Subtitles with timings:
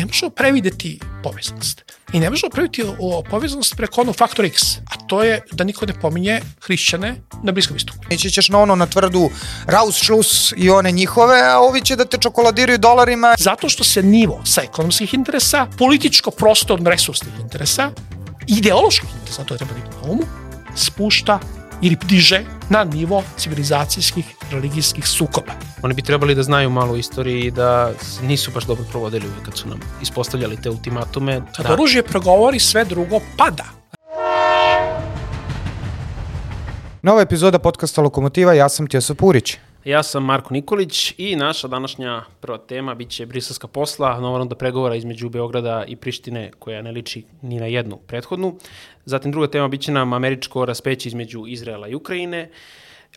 [0.00, 1.84] ne možemo prevideti povezanost.
[2.12, 5.86] I ne možemo prevideti o, povezanost preko onog faktora X, a to je da niko
[5.86, 7.98] ne pominje hrišćane na Bliskom istoku.
[8.10, 9.30] Ići ćeš na ono na tvrdu
[9.66, 13.34] Raus, Šlus i one njihove, a ovi će da te čokoladiraju dolarima.
[13.38, 17.90] Zato što se nivo sa ekonomskih interesa, političko-prostorno-resursnih interesa,
[18.46, 20.22] ideoloških interesa, to je treba da na umu,
[20.76, 21.40] spušta
[21.82, 25.52] ili diže na nivo civilizacijskih religijskih sukoba.
[25.82, 27.92] Oni bi trebali da znaju malo istoriji i da
[28.22, 31.42] nisu baš dobro provodili uvijek kad su nam ispostavljali te ultimatume.
[31.56, 31.72] Kad da.
[31.72, 33.64] oružje progovori, sve drugo pada.
[37.02, 39.56] Nova epizoda podcasta Lokomotiva, ja sam Tjeso Purić.
[39.84, 44.94] Ja sam Marko Nikolić i naša današnja prva tema biće briselska posla, nova runda pregovora
[44.94, 48.56] između Beograda i Prištine koja ne liči ni na jednu prethodnu.
[49.04, 52.50] Zatim druga tema biće nam američko raspeće između Izraela i Ukrajine.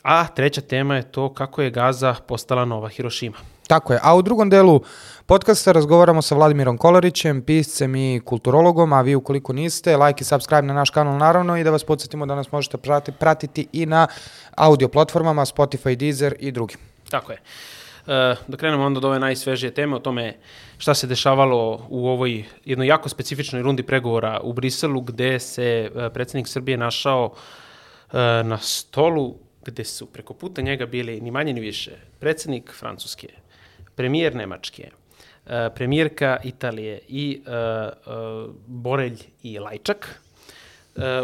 [0.02, 3.36] A treća tema je to kako je Gaza postala nova Hirošima.
[3.66, 4.00] Tako je.
[4.02, 4.80] A u drugom delu
[5.26, 10.62] podcasta razgovaramo sa Vladimirom Kolarićem, piscem i kulturologom, a vi ukoliko niste, like i subscribe
[10.62, 14.06] na naš kanal naravno i da vas podsjetimo da nas možete pratiti, pratiti i na
[14.56, 16.78] audio platformama Spotify, Deezer i drugim.
[17.10, 17.38] Tako je.
[18.06, 20.36] E, da krenemo onda od ove najsvežije teme o tome
[20.78, 26.10] šta se dešavalo u ovoj jednoj jako specifičnoj rundi pregovora u Briselu gde se e,
[26.10, 27.32] predsednik Srbije našao
[28.12, 33.28] e, na stolu gde su preko puta njega bili ni manje ni više predsednik Francuske,
[33.94, 34.90] premijer Nemačke,
[35.74, 37.52] premijerka Italije i uh,
[38.14, 40.20] uh, Borelj i Lajčak.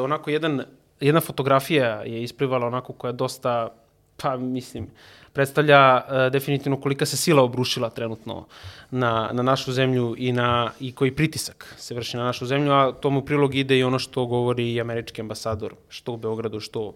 [0.01, 0.63] Onako jedan,
[1.01, 3.69] jedna fotografija je isplivala onako koja dosta,
[4.17, 4.89] pa mislim,
[5.33, 8.47] predstavlja uh, definitivno kolika se sila obrušila trenutno
[8.91, 12.93] na, na našu zemlju i, na, i koji pritisak se vrši na našu zemlju, a
[12.93, 16.95] tomu prilog ide i ono što govori i američki ambasador, što u Beogradu, što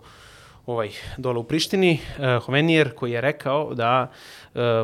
[0.67, 4.11] ovaj, dole u Prištini, uh, Hovenijer, koji je rekao da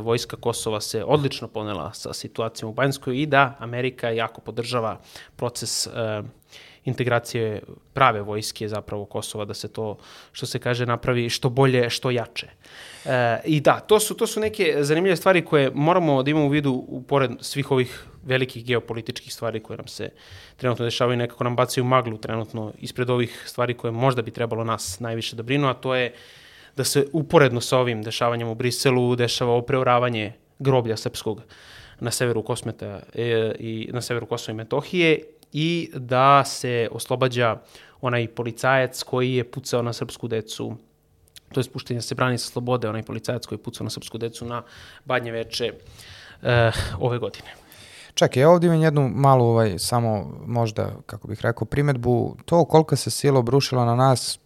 [0.02, 5.00] vojska Kosova se odlično ponela sa situacijom u Banjskoj i da Amerika jako podržava
[5.36, 5.92] proces uh,
[6.84, 9.96] integracije prave vojske zapravo Kosova, da se to,
[10.32, 12.48] što se kaže, napravi što bolje, što jače.
[13.04, 16.48] E, I da, to su, to su neke zanimljive stvari koje moramo da imamo u
[16.48, 20.10] vidu u pored svih ovih velikih geopolitičkih stvari koje nam se
[20.56, 24.64] trenutno dešavaju i nekako nam bacaju maglu trenutno ispred ovih stvari koje možda bi trebalo
[24.64, 26.14] nas najviše da brinu, a to je
[26.76, 31.42] da se uporedno sa ovim dešavanjem u Briselu dešava opreoravanje groblja srpskog
[32.00, 35.22] na severu Kosmeta e, i na severu Kosova i Metohije
[35.52, 37.56] i da se oslobađa
[38.00, 40.76] onaj policajac koji je pucao na srpsku decu
[41.52, 44.44] to je spuštenje se brani sa slobode, onaj policajac koji je pucao na srpsku decu
[44.44, 44.62] na
[45.04, 45.72] Badnje veče
[46.42, 47.54] e, ove godine.
[48.14, 52.36] Čekaj, ja ovdje imam jednu malu, ovaj, samo možda, kako bih rekao, primetbu.
[52.44, 54.38] To koliko se sila obrušila na nas...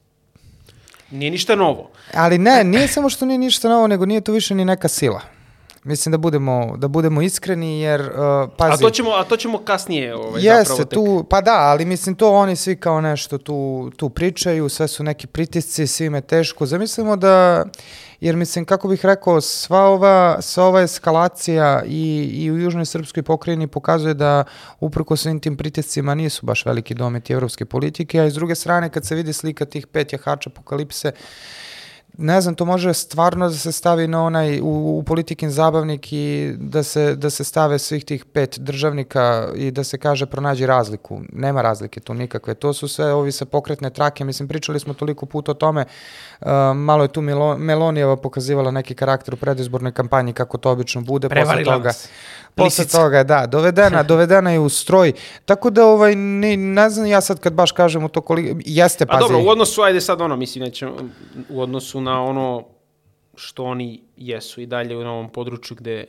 [1.12, 1.90] Не е ништо ново.
[2.14, 4.64] Али не, не е само што не е ништо ново, него ние тоа више ни
[4.64, 5.22] нека сила.
[5.84, 8.74] Mislim da budemo, da budemo iskreni jer, uh, pazi...
[8.74, 10.94] A to ćemo, a to ćemo kasnije ovaj, jeste, zapravo tek...
[10.94, 15.02] tu, pa da, ali mislim to oni svi kao nešto tu, tu pričaju, sve su
[15.02, 16.66] neki pritisci, svime teško.
[16.66, 17.64] Zamislimo da,
[18.20, 23.22] jer mislim, kako bih rekao, sva ova, sva ova eskalacija i, i u Južnoj Srpskoj
[23.22, 24.44] pokrajini pokazuje da
[24.80, 29.06] uprko svim tim pritiscima nisu baš veliki dometi evropske politike, a iz druge strane kad
[29.06, 31.12] se vidi slika tih pet jahača apokalipse,
[32.18, 36.54] ne znam, to može stvarno da se stavi na onaj, u, u politikin zabavnik i
[36.58, 41.20] da se, da se stave svih tih pet državnika i da se kaže pronađi razliku.
[41.32, 42.54] Nema razlike tu nikakve.
[42.54, 44.24] To su sve ovi sa pokretne trake.
[44.24, 45.84] Mislim, pričali smo toliko puta o tome.
[46.40, 51.00] Uh, malo je tu Melo, Melonijeva pokazivala neki karakter u predizbornoj kampanji, kako to obično
[51.00, 51.28] bude.
[51.28, 52.08] Prevarila posle toga, nas.
[52.54, 55.12] Posle toga, da, dovedena, dovedena je u stroj.
[55.44, 59.06] Tako da, ovaj, ne, ne znam ja sad kad baš kažem u to koliko, jeste,
[59.06, 59.16] pazi.
[59.16, 60.96] A dobro, u odnosu, ajde sad ono, mislim, nećemo,
[61.48, 62.64] u odnosu na ono
[63.36, 66.04] što oni jesu i dalje u ovom području gde,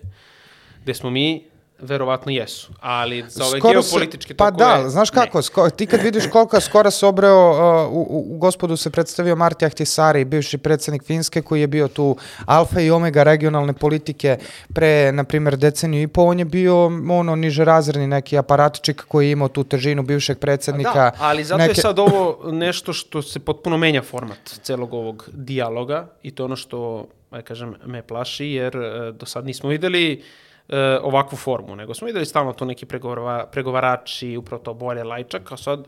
[0.84, 1.44] gde smo mi,
[1.80, 4.76] verovatno jesu, ali za ove skoro geopolitičke se, pa tokove...
[4.76, 8.38] Pa da, znaš kako, sko, ti kad vidiš koliko skoro se obreo, uh, u, u
[8.38, 12.16] gospodu se predstavio Marti Ahtisari, bivši predsednik Finske, koji je bio tu
[12.46, 14.38] alfa i omega regionalne politike
[14.74, 19.28] pre, na primjer, deceniju i po, on je bio ono niže razredni neki aparatčik koji
[19.28, 20.94] je imao tu težinu bivšeg predsednika.
[20.94, 21.72] Da, ali zato neke...
[21.72, 26.56] je sad ovo nešto što se potpuno menja format celog ovog dijaloga i to ono
[26.56, 30.24] što, aj kažem, me plaši, jer uh, do sad nismo videli
[30.70, 35.52] e, ovakvu formu, nego smo videli stalno to neki pregovara, pregovarači, upravo to bolje lajčak,
[35.52, 35.88] a sad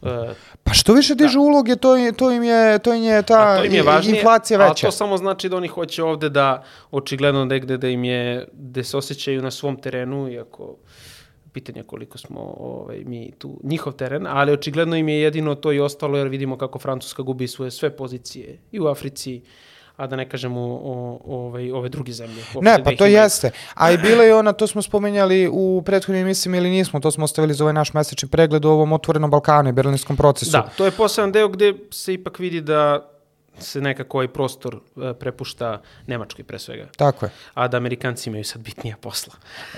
[0.00, 0.08] Uh,
[0.62, 1.44] pa što više dižu da.
[1.44, 4.86] uloge, to, je, to, im je, to im je ta im je važnije, inflacija veća.
[4.86, 8.84] A to samo znači da oni hoće ovde da, očigledno negde da im je, da
[8.84, 10.76] se osjećaju na svom terenu, iako
[11.52, 15.80] pitanje koliko smo ovaj, mi tu njihov teren, ali očigledno im je jedino to i
[15.80, 19.42] ostalo jer vidimo kako Francuska gubi svoje sve pozicije i u Africi,
[19.98, 22.42] a da ne kažem o, o, o ove, ove druge zemlje.
[22.60, 23.50] Ne, pa to jeste.
[23.74, 27.24] A i bila je ona, to smo spomenjali u prethodnim emisijama ili nismo, to smo
[27.24, 30.50] ostavili za ovaj naš mesečni pregled u ovom otvorenom Balkanu i berlinskom procesu.
[30.50, 33.10] Da, to je poseban deo gde se ipak vidi da
[33.58, 36.86] se nekako ovaj prostor uh, prepušta Nemačkoj pre svega.
[36.96, 37.30] Tako je.
[37.54, 39.34] A da Amerikanci imaju sad bitnija posla.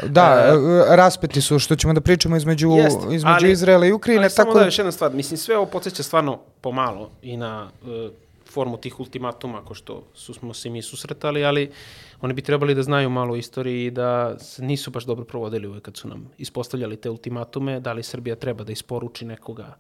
[0.07, 4.25] Da, uh, raspeti su što ćemo da pričamo između, Jest, između ali- Izraela i Ukrajine.
[4.25, 7.71] Ali samo tako da još jedna stvar, mislim sve ovo podsjeća stvarno pomalo i na
[7.83, 7.89] uh,
[8.51, 11.71] formu tih ultimatuma ko što su, smo se mi susretali, ali
[12.21, 15.83] oni bi trebali da znaju malo istoriji i da se nisu baš dobro provodili uvek
[15.83, 19.77] kad su nam ispostavljali te ultimatume, da li Srbija treba da isporuči nekoga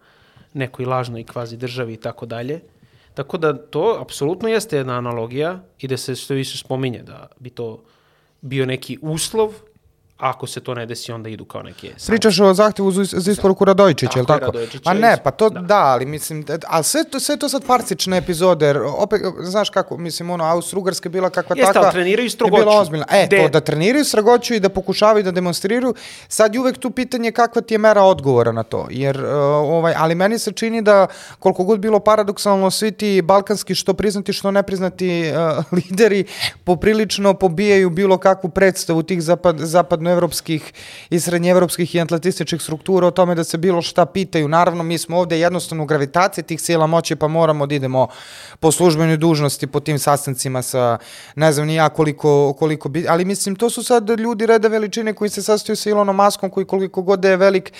[0.53, 2.61] nekoj lažnoj kvazi državi i tako dalje.
[3.15, 7.51] Tako da to apsolutno jeste jedna analogija i da se što više spominje da bi
[7.51, 7.83] to
[8.41, 9.55] bio neki uslov,
[10.21, 13.65] ako se to ne desi onda idu kao neke Pričaš o zahtevu za, za isporuku
[13.65, 15.79] Radojičića, je li Tako je, Pa ne, pa to da, da.
[15.79, 19.97] ali mislim, da- ali sve to, sve to sad farsične epizode, jer opet, znaš kako,
[19.97, 21.83] mislim, ono, Austro-Ugarska je bila kakva Jeste, takva.
[21.83, 22.63] ali treniraju je strogoću.
[22.63, 23.07] bila ozbiljna.
[23.11, 25.95] E, Gde- to da treniraju strogoću i da pokušavaju da demonstriraju,
[26.29, 29.31] sad je uvek tu pitanje kakva ti je mera odgovora na to, jer, uh,
[29.71, 31.07] ovaj, ali meni se čini da
[31.39, 36.25] koliko god bilo paradoksalno, svi ti balkanski što priznati, što nepriznati uh, lideri
[36.65, 39.59] poprilično pobijaju bilo kakvu predstavu tih zapad,
[40.11, 40.73] zapadnoevropskih
[41.11, 44.49] i srednjeevropskih i atlantističkih struktura o tome da se bilo šta pitaju.
[44.49, 48.09] Naravno, mi smo ovde jednostavno u gravitaciji tih sila moći, pa moramo da idemo
[48.61, 50.99] po službenoj dužnosti, po tim sastancima sa,
[51.37, 55.15] ne znam ni ja koliko, koliko bi, ali mislim, to su sad ljudi reda veličine
[55.15, 57.73] koji se sastoju sa Ilonom Maskom, koji koliko god da je velik,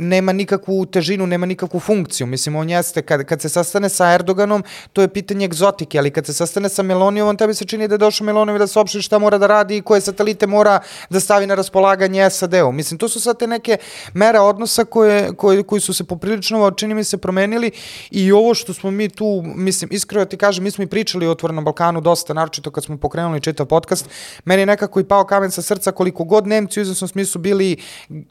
[0.00, 2.26] nema nikakvu težinu, nema nikakvu funkciju.
[2.26, 6.26] Mislim, on jeste, kad, kad se sastane sa Erdoganom, to je pitanje egzotike, ali kad
[6.26, 9.38] se sastane sa Melonijevom, tebi se čini da je došao Melonijev da saopšti šta mora
[9.38, 10.80] da radi i koje satelite mora
[11.10, 12.72] da stavi na raspolaganje SAD-u.
[12.72, 13.76] Mislim, to su sad te neke
[14.14, 17.70] mere odnosa koje, koje, koji su se poprilično, čini mi se, promenili
[18.10, 21.30] i ovo što smo mi tu, mislim, iskreno ti kažem, mi smo i pričali o
[21.30, 24.08] Otvorenom Balkanu dosta, naročito kad smo pokrenuli čitav podcast,
[24.44, 27.76] meni je nekako i pao kamen sa srca koliko god Nemci u izvesnom smislu bili,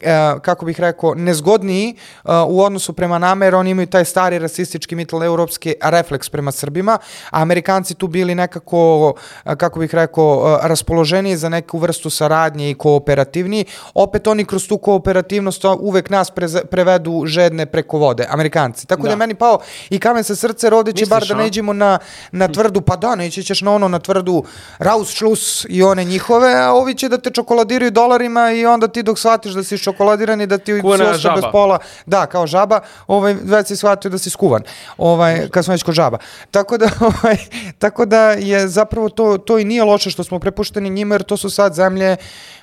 [0.02, 1.16] e, kako bih rekao,
[1.60, 6.52] nezgodniji uh, u odnosu prema nama, jer oni imaju taj stari rasistički mitteleuropski refleks prema
[6.52, 6.98] Srbima,
[7.32, 9.14] a Amerikanci tu bili nekako,
[9.46, 13.66] uh, kako bih rekao, uh, raspoloženiji za neku vrstu saradnje i kooperativniji.
[13.94, 18.88] Opet oni kroz tu kooperativnost uvek nas preze, prevedu žedne preko vode, Amerikanci.
[18.88, 19.60] Tako da, da je meni pao
[19.90, 20.34] i kamen sa
[20.64, 21.38] jer ovde će Misliš, bar da a?
[21.38, 22.00] ne iđemo na,
[22.32, 24.44] na tvrdu, pa da, neće ćeš na ono, na tvrdu
[24.78, 29.20] Rausschluss i one njihove, a ovi će da te čokoladiraju dolarima i onda ti dok
[29.20, 30.98] shvatiš da si čokoladiran i da ti Ko
[31.42, 31.52] žaba.
[31.52, 34.64] pola, da, kao žaba, ovaj, već si shvatio da si skuvan,
[34.98, 36.18] ovaj, kad smo već kod žaba.
[36.52, 37.38] Tako da, ovaj,
[37.78, 41.38] tako da je zapravo to, to i nije loše što smo prepušteni njima, jer to
[41.38, 42.18] su sad zemlje,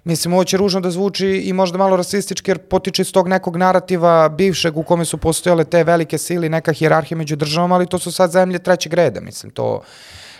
[0.04, 3.56] mislim, ovo će ružno da zvuči i možda malo rasistički, jer potiče iz tog nekog
[3.56, 7.98] narativa bivšeg u kome su postojale te velike sile neka hijerarhija među državama, ali to
[7.98, 9.82] su sad zemlje trećeg reda, mislim, to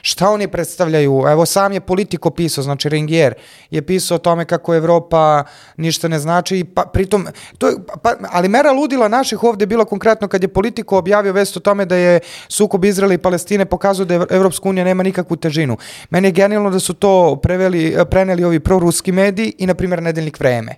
[0.07, 3.35] šta oni predstavljaju, evo sam je politiko pisao, znači Ringier
[3.71, 5.45] je pisao o tome kako Evropa
[5.77, 7.27] ništa ne znači, pa, pritom,
[7.59, 7.71] to
[8.03, 11.61] pa, ali mera ludila naših ovde je bila konkretno kad je politiko objavio vest o
[11.61, 15.77] tome da je sukob Izraela i Palestine pokazuje da Ev- Evropska unija nema nikakvu težinu.
[16.11, 20.41] Meni je genijalno da su to preveli, preneli ovi proruski mediji i, na primjer, nedeljnik
[20.41, 20.75] vreme.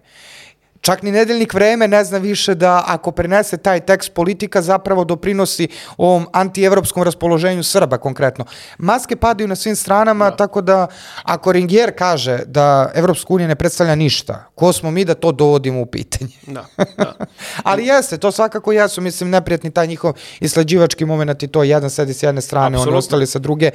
[0.80, 5.68] Čak ni nedeljnik vreme ne zna više da ako prenese taj tekst politika zapravo doprinosi
[5.96, 8.44] ovom antievropskom raspoloženju Srba konkretno.
[8.78, 10.36] Maske padaju na svim stranama, da.
[10.36, 10.86] tako da
[11.22, 15.80] ako Ringier kaže da Evropska unija ne predstavlja ništa, ko smo mi da to dovodimo
[15.80, 16.30] u pitanje?
[16.46, 16.64] Da,
[16.96, 17.14] da.
[17.70, 22.14] Ali jeste, to svakako jesu, mislim, neprijatni taj njihov islađivački moment i to jedan sedi
[22.14, 22.98] s jedne strane, oni Apsolutno.
[22.98, 23.70] ostali sa druge.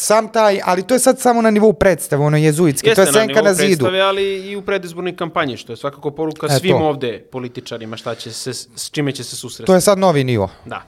[0.00, 3.12] Sam taj, ali to je sad samo na nivou predstave, ono jezuitski, Jeste to je
[3.12, 3.66] senka nivou na, zidu.
[3.68, 6.84] predstave, ali i u predizbornoj kampanji, što je svakako poruka E, svim to.
[6.84, 9.66] ovde političarima šta će se, s čime će se susresti.
[9.66, 10.48] To je sad novi nivo.
[10.64, 10.82] Da.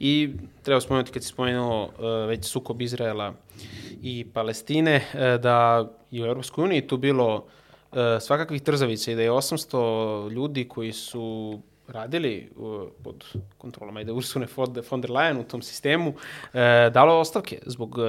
[0.00, 0.30] I
[0.62, 1.90] treba spomenuti kad si spomenuo uh,
[2.28, 3.34] već sukob Izraela
[4.02, 9.22] i Palestine, uh, da i u Europskoj uniji tu bilo uh, svakakvih trzavica i da
[9.22, 9.76] je 800
[10.30, 11.58] ljudi koji su
[11.88, 12.66] radili uh,
[13.04, 13.24] pod
[13.58, 16.16] kontrolom ajde Ursune von der- von der Leyen u tom sistemu, uh,
[16.92, 18.04] dalo ostavke zbog uh,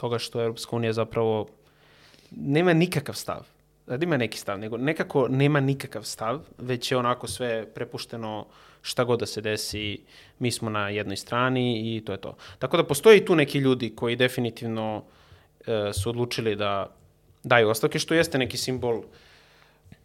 [0.00, 1.46] toga što Europska unija zapravo
[2.30, 3.46] nema nikakav stav.
[3.86, 8.46] Da ima neki stav, nego nekako nema nikakav stav, već je onako sve prepušteno
[8.82, 9.98] šta god da se desi,
[10.38, 12.36] mi smo na jednoj strani i to je to.
[12.58, 15.02] Tako da postoji tu neki ljudi koji definitivno
[15.66, 16.94] e, su odlučili da
[17.42, 19.02] daju ostavke, što jeste neki simbol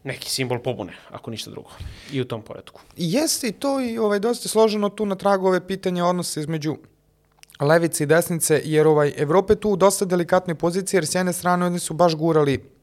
[0.04, 1.70] neki simbol pobune, ako ništa drugo.
[2.12, 2.82] I u tom poredku.
[2.98, 6.78] Jeste i to i ovaj, dosta složeno tu na tragu ove pitanja odnosa između
[7.60, 11.34] levice i desnice, jer ovaj, Evropa je tu u dosta delikatnoj poziciji, jer s jedne
[11.34, 12.75] strane oni su baš gurali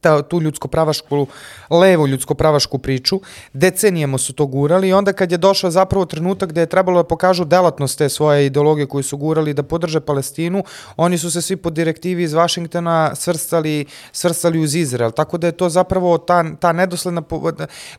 [0.00, 1.26] ta, tu ljudsko-pravašku,
[1.70, 3.20] levo ljudsko-pravašku priču.
[3.52, 7.08] Decenijemo su to gurali i onda kad je došao zapravo trenutak gde je trebalo da
[7.08, 10.64] pokažu delatnost te svoje ideologije koju su gurali da podrže Palestinu,
[10.96, 15.10] oni su se svi po direktivi iz Vašingtona svrstali, svrstali uz Izrael.
[15.10, 17.22] Tako da je to zapravo ta, ta nedosledna...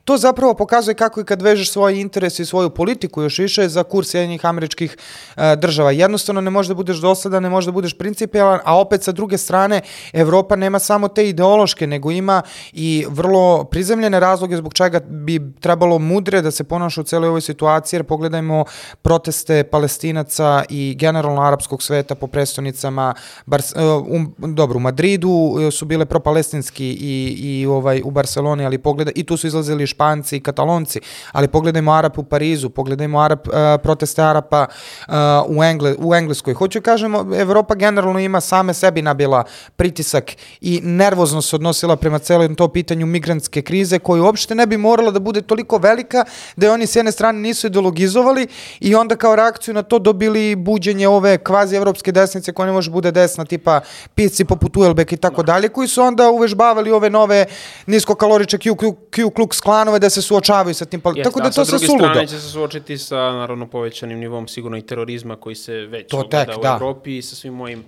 [0.04, 3.84] To zapravo pokazuje kako i kad vežeš svoje interese i svoju politiku još više za
[3.84, 4.98] kurs jednih američkih
[5.38, 5.92] e, država.
[5.92, 9.38] Jednostavno ne možeš da budeš dosledan, ne možeš da budeš principijalan, a opet sa druge
[9.38, 9.82] strane
[10.14, 12.42] Evropa nema samo te ideološke nego ima
[12.74, 17.42] i vrlo prizemljene razloge zbog čega bi trebalo mudre da se ponaša u celoj ovoj
[17.42, 18.66] situaciji, jer pogledajmo
[19.02, 23.14] proteste palestinaca i generalno arapskog sveta po prestonicama,
[23.46, 23.62] bar,
[24.10, 29.14] um, dobro, u Madridu uh, su bile propalestinski i, i ovaj, u Barceloni, ali pogledaj,
[29.16, 31.00] i tu su izlazili Španci i Katalonci,
[31.32, 33.54] ali pogledajmo Arap u Parizu, pogledajmo Arap, uh,
[33.84, 34.66] proteste Arapa
[35.08, 35.14] uh,
[35.48, 36.54] u, Engle, u Engleskoj.
[36.54, 39.44] Hoću kažemo, Evropa generalno ima same sebi nabila
[39.76, 40.32] pritisak
[40.62, 44.78] i nervozno se odnosi odnosila prema celom to pitanju migrantske krize koju uopšte ne bi
[44.78, 48.48] morala da bude toliko velika da je oni s jedne strane nisu ideologizovali
[48.80, 52.92] i onda kao reakciju na to dobili buđenje ove kvazi evropske desnice koja ne može
[52.92, 53.82] bude desna tipa
[54.16, 57.46] pisci poput Uelbek i tako dalje koji su onda uvežbavali ove nove
[57.86, 61.02] niskokaloriče Q, Q, Q Klux klanove da se suočavaju sa tim.
[61.16, 61.88] Jest, tako da to se suludo.
[61.88, 65.74] Sa druge strane će se suočiti sa naravno povećanim nivom sigurno i terorizma koji se
[65.74, 66.76] već to tek, u da.
[66.76, 67.84] Evropi i sa svim mojim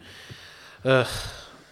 [0.83, 0.91] uh,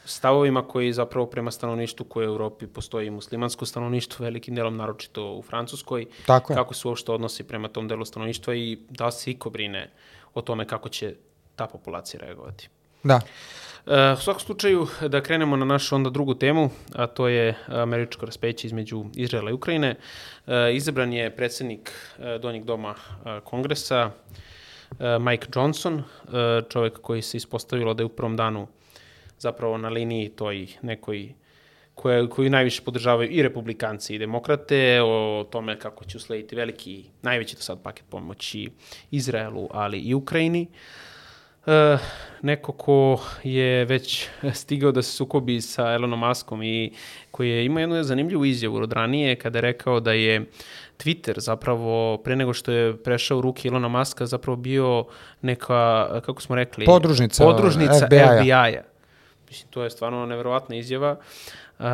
[0.10, 5.34] stavovima koji zapravo prema stanovništvu koje u Europi postoji i muslimansko stanovništvo, velikim delom naročito
[5.34, 6.56] u Francuskoj, Tako je.
[6.56, 9.92] kako se uopšte odnosi prema tom delu stanovništva i da se iko brine
[10.34, 11.16] o tome kako će
[11.56, 12.70] ta populacija reagovati.
[13.04, 13.20] Da.
[13.88, 18.26] E, u svakom slučaju, da krenemo na našu onda drugu temu, a to je američko
[18.26, 19.96] raspeće između Izraela i Ukrajine.
[20.48, 22.96] E, izabran je predsednik e, Donjeg doma
[23.44, 24.12] kongresa,
[25.20, 26.04] Mike Johnson,
[26.70, 28.68] čovek koji se ispostavilo da je u prvom danu
[29.40, 31.34] zapravo na liniji toj nekoj
[31.96, 37.56] koje, koju najviše podržavaju i republikanci i demokrate, o tome kako će uslediti veliki, najveći
[37.56, 38.70] do sad paket pomoći
[39.12, 40.68] Izraelu, ali i Ukrajini.
[41.68, 41.98] E,
[42.42, 44.28] neko ko je već
[44.62, 46.92] stigao da se sukobi sa Elonom Muskom i
[47.32, 50.46] koji je imao jednu zanimljivu izjavu od ranije kada je rekao da je
[50.98, 55.06] Twitter zapravo pre nego što je prešao u ruke Ilona Maska zapravo bio
[55.42, 58.42] neka, kako smo rekli, podružnica, podružnica FBI-a.
[58.42, 58.99] FBI
[59.50, 61.12] Mislim, to je stvarno neverovatna izjava.
[61.12, 61.86] Uh,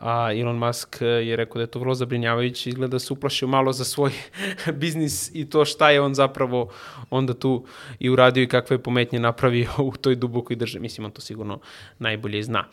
[0.00, 3.72] a Elon Musk je rekao da je to vrlo zabrinjavajuće, izgleda da se uplašio malo
[3.72, 4.10] za svoj
[4.80, 6.68] biznis i to šta je on zapravo
[7.10, 7.64] onda tu
[7.98, 10.82] i uradio i kakve je pometnje napravio u toj dubokoj državi.
[10.82, 11.60] Mislim, on to sigurno
[11.98, 12.64] najbolje zna.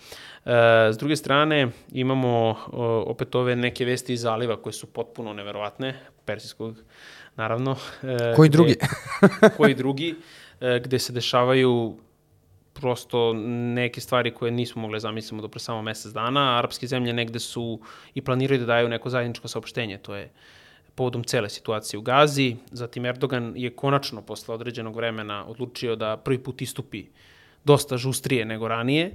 [0.45, 0.51] Uh,
[0.91, 2.57] s druge strane, imamo uh,
[3.05, 6.75] opet ove neke vesti iz zaliva koje su potpuno neverovatne, persijskog,
[7.35, 7.71] naravno.
[7.71, 7.77] Uh,
[8.35, 8.75] koji drugi?
[8.75, 10.15] gde, koji drugi,
[10.61, 11.97] uh, gde se dešavaju
[12.79, 13.33] prosto
[13.73, 16.57] neke stvari koje nismo mogli da zamislimo do pre samo mesec dana.
[16.57, 17.79] Arapske zemlje negde su
[18.13, 20.29] i planiraju da daju neko zajedničko saopštenje, to je
[20.95, 22.55] povodom cele situacije u Gazi.
[22.71, 27.05] Zatim Erdogan je konačno posle određenog vremena odlučio da prvi put istupi
[27.63, 29.11] dosta žustrije nego ranije.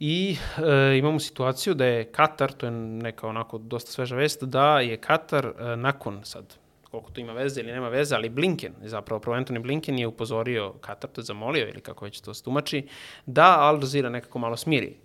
[0.00, 4.80] I e, imamo situaciju da je Katar, to je neka onako dosta sveža vest, da
[4.80, 6.59] je Katar e, nakon sad
[6.90, 10.72] koliko to ima veze ili nema veze, ali Blinken, zapravo prvo Anthony Blinken je upozorio
[10.80, 12.86] Katar, to je zamolio ili kako već to stumači,
[13.26, 14.96] da Al Jazeera nekako malo smiri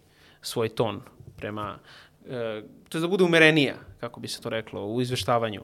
[0.42, 1.02] svoj ton
[1.38, 1.78] prema,
[2.30, 5.62] e, to je da bude umerenija, kako bi se to reklo, u izveštavanju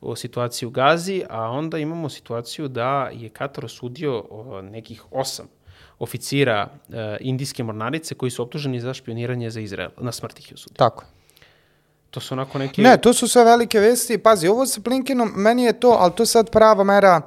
[0.00, 4.24] o situaciji u Gazi, a onda imamo situaciju da je Katar osudio
[4.62, 5.46] nekih osam
[5.98, 9.90] oficira e, indijske mornarice koji su optuženi za špioniranje za Izrael.
[9.98, 10.76] Na smrt ih je osudio.
[10.76, 11.04] Tako
[12.10, 12.82] To su onako neki...
[12.82, 14.18] Ne, to su sve velike vesti.
[14.18, 17.20] Pazi, ovo sa Blinkenom, meni je to, ali to je sad prava mera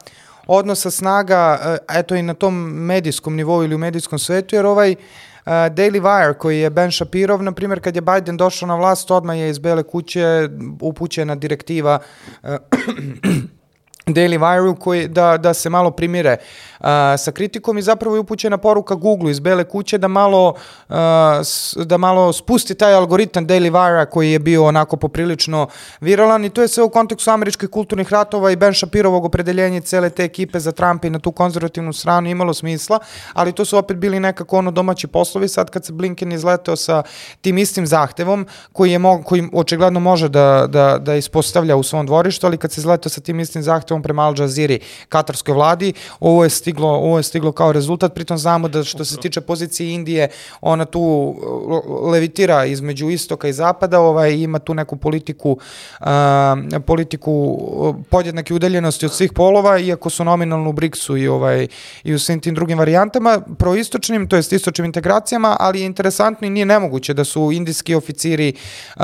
[0.47, 4.91] odnosa snaga, eh, eto i na tom medijskom nivou ili u medijskom svetu, jer ovaj
[4.91, 9.11] uh, Daily Wire koji je Ben Shapirov, na primjer, kad je Biden došao na vlast,
[9.11, 10.49] odmah je iz Bele kuće
[10.81, 11.99] upućena direktiva
[12.43, 12.49] uh,
[14.05, 16.37] Daily Wire koji da, da se malo primire
[16.79, 16.85] uh,
[17.17, 20.53] sa kritikom i zapravo je upućena poruka Google iz Bele kuće da malo,
[20.89, 20.95] uh,
[21.85, 25.67] da malo spusti taj algoritam Daily Wire koji je bio onako poprilično
[26.01, 30.09] viralan i to je sve u kontekstu američkih kulturnih ratova i Ben Shapirovog opredeljenja cele
[30.09, 32.99] te ekipe za Trumpa i na tu konzervativnu stranu imalo smisla,
[33.33, 35.47] ali to su opet bili nekako ono domaći poslovi.
[35.47, 37.03] Sad kad se Blinken izleteo sa
[37.41, 42.05] tim istim zahtevom koji je mo, koji očigledno može da, da, da ispostavlja u svom
[42.05, 44.77] dvorištu, ali kad se izleteo sa tim istim zahtevom zahtevom prema Al Jazeera
[45.09, 45.93] katarskoj vladi.
[46.19, 49.93] Ovo je stiglo, ovo je stiglo kao rezultat, pritom znamo da što se tiče pozicije
[49.93, 50.29] Indije,
[50.61, 51.35] ona tu
[52.11, 55.57] levitira između istoka i zapada, ovaj, ima tu neku politiku,
[56.01, 56.07] uh,
[56.85, 61.67] politiku uh, podjednake udaljenosti od svih polova, iako su nominalno u BRICS-u i, ovaj,
[62.03, 66.49] i u svim tim drugim varijantama, proistočnim, to jest istočnim integracijama, ali je interesantno i
[66.49, 69.03] nije nemoguće da su indijski oficiri uh,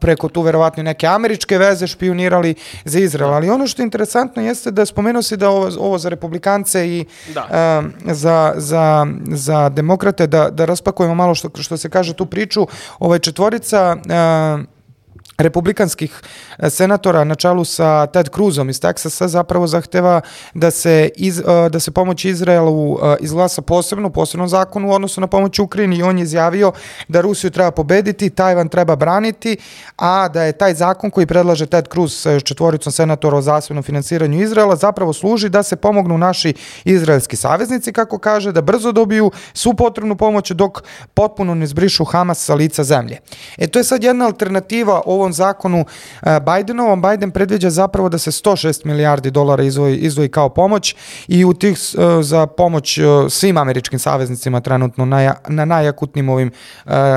[0.00, 3.34] preko tu verovatno neke američke veze špionirali za Izrael.
[3.34, 7.04] Ali ono što je interesantno jeste da spomenuo se da ovo, ovo za republikance i
[7.34, 7.44] da.
[7.44, 12.66] uh, za, za, za demokrate, da, da raspakujemo malo što, što se kaže tu priču,
[12.98, 14.71] ovaj četvorica uh,
[15.38, 16.20] republikanskih
[16.58, 20.20] e, senatora na čelu sa Ted Cruzom iz Teksasa zapravo zahteva
[20.54, 25.20] da se, iz, e, da se pomoć Izraelu e, izglasa posebno, posebno zakonu u odnosu
[25.20, 26.72] na pomoć Ukrajini i on je izjavio
[27.08, 29.56] da Rusiju treba pobediti, Tajvan treba braniti,
[29.96, 34.42] a da je taj zakon koji predlaže Ted Cruz sa četvoricom senatora o zasebnom finansiranju
[34.42, 39.74] Izraela zapravo služi da se pomognu naši izraelski saveznici, kako kaže, da brzo dobiju svu
[39.74, 40.82] potrebnu pomoć dok
[41.14, 43.18] potpuno ne zbrišu Hamas sa lica zemlje.
[43.58, 45.84] E to je sad jedna alternativa ovom ovom zakonu
[46.22, 50.96] e, Bidenovom, Biden predviđa zapravo da se 106 milijardi dolara izvoji, izvoji kao pomoć
[51.28, 56.50] i u tih e, za pomoć e, svim američkim saveznicima trenutno na, na najakutnim ovim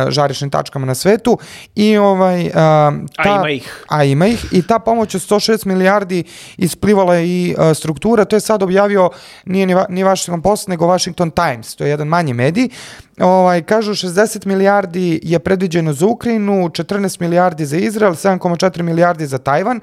[0.10, 1.38] žarišnim tačkama na svetu
[1.76, 3.86] i ovaj ta, a ima ih.
[3.88, 6.24] A ima ih i ta pomoć od 106 milijardi
[6.58, 8.26] isplivala je i struktura.
[8.26, 9.10] To je sad objavio
[9.46, 12.70] nije ni, ni Washington Post nego Washington Times to je jedan manji medij
[13.20, 19.38] ovaj, kažu 60 milijardi je predviđeno za Ukrajinu, 14 milijardi za Izrael, 7,4 milijardi za
[19.38, 19.80] Tajvan,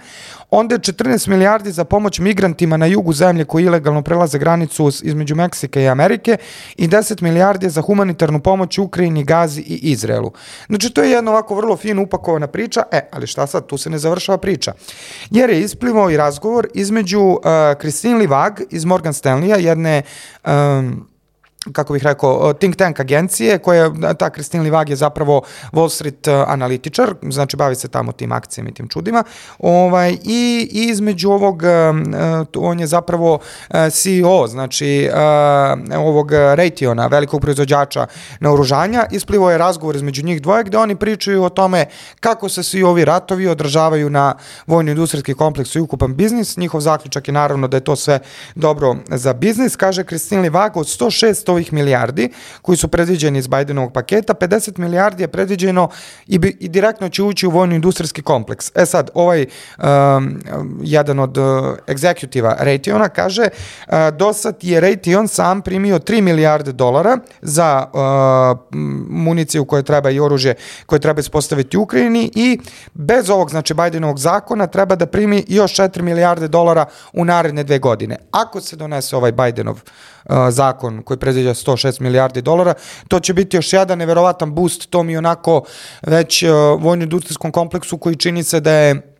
[0.50, 5.34] onda je 14 milijardi za pomoć migrantima na jugu zemlje koji ilegalno prelaze granicu između
[5.34, 6.36] Meksika i Amerike
[6.76, 10.32] i 10 milijardi za humanitarnu pomoć Ukrajini, Gazi i Izraelu.
[10.66, 13.90] Znači to je jedna ovako vrlo fino upakovana priča, e, ali šta sad, tu se
[13.90, 14.72] ne završava priča.
[15.30, 17.38] Jer je isplivao i razgovor između uh,
[17.80, 20.02] Christine Livag iz Morgan Stanleya, jedne
[20.44, 21.11] um,
[21.72, 25.42] kako bih rekao, think tank agencije, koja, ta Christine Livag je zapravo
[25.72, 29.24] Wall Street uh, analitičar, znači bavi se tamo tim akcijama i tim čudima,
[29.58, 33.38] ovaj, i, i između ovog, uh, on je zapravo
[33.90, 35.10] CEO, znači
[35.98, 38.06] ovog Raytheona, velikog proizvođača
[38.40, 41.86] naoružanja, isplivo je razgovor između njih dvoje, gde oni pričaju o tome
[42.20, 44.34] kako se svi ovi ratovi održavaju na
[44.66, 48.18] vojno-industrijski kompleks i ukupan biznis, njihov zaključak je naravno da je to sve
[48.54, 52.30] dobro za biznis, kaže Christine Livag, od 106 ovih milijardi
[52.62, 55.88] koji su predviđeni iz Bidenovog paketa, 50 milijardi je predviđeno
[56.26, 58.70] i, bi, i direktno će ući u vojno-industrijski kompleks.
[58.74, 59.46] E sad, ovaj
[59.78, 60.40] um,
[60.82, 61.44] jedan od uh,
[61.88, 68.58] egzekutiva Raytheona kaže uh, do sad je Raytheon sam primio 3 milijarde dolara za uh,
[69.08, 70.54] municiju koje treba i oružje
[70.86, 72.58] koje treba ispostaviti u Ukrajini i
[72.94, 77.78] bez ovog, znači Bidenovog zakona treba da primi još 4 milijarde dolara u naredne dve
[77.78, 78.16] godine.
[78.30, 82.74] Ako se donese ovaj Bidenov uh, zakon koji predviđa 106 milijardi dolara.
[83.08, 85.64] To će biti još jedan neverovatan boost tom i onako
[86.02, 86.50] već uh,
[86.82, 89.11] vojno-industrijskom kompleksu koji čini se da je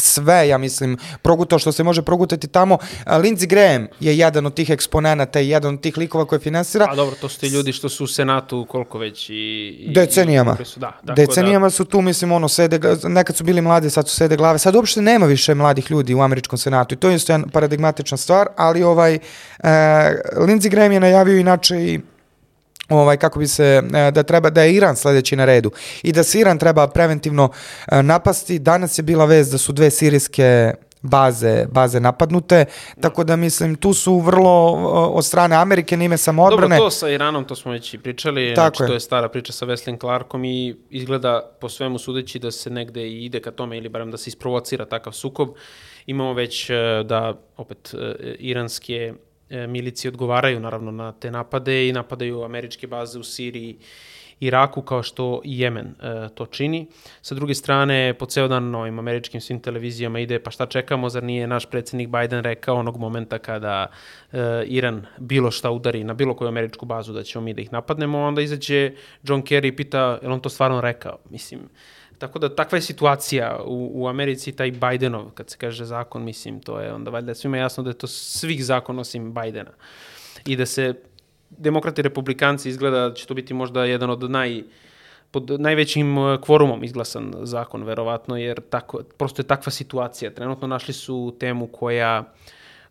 [0.00, 2.78] sve, ja mislim, progutao što se može progutati tamo.
[3.06, 6.86] Lindsey Graham je jedan od tih eksponenata i jedan od tih likova koje finansira.
[6.90, 9.34] A dobro, to su ti ljudi što su u Senatu koliko već i...
[9.78, 10.56] i Decenijama.
[10.60, 11.70] I su, da, da, Decenijama da...
[11.70, 14.58] su tu, mislim, ono, sede, nekad su bili mladi, sad su sede glave.
[14.58, 18.16] Sad uopšte nema više mladih ljudi u američkom Senatu i to je isto jedna paradigmatična
[18.16, 19.68] stvar, ali ovaj, uh,
[20.36, 22.00] Lindsey Graham je najavio inače i
[22.88, 25.70] ovaj kako bi se e, da treba da je Iran sledeći na redu
[26.02, 27.50] i da se Iran treba preventivno
[27.86, 28.58] e, napasti.
[28.58, 30.72] Danas je bila vez da su dve sirijske
[31.02, 32.64] baze, baze napadnute,
[33.00, 34.72] tako da mislim tu su vrlo
[35.14, 36.76] od strane Amerike nime samoodbrane.
[36.76, 38.86] Dobro, to sa Iranom, to smo već i pričali, tako znači je.
[38.86, 43.08] to je stara priča sa Wesley Clarkom i izgleda po svemu sudeći da se negde
[43.08, 45.48] i ide ka tome ili barem da se isprovocira takav sukob.
[46.06, 46.74] Imamo već e,
[47.04, 47.94] da opet
[48.38, 49.12] iranske
[49.50, 53.78] milicije odgovaraju naravno na te napade i napadaju američke baze u Siriji
[54.40, 56.86] Iraku kao što i Jemen e, to čini.
[57.22, 61.08] Sa druge strane, po ceo dan na ovim američkim svim televizijama ide pa šta čekamo,
[61.08, 63.86] zar nije naš predsednik Biden rekao onog momenta kada
[64.32, 67.72] e, Iran bilo šta udari na bilo koju američku bazu da ćemo mi da ih
[67.72, 71.18] napadnemo, onda izađe John Kerry i pita je on to stvarno rekao.
[71.30, 71.60] Mislim,
[72.18, 76.60] Tako da takva je situacija u, u Americi, taj Bidenov, kad se kaže zakon, mislim,
[76.60, 79.70] to je onda valjda svima jasno da je to svih zakon osim Bidena.
[80.46, 80.94] I da se
[81.50, 84.62] demokrati i republikanci izgleda da će to biti možda jedan od naj,
[85.30, 90.34] pod najvećim uh, kvorumom izglasan zakon, verovatno, jer tako, prosto je takva situacija.
[90.34, 92.32] Trenutno našli su temu koja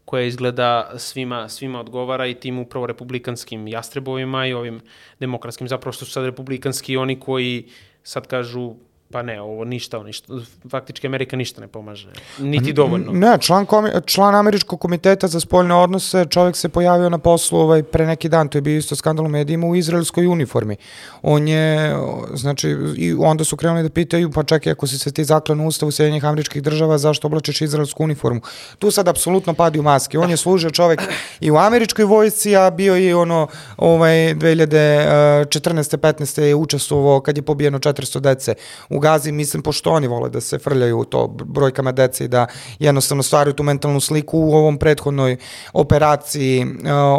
[0.08, 4.80] koja izgleda svima, svima odgovara i tim upravo republikanskim jastrebovima i ovim
[5.20, 7.68] demokratskim, zapravo što su sad republikanski oni koji
[8.04, 8.76] sad kažu
[9.12, 10.34] pa ne, ovo ništa, ništa,
[10.72, 12.08] faktički Amerika ništa ne pomaže,
[12.40, 13.12] niti dovoljno.
[13.12, 17.84] Ne, član, komi, član Američkog komiteta za spoljne odnose, čovjek se pojavio na poslu ovaj,
[17.84, 20.76] pre neki dan, to je bio isto skandal u medijima, u izraelskoj uniformi.
[21.22, 21.96] On je,
[22.34, 25.68] znači, i onda su krenuli da pitaju, pa čekaj, ako si se ti zaklan u
[25.68, 28.42] ustavu Sjedinjenih američkih država, zašto oblačiš izraelsku uniformu?
[28.80, 30.20] Tu sad apsolutno padi u maske.
[30.20, 31.02] On je služio čovjek
[31.40, 35.98] i u američkoj vojsci, a bio je ono, ovaj, 2014.
[35.98, 36.42] 15.
[36.42, 38.54] je učestvovao kad je pobijeno 400 dece
[38.90, 42.48] u Gazi, mislim, pošto oni vole da se frljaju to brojkama dece i da
[42.80, 45.38] jednostavno stvaraju tu mentalnu sliku u ovom prethodnoj
[45.74, 46.70] operaciji, uh,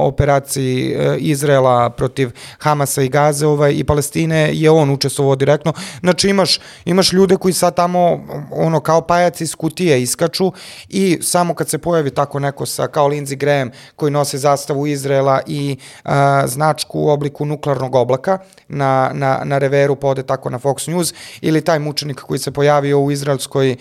[0.01, 5.73] operaciji uh, Izrela protiv Hamasa i Gaze ovaj, i Palestine je on učestvovao direktno.
[6.01, 10.53] Znači imaš, imaš ljude koji sad tamo ono kao pajaci iz kutije iskaču
[10.89, 15.41] i samo kad se pojavi tako neko sa kao Lindsey Graham koji nosi zastavu Izrela
[15.47, 16.11] i uh,
[16.47, 18.39] značku u obliku nuklearnog oblaka
[18.69, 23.01] na, na, na reveru pode tako na Fox News ili taj mučenik koji se pojavio
[23.01, 23.77] u izraelskoj,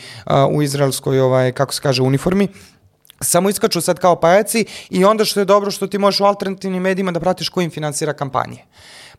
[0.51, 2.47] u izraelskoj ovaj, kako se kaže, uniformi,
[3.21, 6.83] samo iskaču sad kao pajaci i onda što je dobro što ti možeš u alternativnim
[6.83, 8.65] medijima da pratiš ko im finansira kampanje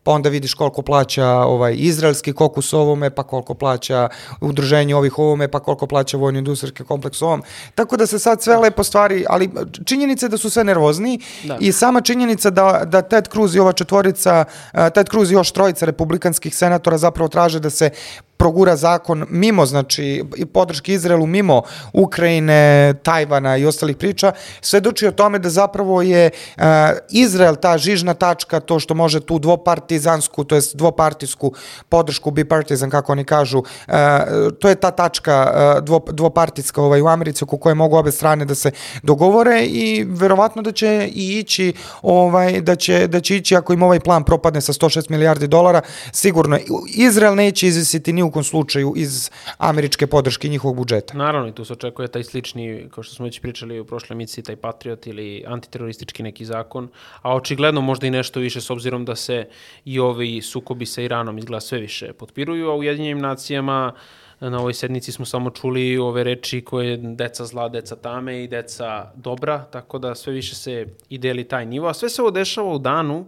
[0.03, 4.09] pa onda vidiš koliko plaća ovaj izraelski kokus ovome, pa koliko plaća
[4.41, 7.43] udruženje ovih ovome, pa koliko plaća vojno-industrijski kompleks ovom.
[7.75, 9.49] Tako da se sad sve lepo stvari, ali
[9.85, 11.57] činjenica je da su sve nervozni da.
[11.59, 14.45] i sama činjenica da, da Ted Cruz i ova četvorica,
[14.93, 17.89] Ted Cruz i još trojica republikanskih senatora zapravo traže da se
[18.39, 20.23] progura zakon mimo, znači,
[20.53, 21.61] podrške Izraelu mimo
[21.93, 26.63] Ukrajine, Tajvana i ostalih priča, svedoči o tome da zapravo je uh,
[27.09, 31.53] Izrael ta žižna tačka, to što može tu dvopartizansku, to jest dvopartijsku
[31.89, 33.65] podršku, bipartizan, kako oni kažu, uh,
[34.59, 38.45] to je ta tačka uh, dvo, dvopartijska ovaj, u Americi oko koje mogu obe strane
[38.45, 38.71] da se
[39.03, 43.83] dogovore i verovatno da će i ići ovaj, da će, da će ići ako im
[43.83, 46.57] ovaj plan propadne sa 106 milijardi dolara, sigurno.
[46.95, 51.17] Izrael neće izvisiti ni kom slučaju iz američke podrške njihovog budžeta.
[51.17, 54.43] Naravno, i tu se očekuje taj slični, kao što smo već pričali u prošloj emisiji,
[54.43, 56.89] taj Patriot ili antiteroristički neki zakon,
[57.21, 59.47] a očigledno možda i nešto više s obzirom da se
[59.85, 63.93] i ovi sukobi sa Iranom izgleda sve više potpiruju, a u Ujedinjenim nacijama
[64.39, 69.11] na ovoj sednici smo samo čuli ove reči koje deca zla, deca tame i deca
[69.15, 71.87] dobra, tako da sve više se i deli taj nivo.
[71.87, 73.25] A sve se ovo dešava u danu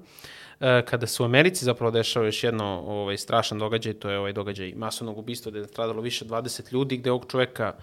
[0.86, 4.74] kada se u Americi zapravo dešava još jedno ovaj, strašan događaj, to je ovaj događaj
[4.76, 7.74] masovnog ubistva gde je stradalo više 20 ljudi, gde ovog čoveka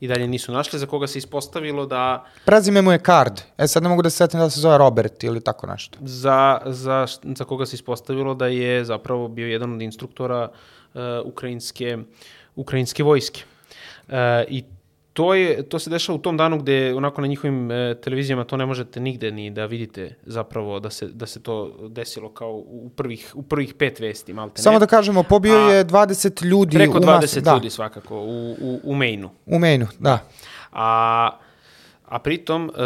[0.00, 2.24] i dalje nisu našli, za koga se ispostavilo da...
[2.44, 3.40] Prezime mu je Card.
[3.58, 5.98] E sad ne mogu da se setim da se zove Robert ili tako nešto.
[6.00, 11.98] Za, za, za koga se ispostavilo da je zapravo bio jedan od instruktora uh, ukrajinske,
[12.56, 13.42] ukrajinske vojske.
[14.08, 14.14] Uh,
[14.48, 14.64] I
[15.18, 18.56] to, je, to se dešava u tom danu gde onako na njihovim e, televizijama to
[18.56, 22.90] ne možete nigde ni da vidite zapravo da se, da se to desilo kao u
[22.96, 24.62] prvih, u prvih pet vesti, malte ne.
[24.62, 26.76] Samo da kažemo, pobio A, je 20 ljudi.
[26.76, 27.54] Preko 20 da.
[27.54, 29.30] ljudi svakako u, u, u Mainu.
[29.46, 30.18] U Mainu, da.
[30.72, 31.30] A
[32.08, 32.82] A pritom, e,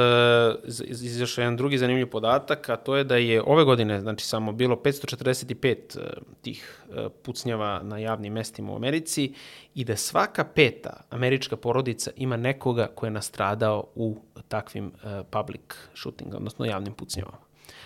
[0.90, 4.76] izašao jedan drugi zanimljiv podatak, a to je da je ove godine, znači samo bilo
[4.76, 9.34] 545 e, tih e, pucnjava na javnim mestima u Americi
[9.74, 14.16] i da svaka peta američka porodica ima nekoga ko je nastradao u
[14.48, 15.62] takvim e, public
[15.94, 17.38] shooting, odnosno javnim pucnjavama.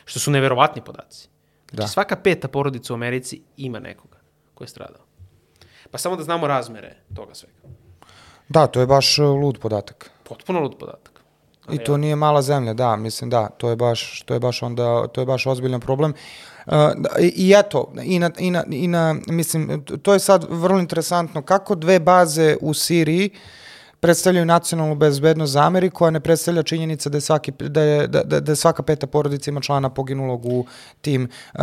[0.04, 1.28] Što su neverovatni podaci.
[1.70, 1.86] Znači da.
[1.86, 4.16] svaka peta porodica u Americi ima nekoga
[4.54, 5.02] ko je stradao.
[5.90, 7.58] Pa samo da znamo razmere toga svega.
[8.48, 10.10] Da, to je baš lud podatak.
[10.24, 11.15] Potpuno lud podatak.
[11.72, 15.06] I to nije mala zemlja, da, mislim da, to je baš, to je baš onda,
[15.06, 16.14] to je baš ozbiljan problem.
[16.66, 16.74] Uh,
[17.20, 21.42] i, I eto, i na, i, na, i na, mislim, to je sad vrlo interesantno,
[21.42, 23.40] kako dve baze u Siriji uh,
[24.00, 28.22] predstavljaju nacionalnu bezbednost za Ameriku, a ne predstavlja činjenica da je, svaki, da je, da,
[28.22, 30.66] da, da je svaka peta porodica ima člana poginulog u
[31.00, 31.60] tim, uh,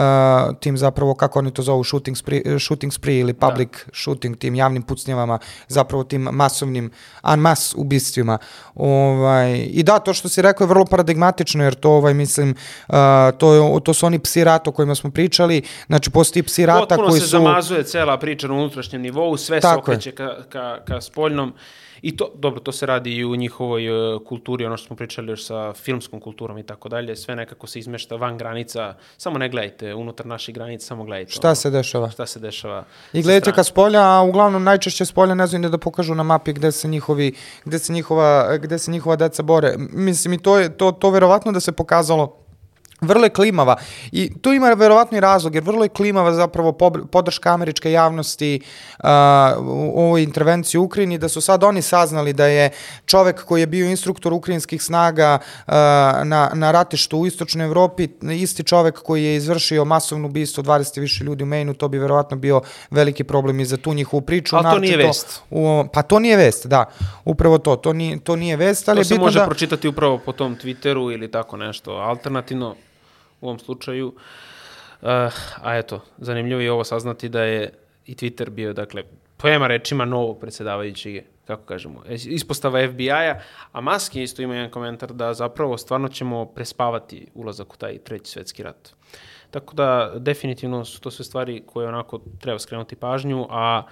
[0.60, 3.91] tim zapravo, kako oni to zovu, shooting spree, shooting spree ili public da.
[3.93, 6.91] shooting, tim javnim pucnjavama, zapravo tim masovnim,
[7.22, 8.38] an mas ubistvima.
[8.76, 12.56] Ovaj, I da, to što si rekao je vrlo paradigmatično, jer to, ovaj, mislim,
[12.88, 12.96] uh,
[13.38, 16.80] to, je, to su oni psi rata o kojima smo pričali, znači postoji psi rata
[16.80, 17.26] Potpuno koji su...
[17.26, 21.54] Potpuno se zamazuje cela priča na unutrašnjem nivou, sve se okreće ka, ka, ka spoljnom
[22.04, 25.32] I to, dobro, to se radi i u njihovoj uh, kulturi, ono što smo pričali
[25.32, 29.50] još sa filmskom kulturom i tako dalje, sve nekako se izmešta van granica, samo ne
[29.50, 31.32] gledajte unutar naših granica, samo gledajte.
[31.32, 32.10] Šta ono, se dešava?
[32.10, 32.84] Šta se dešava.
[33.13, 36.72] I gledajte ka spolja, a uglavnom najčešće spolja ne znaju da pokažu na mapi gde
[36.72, 37.34] se njihovi,
[37.66, 39.76] gde se njihova, gde se njihova deca bore.
[39.78, 42.43] Mislim, i to je, to, to verovatno da se pokazalo
[43.08, 43.76] vrlo je klimava
[44.12, 46.72] i tu ima verovatno i razlog jer vrlo je klimava zapravo
[47.12, 48.60] podrška američke javnosti
[49.04, 49.10] uh,
[49.62, 52.70] u ovoj intervenciji u Ukrajini da su sad oni saznali da je
[53.06, 55.74] čovek koji je bio instruktor ukrajinskih snaga uh,
[56.24, 61.24] na, na ratištu u istočnoj Evropi isti čovek koji je izvršio masovno ubistvo 20 više
[61.24, 62.62] ljudi u Mainu to bi verovatno bio
[62.92, 64.56] veliki problem i za tu njihovu priču.
[64.56, 65.42] Ali to nije vest.
[65.50, 66.86] U, pa to nije vest, da.
[67.26, 67.76] Upravo to.
[67.76, 69.46] To nije, to nije vest, ali to se može da...
[69.46, 71.92] pročitati upravo po tom Twitteru ili tako nešto.
[71.92, 72.76] Alternativno,
[73.44, 74.08] u ovom slučaju.
[74.08, 75.10] Uh,
[75.62, 77.74] a eto, zanimljivo je ovo saznati da je
[78.06, 79.04] i Twitter bio, dakle,
[79.38, 83.40] poema rečima novog predsedavajućeg, kako kažemo, ispostava FBI-a,
[83.72, 88.32] a Musk isto ima jedan komentar da zapravo stvarno ćemo prespavati ulazak u taj treći
[88.32, 88.94] svetski rat.
[89.52, 93.84] Tako da, definitivno su to sve stvari koje onako treba skrenuti pažnju, a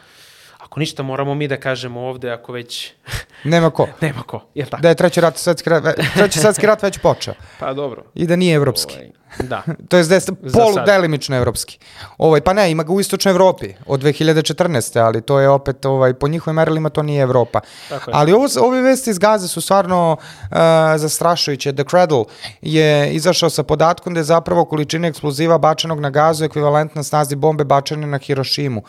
[0.63, 2.93] ako ništa moramo mi da kažemo ovde, ako već...
[3.43, 3.88] Nema ko.
[4.02, 4.82] Nema ko, je tako?
[4.82, 5.84] Da je treći, rat, svetski, rat,
[6.15, 7.34] treći svetski rat već počeo.
[7.60, 8.04] Pa dobro.
[8.15, 8.93] I da nije evropski.
[8.93, 9.63] Ovaj, Da.
[9.89, 10.19] to je da
[10.54, 11.80] polu delimično evropski.
[12.17, 15.00] Ovaj pa ne, ima ga u istočnoj Evropi od 2014.
[15.00, 17.60] ali to je opet ovaj po njihovim merilima to nije Evropa.
[17.89, 18.15] Tako je.
[18.17, 20.58] Ali ovo ove vesti iz Gaze su stvarno uh,
[20.95, 21.74] zastrašujuće.
[21.74, 22.24] The Cradle
[22.62, 27.63] je izašao sa podatkom da je zapravo količina eksploziva bačenog na Gazu ekvivalentna snazi bombe
[27.63, 28.84] bačene na Hirošimu.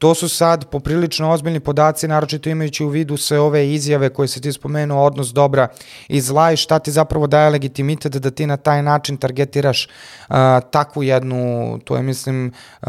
[0.00, 4.40] To su sad poprilično ozbiljni podaci, naročito imajući u vidu sve ove izjave koje se
[4.40, 5.68] ti spomenuo, odnos dobra
[6.08, 9.88] i zla i šta ti zapravo daje legitimitet da ti na taj način targetiraš
[10.28, 10.36] uh,
[10.70, 12.88] takvu jednu, to je mislim uh,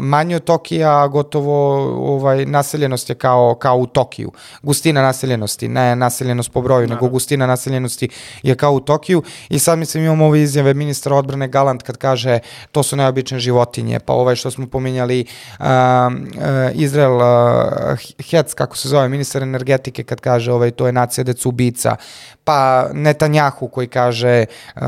[0.00, 4.32] manje od Tokija, gotovo ovaj, naseljenost je kao, kao u Tokiju.
[4.62, 8.08] Gustina naseljenosti, ne naseljenost po broju, nego gustina naseljenosti
[8.42, 12.38] je kao u Tokiju i sad mislim imamo ove izjave ministra odbrane Galant kad kaže
[12.72, 15.24] to su neobične životinje, pa ovaj što smo pominjali
[15.58, 15.66] uh,
[16.74, 17.98] Izrael uh,
[18.30, 21.96] Hec, kako se zove, ministar energetike kad kaže ovaj, to je nacija deca ubica,
[22.44, 24.44] pa Netanjahu koji kaže
[24.76, 24.82] uh,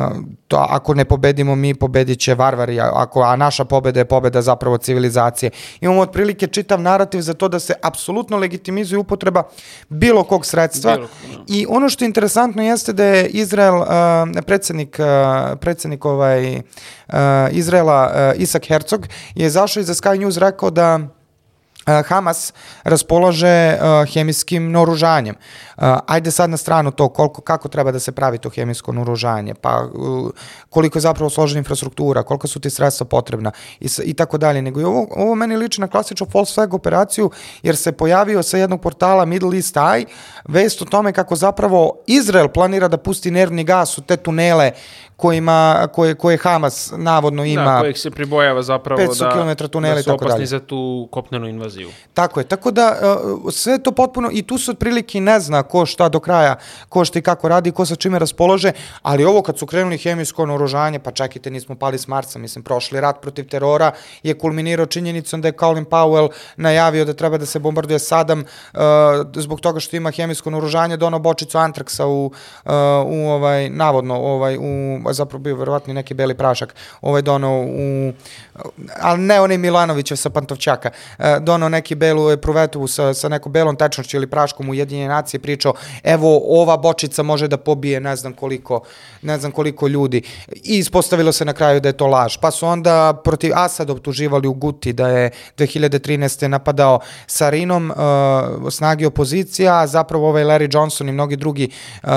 [0.48, 4.78] to ako ne pobedimo mi, pobedit će varvari, ako, a naša pobeda je pobeda zapravo
[4.78, 5.50] civilizacije.
[5.80, 9.42] Imamo otprilike čitav narativ za to da se apsolutno legitimizuje upotreba
[9.88, 11.44] bilo kog sredstva bilo, no.
[11.48, 13.86] i ono što je interesantno jeste da je Izrael, uh,
[14.46, 17.14] predsednik, uh, predsednik ovaj, uh,
[17.50, 20.98] Izraela uh, Isak Herzog je zašao iza Sky News rekao da
[21.86, 22.52] Hamas
[22.84, 25.34] raspolaže uh, hemijskim naoružanjem.
[25.76, 29.54] Uh, ajde sad na stranu to koliko, kako treba da se pravi to hemijsko naoružanje,
[29.54, 30.30] pa uh,
[30.70, 34.62] koliko je zapravo složena infrastruktura, koliko su ti sredstva potrebna i, i tako dalje.
[34.62, 37.30] Nego i ovo, ovo meni liči na klasičnu flag operaciju
[37.62, 40.04] jer se pojavio sa jednog portala Middle East Eye
[40.48, 44.72] vest o tome kako zapravo Izrael planira da pusti nervni gas u te tunele
[45.22, 47.64] kojima, koje, koje Hamas navodno ima.
[47.64, 51.48] Da, kojih se pribojava zapravo 500 da, km tunela da su opasni za tu kopnenu
[51.48, 51.88] invaziju.
[52.14, 55.86] Tako je, tako da uh, sve to potpuno, i tu se otprilike ne zna ko
[55.86, 56.56] šta do kraja,
[56.88, 60.46] ko šta i kako radi, ko sa čime raspolože, ali ovo kad su krenuli hemijsko
[60.46, 65.40] naoružanje, pa čekajte, nismo pali s Marsa, mislim, prošli rat protiv terora je kulminirao činjenicom
[65.40, 68.80] da je Colin Powell najavio da treba da se bombarduje Sadam uh,
[69.36, 72.72] zbog toga što ima hemijsko naoružanje, dono bočicu antraksa u, uh,
[73.06, 78.12] u ovaj, navodno, ovaj, u zapravo bio verovatno neki beli prašak, ovaj dono u,
[79.00, 83.76] ali ne onaj Milanovićev sa Pantovčaka, e, dono neki belu pruvetu sa, sa nekom belom
[83.76, 88.32] tečnošću ili praškom u jedinje nacije pričao, evo ova bočica može da pobije ne znam
[88.32, 88.80] koliko,
[89.22, 90.22] ne znam koliko ljudi
[90.64, 92.36] i ispostavilo se na kraju da je to laž.
[92.40, 96.46] Pa su onda protiv Asad optuživali u Guti da je 2013.
[96.46, 97.96] napadao Sarinom uh,
[98.70, 101.70] snagi opozicija, a zapravo ovaj Larry Johnson i mnogi drugi
[102.02, 102.10] uh,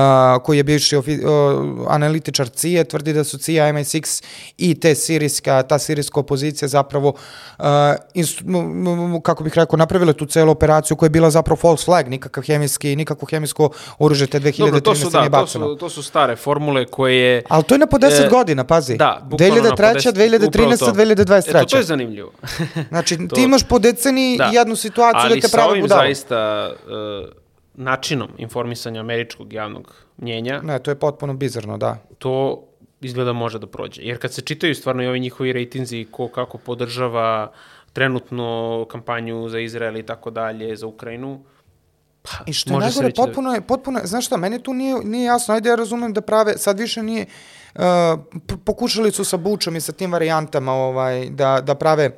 [0.44, 1.04] koji je bivši uh,
[1.88, 4.24] analitičar CIA tvrdi da su CIA, MI6
[4.58, 7.14] i te sirijska, ta sirijska opozicija zapravo,
[7.60, 7.66] uh,
[8.14, 8.42] inst,
[9.24, 12.96] kako bih rekao, napravile tu celu operaciju koja je bila zapravo false flag, nikakav hemijski,
[12.96, 13.70] nikakvo hemijsko
[14.00, 14.60] oružje te 2013.
[14.60, 17.44] Dobro, to su, da, to su, to su stare formule koje...
[17.50, 18.98] Ali to je na po 10 e, godina, pazi.
[18.98, 20.12] Da, 2003.
[20.14, 20.94] 2013.
[20.94, 21.50] 2023.
[21.50, 22.32] Eto, to je zanimljivo.
[22.90, 24.46] znači, to, ti imaš po deceniji da.
[24.54, 26.02] jednu situaciju Ali da te prave budalo.
[26.02, 26.74] Ali sa ovim zaista...
[26.88, 27.46] Uh,
[27.78, 30.62] načinom informisanja američkog javnog mnjenja.
[30.62, 31.98] Ne, to je potpuno bizarno, da.
[32.18, 32.64] To
[33.06, 34.02] izgleda može da prođe.
[34.02, 37.52] Jer kad se čitaju stvarno i ovi njihovi rejtinzi ko kako podržava
[37.94, 41.44] trenutno kampanju za Izrael i tako dalje, za Ukrajinu,
[42.26, 44.96] Pa, I što je najgore, da potpuno je, potpuno je, znaš šta, meni tu nije,
[45.04, 47.26] nije jasno, ajde ja razumem da prave, sad više nije,
[47.76, 47.82] uh,
[48.66, 52.10] pokušali su sa Bučom i sa tim varijantama ovaj, da, da prave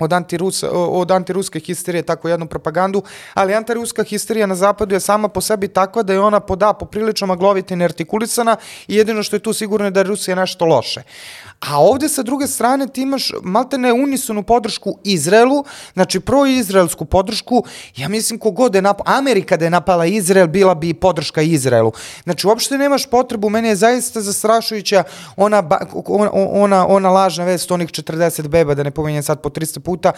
[0.00, 3.02] od, antirus, od antiruske histerije tako jednu propagandu,
[3.34, 7.26] ali antiruska histerija na zapadu je sama po sebi takva da je ona poda poprilično
[7.26, 8.56] maglovita i neartikulisana
[8.88, 11.02] i jedino što je tu sigurno je da je Rusija nešto loše.
[11.60, 17.64] A ovde sa druge strane ti imaš maltene unisonu podršku Izraelu, znači proizraelsku podršku,
[17.96, 21.92] ja mislim kogod je napala, Amerika da je napala Izrael, bila bi podrška Izraelu.
[22.24, 25.04] Znači uopšte nemaš potrebu, meni je zaista zastrašujuća
[25.36, 25.62] ona,
[26.06, 30.12] ona, ona, ona lažna vest onih 40 beba, da ne pominjem sad po 300 puta,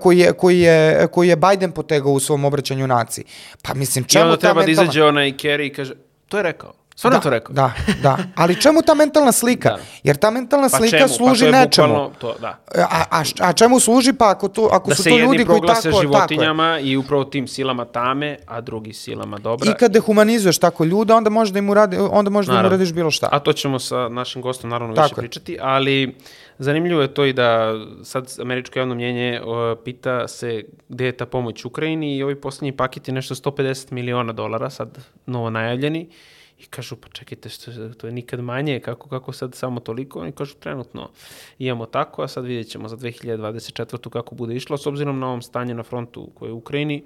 [0.00, 3.24] koji, je, koji, je, koji je Biden potegao u svom obraćanju naciji.
[3.62, 4.90] Pa mislim, čemu I onda treba ta da mentalna...
[4.90, 5.94] izađe onaj Kerry i kaže,
[6.28, 6.72] to je rekao.
[6.96, 7.52] Stvarno da, to rekao?
[7.54, 8.18] Da, da.
[8.34, 9.68] Ali čemu ta mentalna slika?
[9.74, 9.78] Da.
[10.02, 11.08] Jer ta mentalna Pa slika čemu?
[11.08, 11.88] služi pa to je nečemu.
[11.88, 12.58] bukvalno To, da.
[12.74, 15.44] A, a, a čemu služi pa ako, to, ako Da su se to jedni ljudi
[15.44, 16.02] koji tako, tako je.
[16.02, 19.70] životinjama i upravo tim silama tame, a drugi silama dobra.
[19.70, 22.92] I kad dehumanizuješ tako ljude, onda možeš da im, uradi, onda možeš da im uradiš
[22.92, 23.28] bilo šta.
[23.32, 25.20] A to ćemo sa našim gostom naravno Tako više je.
[25.20, 26.16] pričati, ali
[26.58, 27.72] zanimljivo je to i da
[28.04, 32.72] sad američko javno mnjenje o, pita se gde je ta pomoć Ukrajini i ovi poslednji
[32.72, 36.08] paket je nešto 150 miliona dolara, sad novo najavljeni.
[36.58, 40.20] I kažu, pa čekajte, što, to je nikad manje, kako, kako sad samo toliko?
[40.20, 41.10] Oni kažu, trenutno
[41.58, 44.10] imamo tako, a sad vidjet ćemo za 2024.
[44.10, 47.04] kako bude išlo, s obzirom na ovom stanje na frontu koje je u Ukrajini,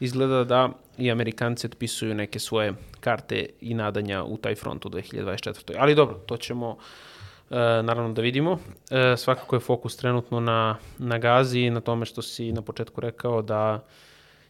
[0.00, 5.74] izgleda da i Amerikanci otpisuju neke svoje karte i nadanja u taj front u 2024.
[5.78, 6.76] Ali dobro, to ćemo
[7.50, 8.58] e, naravno da vidimo.
[8.90, 13.00] E, svakako je fokus trenutno na, na gazi i na tome što si na početku
[13.00, 13.84] rekao da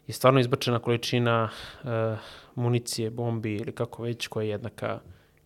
[0.06, 1.48] je stvarno izbačena količina
[1.84, 2.16] e,
[2.60, 4.98] municije, bombi ili kako već, koja je jednaka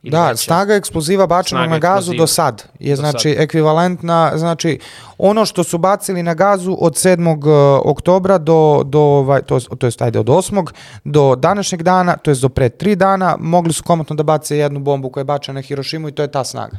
[0.02, 0.36] Da, veća.
[0.36, 2.22] snaga eksploziva bačenog na gazu eksploziva.
[2.22, 4.78] do sad je Do znači ekvivalentna, znači
[5.18, 7.36] ono što su bacili na gazu od 7.
[7.36, 10.70] uh, oktobra do, do ovaj, to, to jest ajde od 8.
[11.04, 14.80] do današnjeg dana, to jest do pre 3 dana, mogli su komotno da bace jednu
[14.80, 16.76] bombu koja je bačena na Hirošimu i to je ta snaga.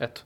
[0.00, 0.20] Eto,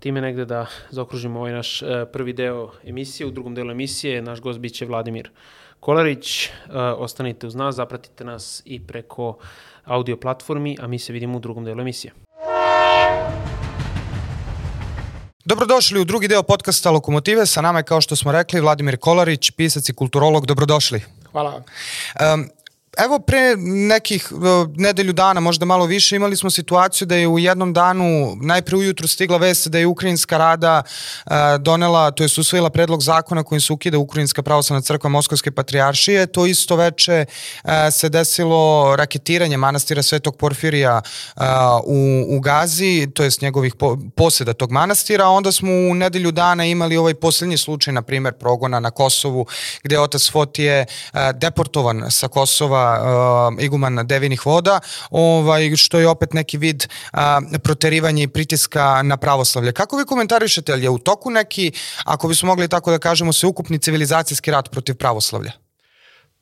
[0.00, 3.26] time negde da zaokružimo ovaj naš e, prvi deo emisije.
[3.26, 5.30] U drugom delu emisije naš gost biće Vladimir
[5.84, 6.46] Kolarić.
[6.46, 9.36] E, ostanite uz nas, zapratite nas i preko
[9.84, 12.12] audio platformi, a mi se vidimo u drugom delu emisije.
[15.44, 17.46] Dobrodošli u drugi deo podcasta Lokomotive.
[17.46, 20.46] Sa nama je, kao što smo rekli, Vladimir Kolarić, pisac i kulturolog.
[20.46, 21.02] Dobrodošli.
[21.32, 21.62] Hvala.
[22.34, 22.48] Um,
[22.98, 24.40] Evo pre nekih uh,
[24.76, 29.08] nedelju dana, možda malo više, imali smo situaciju da je u jednom danu najpre ujutru
[29.08, 30.82] stigla vest da je Ukrajinska rada
[31.26, 36.26] uh, donela, to je usvojila predlog zakona kojim se ukida Ukrajinska pravoslavna crkva Moskovske patrijaršije.
[36.26, 37.24] To isto veče
[37.64, 41.02] uh, se desilo raketiranje manastira Svetog Porfirija
[41.84, 46.64] u, u Gazi, to jest njegovih po, poseda tog manastira, onda smo u nedelju dana
[46.64, 49.46] imali ovaj poslednji slučaj, na primer, progona na Kosovu,
[49.82, 50.86] gde je otac Fotije
[51.34, 57.18] deportovan sa Kosova uh, iguman devinih voda, ovaj, što je opet neki vid uh,
[57.62, 59.72] proterivanja i pritiska na pravoslavlje.
[59.72, 61.72] Kako vi komentarišete, ali je u toku neki,
[62.04, 65.63] ako bismo mogli tako da kažemo, sveukupni civilizacijski rat protiv pravoslavlja?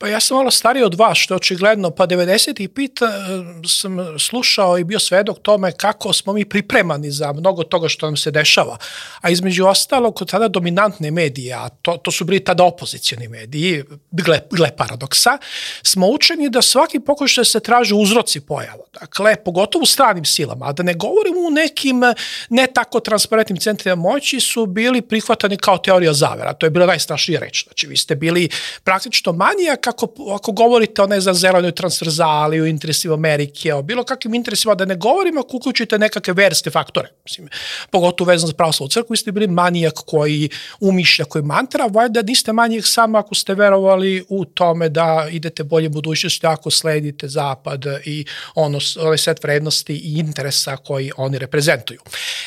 [0.02, 4.78] Pa ja sam malo stariji od vas, što je očigledno, pa 95 eh, sam slušao
[4.78, 8.76] i bio svedok tome kako smo mi pripremani za mnogo toga što nam se dešava.
[9.20, 13.84] A između ostalog, kod tada dominantne medije, a to, to su bili tada opozicioni mediji,
[14.10, 15.38] gle, gle paradoksa,
[15.82, 18.84] smo učeni da svaki pokušaj se traže uzroci pojava.
[19.00, 22.14] Dakle, pogotovo u stranim silama, a da ne govorimo u nekim eh,
[22.48, 26.52] ne tako transparentnim centrima moći su bili prihvatani kao teorija zavera.
[26.52, 27.64] To je bila najstrašnija reč.
[27.64, 28.48] Znači, vi ste bili
[28.84, 34.04] praktično manijak ako, ako govorite o ne znam zelenoj transverzali, o interesima Amerike, o bilo
[34.04, 37.08] kakvim interesima, da ne govorimo ako uključite nekakve verske faktore.
[37.24, 37.48] Mislim,
[37.90, 40.48] pogotovo vezano za pravoslavnu crkvu, vi ste bili manijak koji
[40.80, 45.88] umišlja, koji mantra, valjda niste manijak samo ako ste verovali u tome da idete bolje
[45.88, 48.24] budućnosti ako sledite zapad i
[48.54, 52.00] ono, ovaj set vrednosti i interesa koji oni reprezentuju.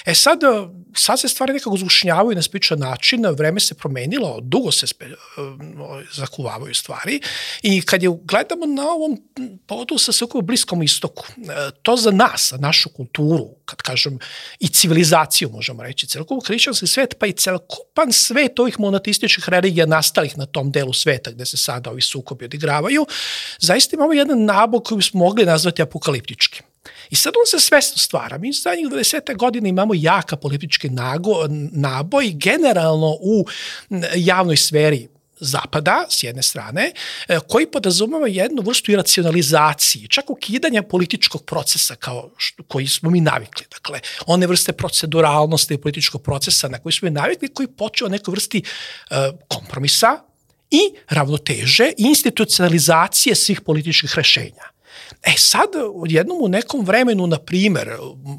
[0.05, 0.39] E sad,
[0.95, 5.05] sad se stvari nekako zvušnjavaju na spičan način, vreme se promenilo, dugo se spe,
[6.13, 7.21] zakuvavaju stvari
[7.61, 9.21] i kad je gledamo na ovom
[9.67, 14.19] povodu sa svakog bliskom istoku, e, to za nas, za našu kulturu, kad kažem
[14.59, 20.37] i civilizaciju možemo reći, celokupan hrišćanski svet, pa i celokupan svet ovih monoteističkih religija nastalih
[20.37, 23.05] na tom delu sveta gde se sada ovi sukobi odigravaju,
[23.59, 26.74] zaista imamo jedan nabog koji bismo mogli nazvati apokaliptičkim.
[27.09, 28.37] I sad on se svesno stvara.
[28.37, 29.37] Mi zadnjih 20.
[29.37, 33.45] godina imamo jaka politički nago, naboj generalno u
[34.15, 35.07] javnoj sferi
[35.39, 36.91] zapada, s jedne strane,
[37.27, 43.21] e, koji podrazumava jednu vrstu iracionalizacije, čak ukidanja političkog procesa kao što, koji smo mi
[43.21, 43.65] navikli.
[43.71, 48.63] Dakle, one vrste proceduralnosti političkog procesa na koji smo mi navikli, koji počeo nekoj vrsti
[48.63, 50.19] uh, kompromisa
[50.71, 54.74] i ravnoteže i institucionalizacije svih političkih rešenja.
[55.23, 57.89] E sad, odjednom u nekom vremenu, na primer,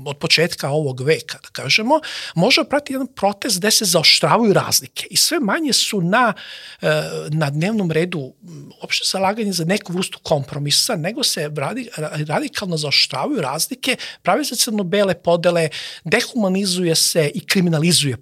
[0.07, 2.01] od početka ovog veka, da kažemo,
[2.35, 6.33] može prati jedan protest gde se zaoštravaju razlike i sve manje su na,
[6.83, 8.33] e, na dnevnom redu
[8.83, 11.89] uopšte zalaganje za neku vrstu kompromisa, nego se radi,
[12.29, 15.69] radikalno zaoštravaju razlike, pravi se crno-bele podele,
[16.05, 18.17] dehumanizuje se i kriminalizuje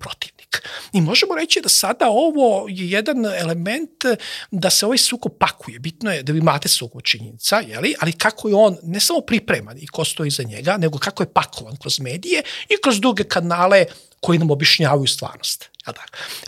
[0.55, 0.69] protivnik.
[0.93, 4.05] I možemo reći da sada ovo je jedan element
[4.51, 5.79] da se ovaj suko pakuje.
[5.79, 7.95] Bitno je da vi imate suko činjenica, jeli?
[8.01, 11.33] ali kako je on ne samo pripreman i ko stoji za njega, nego kako je
[11.33, 13.85] pakovan kroz medije i kroz druge kanale
[14.21, 15.71] koji nam objašnjavaju stvarnost.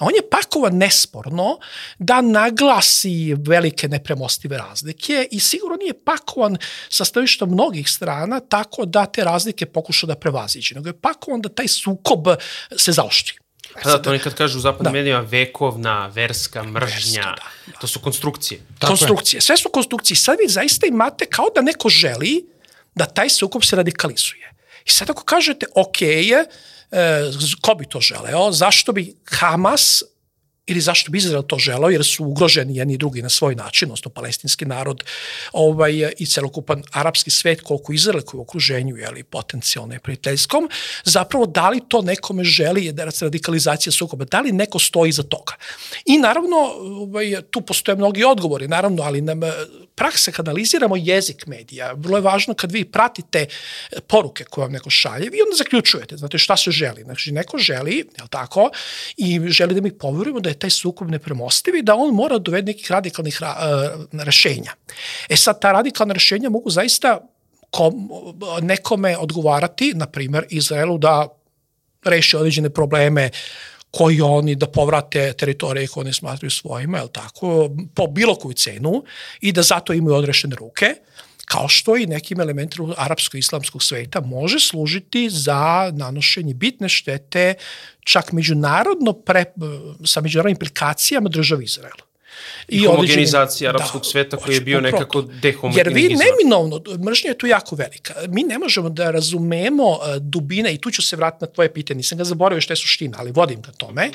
[0.00, 1.58] On je pakovan nesporno
[1.98, 6.56] da naglasi velike nepremostive razlike i sigurno nije pakovan
[6.88, 11.48] sa stavišta mnogih strana tako da te razlike pokuša da prevaziđe, nego je pakovan da
[11.48, 12.26] taj sukob
[12.76, 13.45] se zaoštri.
[13.82, 14.98] Pa da, to oni kad kažu u zapadnim da.
[14.98, 17.78] medijima vekovna, verska, mržnja, Verska, da, da.
[17.80, 18.60] to su konstrukcije.
[18.78, 19.42] Tako konstrukcije, je.
[19.42, 20.16] sve su konstrukcije.
[20.16, 22.46] Sad vi zaista imate kao da neko želi
[22.94, 24.52] da taj sukob se radikalizuje.
[24.84, 26.44] I sad ako kažete, ok, je,
[26.90, 30.02] e, ko bi to želeo, zašto bi Hamas
[30.66, 33.86] ili zašto bi Izrael to želao, jer su ugroženi jedni i drugi na svoj način,
[33.86, 35.04] odnosno palestinski narod
[35.52, 40.68] ovaj, i celokupan arapski svet, koliko Izrael koji je u okruženju, jeli, potencijalno neprijateljskom,
[41.04, 45.52] zapravo da li to nekome želi da radikalizacija sukoba, da li neko stoji za toga.
[46.04, 49.40] I naravno, ovaj, tu postoje mnogi odgovori, naravno, ali nam
[49.94, 53.46] praksa kad analiziramo jezik medija, vrlo je važno kad vi pratite
[54.06, 57.02] poruke koje vam neko šalje, vi onda zaključujete, znate šta se želi.
[57.02, 58.70] Znači, neko želi, je li tako,
[59.16, 62.42] i želi da mi poverujemo da je taj sukob nepremostiv i da on mora da
[62.42, 64.72] dovede nekih radikalnih ra, uh, rešenja.
[65.28, 67.20] E sad, ta radikalna rešenja mogu zaista
[67.70, 68.10] kom,
[68.62, 71.28] nekome odgovarati, na primer Izraelu, da
[72.04, 73.30] reši određene probleme
[73.90, 79.04] koji oni da povrate teritorije koje oni smatruju svojima, je tako, po bilo koju cenu
[79.40, 80.94] i da zato imaju odrešene ruke,
[81.46, 87.54] kao što i nekim elementima arapsko-islamskog sveta može služiti za nanošenje bitne štete
[88.04, 89.44] čak međunarodno pre,
[90.04, 92.06] sa međunarodnim implikacijama države Izraela
[92.68, 95.98] i homogenizacija arapskog da, sveta koji je bio nekako dehomogeniziran.
[95.98, 98.14] Jer vi neminovno, mržnja je tu jako velika.
[98.28, 101.96] Mi ne možemo da razumemo uh, dubine, i tu ću se vratiti na tvoje pitanje,
[101.96, 104.10] nisam ga zaboravio što je suština, ali vodim ka tome.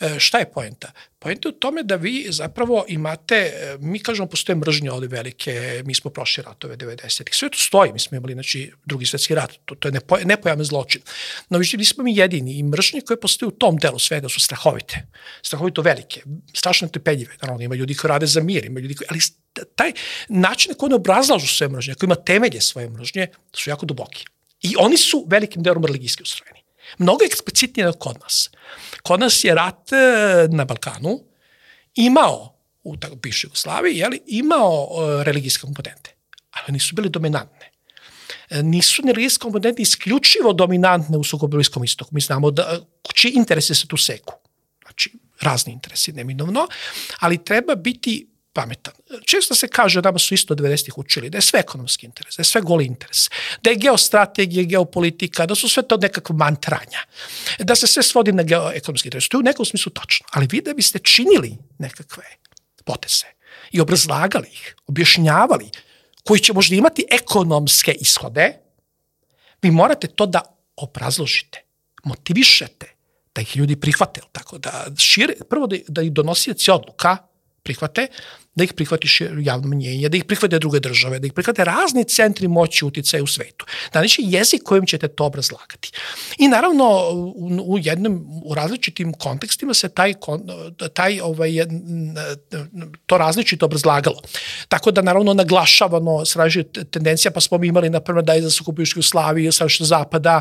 [0.00, 0.92] Uh, šta je poenta?
[1.18, 5.82] Poenta je u tome da vi zapravo imate, e, mi kažemo postoje mržnje ovde velike,
[5.84, 9.52] mi smo prošli ratove 90-ih, sve to stoji, mi smo imali znači, drugi svetski rat,
[9.64, 11.02] to, to je nepo, nepojavne zločin.
[11.48, 15.06] No više nismo mi jedini i mržnje koje postoje u tom delu sveta su strahovite,
[15.42, 16.22] strahovito velike,
[16.54, 19.20] strašno trpeljive, naravno ima ljudi koji rade za mir, ima ljudi koji, ali
[19.74, 19.92] taj
[20.28, 24.24] način koji ne obrazlažu sve mržnje, koji ima temelje svoje mržnje, su jako duboki.
[24.60, 26.57] I oni su velikim delom religijski ustrojeni.
[26.98, 28.50] Mnogo eksplicitnije nego kod nas.
[29.02, 31.20] Kod nas je rat e, na Balkanu
[31.94, 36.14] imao, u tako piše Jugoslaviji, jeli, imao uh, religijske komponente,
[36.50, 37.70] ali nisu bili dominantne.
[38.50, 42.10] E, nisu religijske komponente isključivo dominantne u sukobu istoku.
[42.14, 42.80] Mi znamo da,
[43.14, 44.34] čiji interese se tu seku.
[44.82, 46.66] Znači, razni interesi, neminovno,
[47.20, 48.28] ali treba biti
[48.58, 48.94] pametan.
[49.24, 52.44] Često se kaže, nama su isto 90-ih učili, da je sve ekonomski interes, da je
[52.44, 53.28] sve goli interes,
[53.62, 57.04] da je geostrategija, geopolitika, da su sve to nekakva mantranja,
[57.58, 59.28] da se sve svodi na geoekonomski interes.
[59.28, 62.24] To je u nekom smislu tačno, ali vi da biste činili nekakve
[62.84, 63.30] poteze
[63.70, 65.70] i obrazlagali ih, objašnjavali,
[66.24, 68.52] koji će možda imati ekonomske ishode,
[69.62, 70.42] vi morate to da
[70.76, 71.62] obrazložite,
[72.04, 72.94] motivišete,
[73.34, 77.16] da ih ljudi prihvate, tako da šire, prvo da, da ih donosioci odluka
[77.62, 78.06] prihvate,
[78.58, 82.48] da ih prihvatiš javno mnjenje, da ih prihvate druge države, da ih prihvate razni centri
[82.48, 83.66] moći uticaja u svetu.
[83.92, 85.92] Znači jezik kojim ćete to obrazlagati.
[86.38, 86.84] I naravno
[87.64, 90.14] u, jednom u različitim kontekstima se taj
[90.94, 91.50] taj ovaj
[93.06, 94.20] to različito obrazlagalo.
[94.68, 98.50] Tako da naravno naglašavano sraži tendencija pa smo mi imali na prvo da je za
[98.50, 100.40] sukobiški Slaviji sa što zapada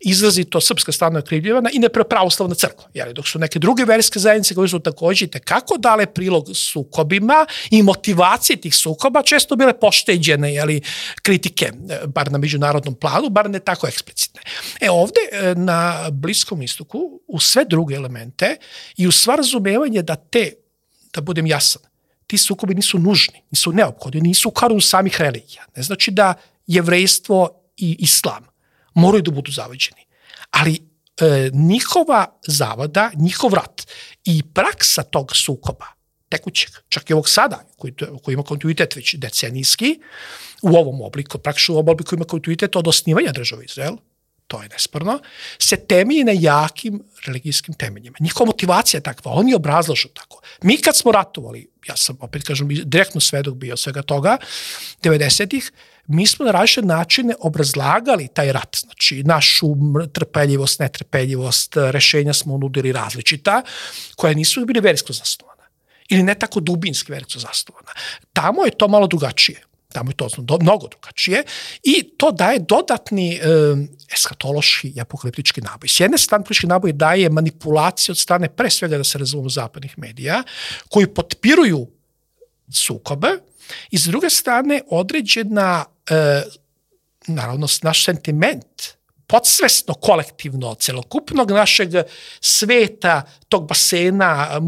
[0.00, 2.84] izrazito srpska strana okrivljivana i nepravoslavna crkva.
[2.94, 7.82] Jer dok su neke druge verske zajednice koje su takođe kako dale prilog sukobima i
[7.82, 10.80] motivacije tih sukoba često bile pošteđene jeli,
[11.22, 14.40] kritike, e, bar na međunarodnom planu, bar ne tako eksplicitne.
[14.80, 18.56] E ovde e, na Bliskom istoku, u sve druge elemente
[18.96, 20.52] i u sva razumevanje da te,
[21.14, 21.82] da budem jasan,
[22.26, 25.64] ti sukobi nisu nužni, nisu neophodni, nisu u karu samih religija.
[25.76, 26.34] Ne znači da
[26.66, 28.46] jevrejstvo i islam
[28.94, 30.06] moraju da budu zavađeni.
[30.50, 30.74] Ali
[31.20, 33.82] e, njihova zavada, njihov rat
[34.24, 36.01] i praksa tog sukoba
[36.32, 39.98] tekućeg, čak i ovog sada, koji, koji ima kontinuitet već decenijski,
[40.62, 43.96] u ovom obliku, praktično u ovom obliku ima kontinuitet od osnivanja države Izrael,
[44.46, 45.18] to je nesporno,
[45.58, 48.16] se temelji na jakim religijskim temeljima.
[48.20, 50.42] Njihova motivacija je takva, oni obrazlažu tako.
[50.62, 54.36] Mi kad smo ratovali, ja sam opet kažem direktno svedok bio svega toga,
[55.02, 55.72] 90-ih,
[56.06, 59.74] mi smo na različite načine obrazlagali taj rat, znači našu
[60.12, 63.62] trpeljivost, netrpeljivost, rešenja smo nudili različita,
[64.16, 65.51] koja nisu bili versko zasnovana
[66.12, 67.92] ili ne tako dubinski versko zasnovana.
[68.32, 71.44] Tamo je to malo drugačije tamo je to do, mnogo drugačije
[71.82, 73.40] i to daje dodatni e,
[74.14, 75.88] eskatološki i apokaliptički naboj.
[75.88, 79.98] S jedne strane, politički naboj daje manipulaciju od strane, pre svega da se razumemo zapadnih
[79.98, 80.42] medija,
[80.88, 81.86] koji potpiruju
[82.72, 83.28] sukobe
[83.90, 86.42] i s druge strane određena, e,
[87.26, 88.82] naravno, naš sentiment
[89.32, 91.90] podsvesno, kolektivno, celokupnog našeg
[92.40, 94.60] sveta, tog basena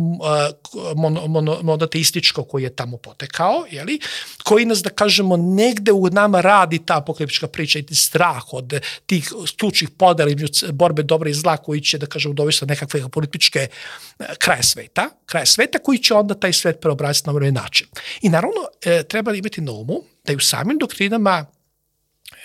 [0.96, 3.98] mon, mon, monoteističkog koji je tamo potekao, jeli,
[4.42, 8.72] koji nas, da kažemo, negde u nama radi ta apokaliptička priča i strah od
[9.06, 10.30] tih ključnih podela
[10.72, 15.46] borbe dobra i zla koji će, da kažemo, dovesti nekakve političke e, kraje sveta, kraje
[15.46, 17.86] sveta koji će onda taj svet preobraziti na ovaj način.
[18.22, 21.46] I naravno, e, treba imati na umu da i u samim doktrinama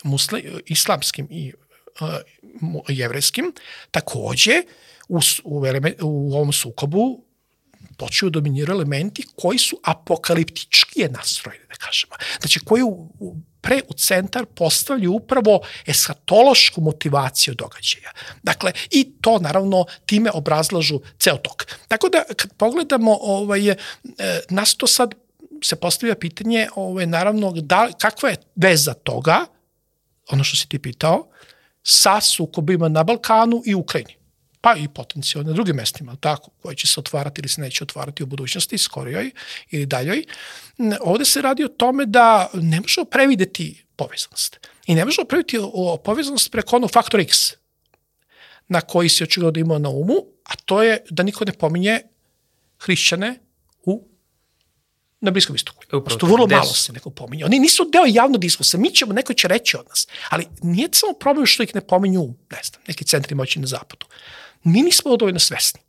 [0.03, 1.53] muslim, islamskim i
[2.87, 3.53] jevrejskim,
[3.91, 4.63] takođe
[5.09, 5.63] u, u,
[6.01, 7.23] u ovom sukobu
[7.97, 12.13] počeo dominiraju elementi koji su apokaliptičkije nastrojeni, da kažemo.
[12.39, 18.11] Znači, koji u, u, pre u centar postavljaju upravo eshatološku motivaciju događaja.
[18.43, 21.65] Dakle, i to naravno time obrazlažu ceo tok.
[21.87, 23.75] Tako da, kad pogledamo, ovaj, e,
[24.49, 25.13] nas to sad
[25.63, 29.45] se postavlja pitanje, ovaj, naravno, da, kakva je veza toga,
[30.29, 31.27] ono što si ti pitao,
[31.83, 34.19] sa sukobima na Balkanu i Ukrajini
[34.61, 38.23] pa i potencijalno na drugim mestima, tako, koje će se otvarati ili se neće otvarati
[38.23, 39.31] u budućnosti, skorijoj
[39.69, 40.23] ili daljoj.
[41.01, 44.67] Ovde se radi o tome da ne možemo prevideti povezanost.
[44.85, 47.37] I ne možemo prevideti o povezanost preko onog faktora X,
[48.67, 52.01] na koji se očigledno imao na umu, a to je da niko ne pominje
[52.79, 53.39] hrišćane
[55.21, 55.83] na Bliskom istoku.
[55.85, 57.45] Upravo, što vrlo malo se neko pominje.
[57.45, 61.13] Oni nisu deo javno diskursa, mi ćemo, neko će reći od nas, ali nije samo
[61.13, 64.05] problem što ih ne pominju, ne znam, neki centri moći na zapadu.
[64.63, 65.79] Mi nismo dovoljno svesni.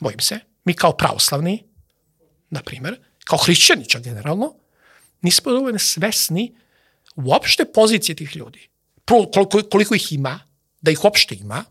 [0.00, 1.64] Bojim se, mi kao pravoslavni,
[2.50, 4.54] na primer, kao hrišćani čak generalno,
[5.22, 6.56] nismo dovoljno svesni
[7.16, 8.68] uopšte pozicije tih ljudi.
[9.04, 10.40] Koliko, koliko ih ima,
[10.80, 11.64] da ih uopšte ima,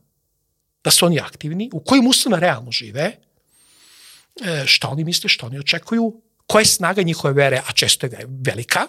[0.83, 3.17] da su oni aktivni, u kojim uslovima realno žive,
[4.41, 8.27] e, šta oni misle, šta oni očekuju, koja je snaga njihove vere, a često je
[8.45, 8.87] velika,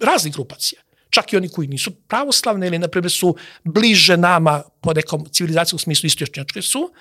[0.00, 0.80] raznih grupacija.
[1.10, 5.78] Čak i oni koji nisu pravoslavne ili, na primjer, su bliže nama po nekom civilizacijskom
[5.78, 6.92] smislu istočnjačke su,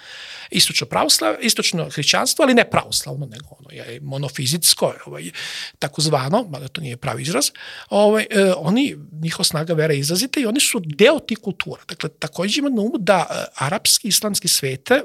[0.52, 5.32] istočno pravoslav, istočno hrišćanstvo, ali ne pravoslavno, nego ono je monofizitsko, ovaj,
[5.80, 7.52] takozvano, mada to nije pravi izraz,
[7.90, 11.82] ovaj, eh, oni, njihova snaga vera je izrazita i oni su deo tih kultura.
[11.88, 15.02] Dakle, takođe ima na umu da eh, arapski, islamski svet, eh,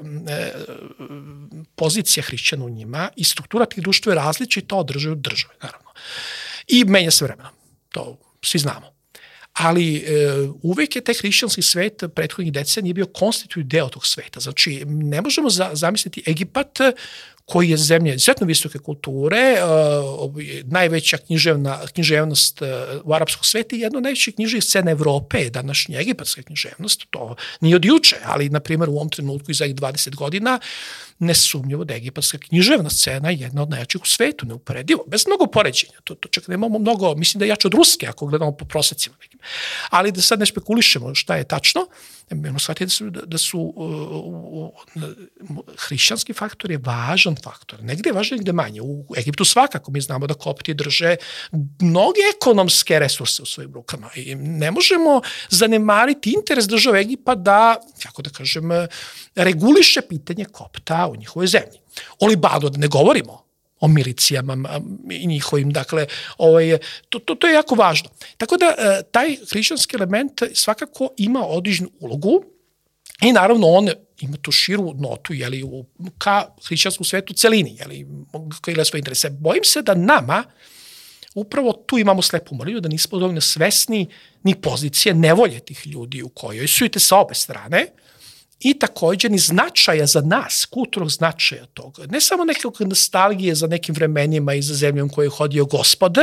[1.75, 5.89] pozicija hrišćana u njima i struktura tih društva je različita od države države, naravno.
[6.67, 7.51] I menja se vremenom.
[7.89, 8.91] To svi znamo
[9.53, 10.03] ali e,
[10.61, 14.39] uvek je taj hrišćanski svet prethodnih decenija bio konstitutivni deo tog sveta.
[14.39, 16.79] Znači, ne možemo za, zamisliti Egipat
[17.45, 22.67] koji je zemlja izuzetno visoke kulture, uh, najveća književna, književnost uh,
[23.03, 27.03] u arapskog sveta i jedno od najvećih književnih scena Evrope je današnja egipatska književnost.
[27.09, 30.59] To nije od juče, ali, na primjer, u ovom trenutku i za 20 godina
[31.21, 35.99] nesumnjivo da je egipatska književna scena jedna od najjačih u svetu, neuporedivo, bez mnogo poređenja.
[36.03, 39.15] To, to čak nemamo mnogo, mislim da je jače od ruske, ako gledamo po prosecima
[39.21, 39.39] nekim.
[39.89, 41.87] Ali da sad ne spekulišemo šta je tačno,
[42.35, 44.71] Moramo shvatiti da su, da su uh,
[45.51, 47.83] uh, hrišćanski faktor je važan faktor.
[47.83, 48.81] Negde je važan, negde manje.
[48.81, 51.15] U Egiptu svakako mi znamo da kopti drže
[51.79, 58.21] mnoge ekonomske resurse u svojim rukama i ne možemo zanemariti interes države Egipa da, kako
[58.21, 58.69] da kažem,
[59.35, 61.79] reguliše pitanje kopta u njihovoj zemlji.
[62.19, 63.43] O Libanu da ne govorimo,
[63.81, 66.05] o milicijama i njihovim, dakle,
[66.37, 66.77] ovaj,
[67.09, 68.09] to, to, to je jako važno.
[68.37, 72.43] Tako da, e, taj hrišćanski element svakako ima odličnu ulogu
[73.21, 75.85] i naravno on ima tu širu notu, jeli, u,
[76.17, 78.07] ka hrišćanskom svetu celini, jeli,
[78.61, 79.29] koji gleda svoje interese.
[79.29, 80.43] Bojim se da nama,
[81.35, 84.07] upravo tu imamo slepu mrlju, da nismo dovoljno svesni
[84.43, 87.87] ni pozicije nevolje tih ljudi u kojoj su i te sa obe strane,
[88.61, 92.05] i takođe ni značaja za nas, kulturnog značaja toga.
[92.09, 96.17] Ne samo nekog nostalgije za nekim vremenima i za zemljom koje je hodio gospod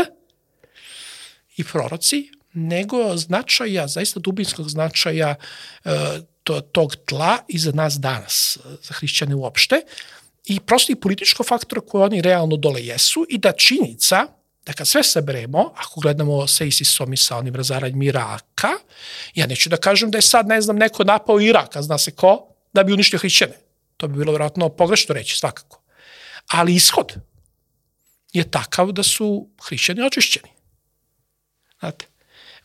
[1.57, 5.34] i proroci, nego značaja, zaista dubinskog značaja
[5.84, 5.91] e,
[6.45, 9.80] to, tog tla i za nas danas, za hrišćane uopšte,
[10.45, 14.26] i prosto i političko faktora koje oni realno dole jesu i da činjenica
[14.69, 18.73] da kad sve saberemo, ako gledamo sa ISIS-om i sa onim razaranjem Iraka,
[19.35, 22.11] ja neću da kažem da je sad, ne znam, neko napao Irak, a zna se
[22.11, 23.57] ko, da bi uništio hrišćane.
[23.97, 25.81] To bi bilo vjerojatno pogrešno reći, svakako.
[26.49, 27.14] Ali ishod
[28.33, 30.49] je takav da su hrišćani očišćeni.
[31.81, 32.07] Znate?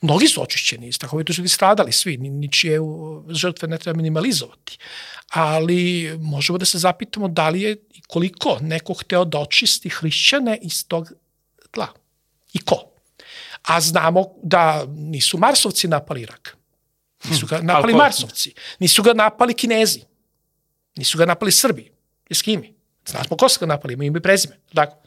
[0.01, 2.79] Mnogi su očišćeni, strahovito su ljudi stradali svi, ničije
[3.29, 4.77] žrtve ne treba minimalizovati.
[5.29, 10.57] Ali možemo da se zapitamo da li je i koliko neko hteo da očisti hrišćane
[10.61, 11.11] iz tog
[11.73, 11.89] tla.
[12.53, 12.77] I ko?
[13.63, 16.57] A znamo da nisu Marsovci napali Irak.
[17.29, 18.53] Nisu ga hm, napali Marsovci.
[18.79, 20.03] Nisu ga napali Kinezi.
[20.95, 21.89] Nisu ga napali Srbi.
[22.29, 22.73] Eskimi.
[23.07, 24.59] Znamo ko su ga napali, ima ime i prezime.
[24.73, 24.97] Tako.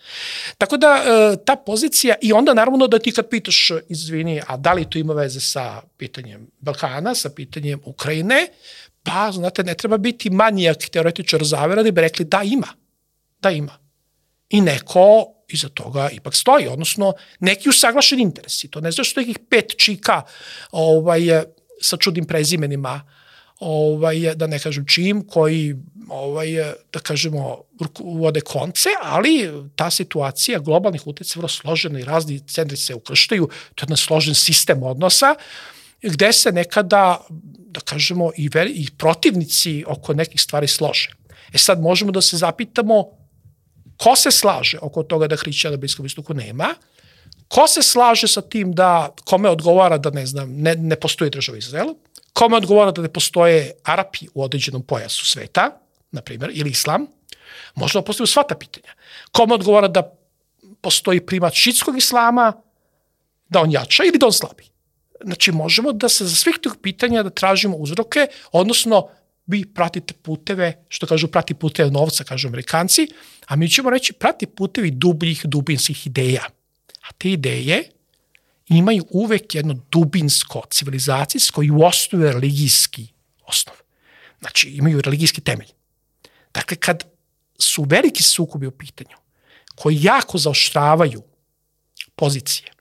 [0.58, 4.72] tako da, e, ta pozicija, i onda naravno da ti kad pitaš, izvini, a da
[4.72, 8.46] li to ima veze sa pitanjem Balkana, sa pitanjem Ukrajine,
[9.02, 12.68] pa, znate, ne treba biti manijak teoretičar zavera da bi rekli da ima.
[13.40, 13.78] Da ima.
[14.50, 18.68] I neko iza toga ipak stoji, odnosno neki usaglašeni interesi.
[18.68, 20.22] To ne znaš što nekih pet čika
[20.70, 21.22] ovaj,
[21.80, 23.02] sa čudim prezimenima
[23.60, 25.76] ovaj, da ne kažem čim, koji,
[26.08, 26.48] ovaj,
[26.92, 27.62] da kažemo,
[27.98, 33.46] vode konce, ali ta situacija globalnih utjeca je vrlo složena i razni centri se ukrštaju,
[33.46, 35.34] to je jedan složen sistem odnosa,
[36.02, 37.26] gde se nekada,
[37.70, 41.10] da kažemo, i, veri, i protivnici oko nekih stvari slože.
[41.52, 43.25] E sad možemo da se zapitamo
[43.96, 46.74] ko se slaže oko toga da hrišćana na Bliskom istoku nema,
[47.48, 51.58] ko se slaže sa tim da, kome odgovara da, ne znam, ne, ne postoji država
[51.58, 51.94] Izraela,
[52.32, 55.70] kome odgovara da ne postoje Arapi u određenom pojasu sveta,
[56.12, 57.06] na primjer, ili Islam,
[57.74, 58.92] možda postoju sva ta pitanja.
[59.32, 60.12] Kome odgovara da
[60.80, 62.52] postoji primat šitskog islama,
[63.48, 64.64] da on jača ili da on slabi.
[65.24, 69.08] Znači, možemo da se za svih tih pitanja da tražimo uzroke, odnosno
[69.46, 73.08] vi pratite puteve, što kažu prati puteve novca, kažu amerikanci,
[73.46, 76.44] a mi ćemo reći prati putevi dubljih, dubinskih ideja.
[77.08, 77.90] A te ideje
[78.68, 83.06] imaju uvek jedno dubinsko, civilizacijsko i u osnovu religijski
[83.46, 83.76] osnov.
[84.40, 85.68] Znači, imaju religijski temelj.
[86.54, 87.04] Dakle, kad
[87.58, 89.16] su veliki sukobi u pitanju,
[89.74, 91.22] koji jako zaoštravaju
[92.16, 92.72] pozicije,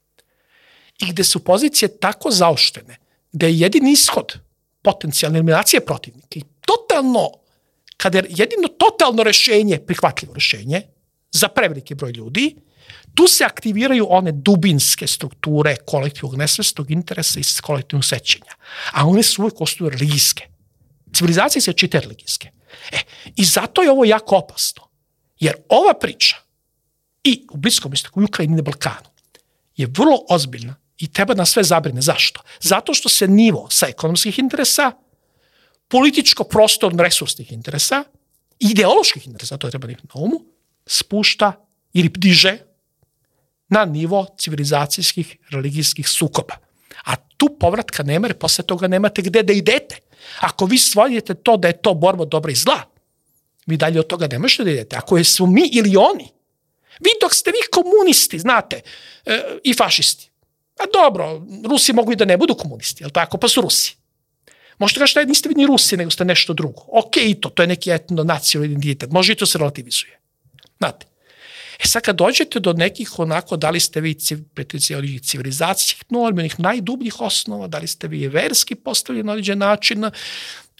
[1.00, 2.98] i gde su pozicije tako zaoštene,
[3.32, 4.40] da je jedini ishod
[4.82, 7.30] potencijalne eliminacije protivnika i totalno,
[7.98, 10.82] kada je jedino totalno rešenje, prihvatljivo rešenje,
[11.32, 12.56] za preveliki broj ljudi,
[13.16, 18.52] tu se aktiviraju one dubinske strukture kolektivnog nesvestog interesa i kolektivnog sećanja.
[18.92, 20.48] A one su uvek ostaju religijske.
[21.14, 22.52] Civilizacije se čite religijske.
[22.92, 22.98] E,
[23.36, 24.84] I zato je ovo jako opasno.
[25.40, 26.36] Jer ova priča
[27.24, 29.10] i u Bliskom istoku, u Ukrajini i na Balkanu
[29.76, 32.02] je vrlo ozbiljna i treba nas sve zabrine.
[32.02, 32.42] Zašto?
[32.62, 34.92] Zato što se nivo sa ekonomskih interesa,
[35.88, 38.04] političko-prostorno-resursnih interesa,
[38.60, 40.40] ideoloških interesa, to je treba imati na umu,
[40.86, 41.54] spušta
[41.94, 42.58] ili diže
[43.70, 46.56] na nivo civilizacijskih religijskih sukoba.
[47.06, 50.00] A tu povratka nema, jer posle toga nemate gde da idete.
[50.40, 52.82] Ako vi svojite to da je to borba dobra i zla,
[53.66, 54.96] vi dalje od toga ne možete da idete.
[54.96, 56.30] Ako je smo mi ili oni,
[57.00, 58.82] vi dok ste vi komunisti, znate,
[59.26, 60.30] e, i fašisti,
[60.80, 63.96] a dobro, Rusi mogu i da ne budu komunisti, jel tako, pa su Rusi.
[64.80, 66.82] Možete kažete da niste vi ni Rusi, nego ste nešto drugo.
[66.88, 69.12] Ok, i to, to je neki etno nacionalni identitet.
[69.12, 70.20] Može i to se relativizuje.
[70.78, 71.06] Znate.
[71.80, 74.16] E sad kad dođete do nekih onako, da li ste vi
[74.54, 80.06] pretenzijali civilizacijskih normi, onih najdubljih osnova, da li ste vi verski postavljeni na određen način,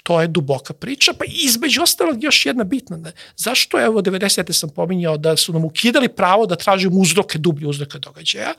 [0.04, 2.98] to je duboka priča, pa između ostalog još jedna bitna.
[2.98, 3.12] Ne?
[3.38, 4.52] Zašto, evo, 90.
[4.54, 8.54] sam pominjao da su nam ukidali pravo da tražimo uzroke, dublje uzroke događaja,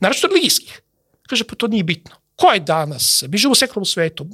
[0.00, 0.80] naravno religijskih.
[1.28, 2.17] Kaže, pa to nije bitno.
[2.38, 3.24] Ko je danas?
[3.28, 4.26] Mi živimo u sekularnom svetu.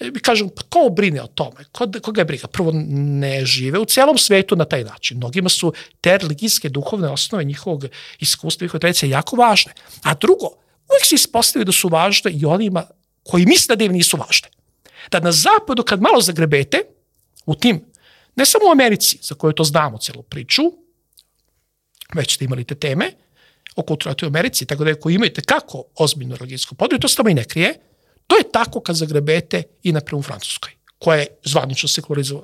[0.00, 1.64] Mi kažemo, pa ko brine o tome?
[1.72, 2.46] Ko, koga je briga?
[2.46, 5.16] Prvo, ne žive u celom svetu na taj način.
[5.16, 7.84] Mnogima su te religijske duhovne osnove njihovog
[8.20, 9.72] iskustva, njihove tradicije jako važne.
[10.02, 10.46] A drugo,
[10.90, 12.86] uvijek se ispostavio da su važne i onima
[13.22, 14.48] koji misle da im nisu važne.
[15.10, 16.80] Da na zapadu, kad malo zagrebete,
[17.46, 17.84] u tim,
[18.36, 20.62] ne samo u Americi, za koju to znamo celu priču,
[22.14, 23.10] već ste imali te teme,
[23.76, 27.28] o kulturatu u Americi, tako da ako imate kako ozbiljno religijsko područje, to se tamo
[27.28, 27.74] i ne krije,
[28.26, 30.72] to je tako kad zagrebete i na u Francuskoj
[31.04, 31.88] koja je zvanično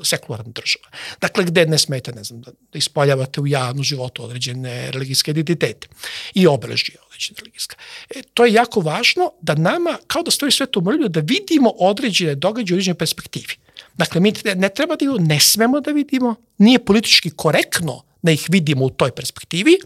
[0.05, 0.89] sekularna država.
[1.21, 5.89] Dakle, gde ne smete, ne znam, da, da ispoljavate u javnu životu određene religijske identitete
[6.35, 7.77] i obeležije određene religijske.
[8.11, 11.73] E, to je jako važno da nama, kao da stoji sve to mrlju, da vidimo
[11.79, 13.57] određene događaje u određenoj perspektivi.
[13.95, 18.85] Dakle, mi ne treba da ne smemo da vidimo, nije politički korektno da ih vidimo
[18.85, 19.79] u toj perspektivi,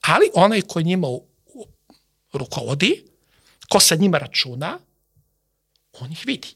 [0.00, 1.08] ali onaj ko njima
[2.32, 3.04] rukovodi,
[3.68, 4.78] ko sa njima računa,
[6.00, 6.48] on ih vidi.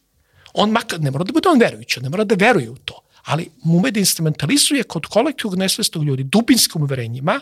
[0.54, 3.50] On makar, ne mora da bude on verujući, ne mora da veruje u to, ali
[3.64, 7.40] ume da instrumentalizuje kod kolektivnog nesvestog ljudi dubinskim uverenjima,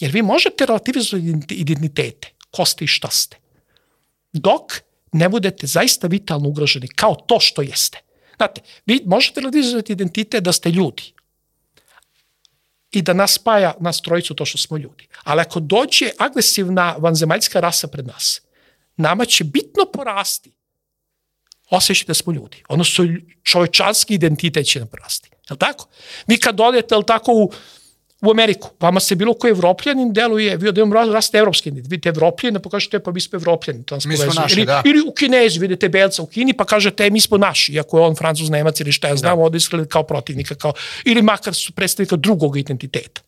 [0.00, 3.36] jer vi možete relativizovati identitete, ko ste i šta ste,
[4.32, 4.72] dok
[5.12, 7.98] ne budete zaista vitalno ugroženi kao to što jeste.
[8.36, 11.12] Znate, vi možete relativizovati identitet da ste ljudi,
[12.90, 15.08] i da nas spaja nas trojicu to što smo ljudi.
[15.22, 18.40] Ali ako dođe agresivna vanzemaljska rasa pred nas,
[18.96, 20.52] nama će bitno porasti
[21.70, 22.62] osjećaj da smo ljudi.
[22.68, 23.04] Odnosno,
[23.42, 25.30] čovečanski identitet će nam porasti.
[25.30, 25.88] Je li tako?
[26.26, 27.52] Vi kad odete, je li tako, u,
[28.20, 32.60] u Ameriku, vama se bilo koji evropljanin deluje, vi da imamo rast evropski vidite evropljanina,
[32.60, 34.82] pa kažete, pa mi smo evropljani, to mi smo naši, ili, da.
[34.84, 38.04] ili u Kinezi, vidite belca u Kini, pa kažete, e, mi smo naši, iako je
[38.04, 39.42] on francuz, nemac ili šta ja znam, da.
[39.44, 40.72] ovdje izgleda kao protivnika, kao,
[41.04, 43.20] ili makar su predstavnika drugog identiteta.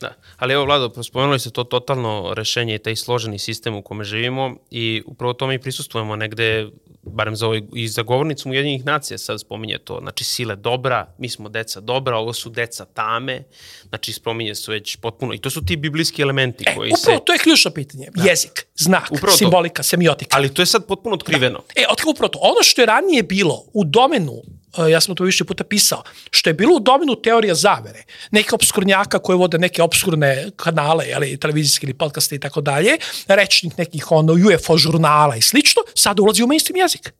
[0.00, 4.04] Da, ali evo Vlado, spomenuli se to totalno rešenje i taj složeni sistem u kome
[4.04, 6.66] živimo i upravo tome i prisustujemo negde,
[7.02, 11.28] barem za ovaj, i za govornicom Ujedinjenih nacija sad spominje to, znači sile dobra, mi
[11.28, 13.42] smo deca dobra, ovo su deca tame,
[13.88, 17.24] znači spominje se već potpuno, i to su ti biblijski elementi e, koji upravo, se...
[17.24, 18.30] to je ključno pitanje, da.
[18.30, 19.88] jezik, znak, upravo simbolika, to.
[19.88, 20.36] semiotika.
[20.36, 21.58] Ali to je sad potpuno otkriveno.
[21.74, 21.82] Da.
[21.82, 24.42] E, upravo to, ono što je ranije bilo u domenu
[24.78, 28.54] E, ja sam to više puta pisao, što je bilo u domenu teorija zavere, neke
[28.54, 32.96] obskurnjaka koje vode neke obskurne kanale, jeli, televizijski ili podcaste i tako dalje,
[33.26, 37.12] rečnik nekih ono UFO žurnala i slično, sad ulazi u mainstream jezik.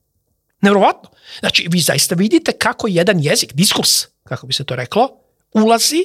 [0.60, 1.10] Nevrovatno.
[1.40, 5.08] Znači, vi zaista vidite kako jedan jezik, diskurs, kako bi se to reklo,
[5.52, 6.04] ulazi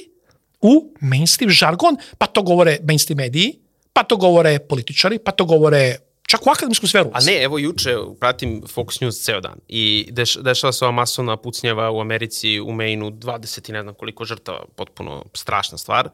[0.60, 3.58] u mainstream žargon, pa to govore mainstream mediji,
[3.92, 5.96] pa to govore političari, pa to govore
[6.26, 7.10] Čak u akademsku sferu.
[7.14, 11.36] A ne, evo juče pratim Fox News ceo dan i deš, dešava se ova masovna
[11.36, 16.08] pucnjava u Americi, u Mainu, 20 i ne znam koliko žrtava, potpuno strašna stvar.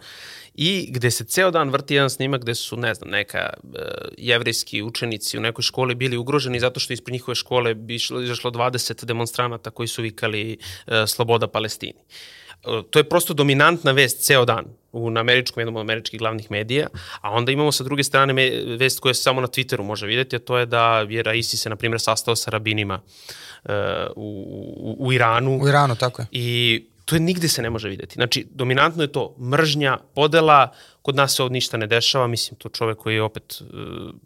[0.54, 3.70] I gde se ceo dan vrti jedan snimak gde su, ne znam, neka uh,
[4.18, 8.50] jevrijski učenici u nekoj školi bili ugroženi zato što ispred njihove škole bi išlo, izašlo
[8.50, 11.98] 20 demonstranata koji su vikali uh, sloboda Palestini.
[11.98, 12.41] Uh,
[12.90, 16.86] to je prosto dominantna vest ceo dan u na američkom, jednom od američkih glavnih medija,
[17.20, 20.36] a onda imamo sa druge strane me, vest koja se samo na Twitteru može videti,
[20.36, 23.00] a to je da je Raisi se, na primjer, sastao sa rabinima
[23.64, 23.70] uh,
[24.16, 24.26] u,
[24.76, 25.58] u, u Iranu.
[25.62, 26.26] U Iranu, tako je.
[26.30, 28.14] I to je nigde se ne može videti.
[28.14, 30.72] Znači, dominantno je to mržnja, podela,
[31.03, 33.66] kod nas se ovdje ništa ne dešava, mislim, to čovek koji je opet uh,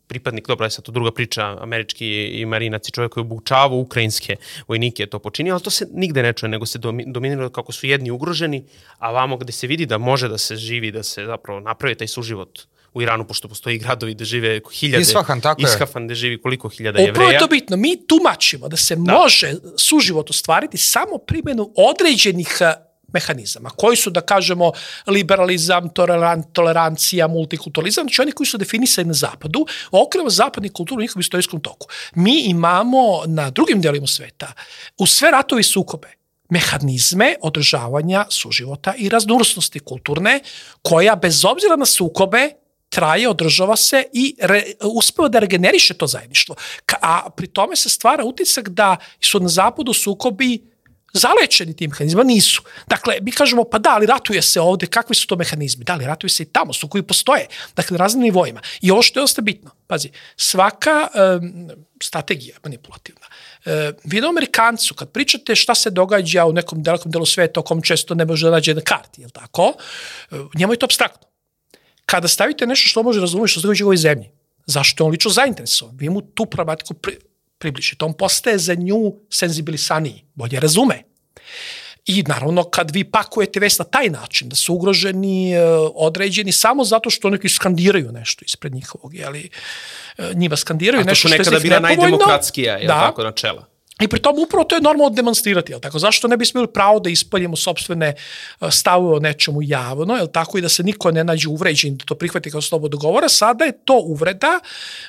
[0.06, 3.78] pripadnik, dobro je sad to druga priča, američki i marinac i čovek koji je obučavao
[3.78, 4.36] ukrajinske
[4.68, 7.86] vojnike je to počinio, ali to se nigde ne čuje, nego se dominira kako su
[7.86, 8.64] jedni ugroženi,
[8.98, 12.08] a vamo gde se vidi da može da se živi, da se zapravo napravi taj
[12.08, 15.02] suživot u Iranu, pošto postoji gradovi gde žive hiljade...
[15.02, 15.64] Isfahan, tako je.
[15.64, 17.12] Isfahan, gde živi koliko hiljada jevreja.
[17.12, 17.76] Upravo je to bitno.
[17.76, 19.12] Mi tumačimo da se da.
[19.12, 22.58] može suživot ostvariti samo primjenu određenih
[23.16, 24.72] mehanizama, koji su, da kažemo,
[25.06, 25.88] liberalizam,
[26.52, 31.60] tolerancija, multikulturalizam, znači oni koji su definisani na zapadu, okreva zapadnih kultura u njihovom istorijskom
[31.60, 31.88] toku.
[32.14, 34.52] Mi imamo na drugim delima sveta,
[34.98, 36.12] u sve ratovi sukobe,
[36.50, 40.40] mehanizme održavanja suživota i raznovrsnosti kulturne,
[40.82, 42.50] koja bez obzira na sukobe
[42.88, 46.56] traje, održava se i re, uspeva da regeneriše to zajedništvo.
[47.02, 50.75] A pri tome se stvara utisak da su na zapadu sukobi
[51.16, 52.62] zalečeni tim mehanizma, nisu.
[52.86, 55.84] Dakle, mi kažemo, pa da, ali ratuje se ovde, kakvi su to mehanizmi?
[55.84, 57.46] Da, ali ratuje se i tamo, su koji postoje,
[57.76, 58.60] dakle, na raznim nivoima.
[58.80, 61.08] I ovo što je dosta bitno, pazi, svaka
[61.40, 61.70] um,
[62.02, 63.72] strategija manipulativna, uh,
[64.04, 67.82] vi na Amerikancu, kad pričate šta se događa u nekom dalekom delu sveta, o kom
[67.82, 69.72] često ne može da nađe na karti, je tako?
[70.30, 71.28] Uh, njemu je to abstraktno.
[72.06, 74.30] Kada stavite nešto što može razumjeti što se događa u ovoj zemlji,
[74.66, 75.96] zašto je on lično zainteresovan?
[75.96, 77.18] Vi mu tu problematiku pri,
[77.58, 78.04] približite.
[78.04, 81.02] On postaje za nju senzibilisaniji, bolje razume.
[82.06, 85.60] I naravno kad vi pakujete vest na taj način, da su ugroženi, e,
[85.94, 89.50] određeni samo zato što neki skandiraju nešto ispred njihovog, jeli,
[90.18, 93.75] e, njima skandiraju nešto što je nekada bila najdemokratskija, je da, tako, načela.
[94.00, 95.98] I pri tom upravo to je normalno demonstrirati, jel tako?
[95.98, 100.58] Zašto ne bismo imali pravo da ispaljemo sobstvene e, stavove o nečemu javno, jel tako?
[100.58, 103.28] I da se niko ne nađe uvređen da to prihvati kao slobodu govora.
[103.28, 104.60] Sada je to uvreda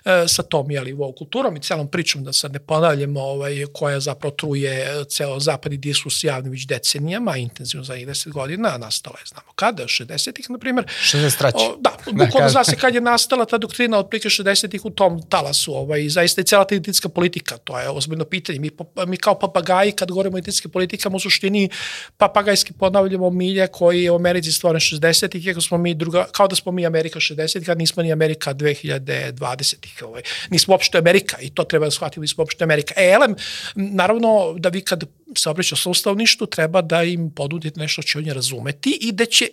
[0.06, 4.00] e, sa tom, jeli, wow kulturom i celom pričom, da sad ne ponavljamo, ovaj, koja
[4.00, 9.52] zapravo truje ceo zapadni diskurs javni već decenijama, intenzivno za 10 godina, nastala je, znamo
[9.56, 10.86] kada, 60-ih, na primjer.
[11.04, 11.52] 63.
[11.56, 15.22] O, da, bukvalno zna se kad je nastala ta doktrina od prike 60-ih u tom
[15.30, 18.60] talasu, ovaj, zaista je cela ta identitetska politika, to je ozbiljno pitanje.
[18.60, 18.77] Mi
[19.08, 21.70] mi kao papagaji kad govorimo o identitetskim politikama u suštini
[22.18, 26.56] papagajski ponavljamo milje koji je u Americi stvoren 60-ih, kako smo mi druga, kao da
[26.56, 30.04] smo mi Amerika 60-ih, kad nismo ni Amerika 2020-ih.
[30.04, 30.22] Ovaj.
[30.50, 32.94] Nismo uopšte Amerika i to treba da shvatimo, nismo uopšte Amerika.
[32.98, 33.36] E, elem,
[33.76, 35.04] naravno da vi kad
[35.38, 39.48] se obraća sa ustavništu, treba da im podudite nešto će oni razumeti i da će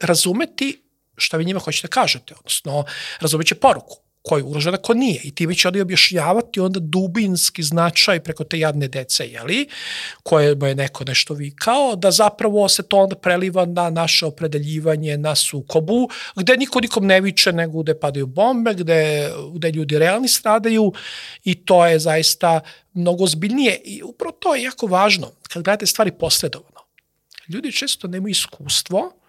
[0.00, 0.82] razumeti
[1.16, 2.84] šta vi njima hoćete da kažete, odnosno
[3.20, 5.20] razumeće poruku ko je ugrožena, ko nije.
[5.24, 9.68] I time će oni objašnjavati onda dubinski značaj preko te jadne dece, jeli,
[10.22, 15.34] koje je neko nešto vikao, da zapravo se to onda preliva na naše opredeljivanje na
[15.34, 20.92] sukobu, gde niko nikom ne viče, nego gde padaju bombe, gde, gde ljudi realni stradaju
[21.44, 22.60] i to je zaista
[22.94, 23.80] mnogo zbiljnije.
[23.84, 26.80] I upravo to je jako važno, kad gledate stvari posredovano.
[27.48, 29.19] Ljudi često nemaju iskustvo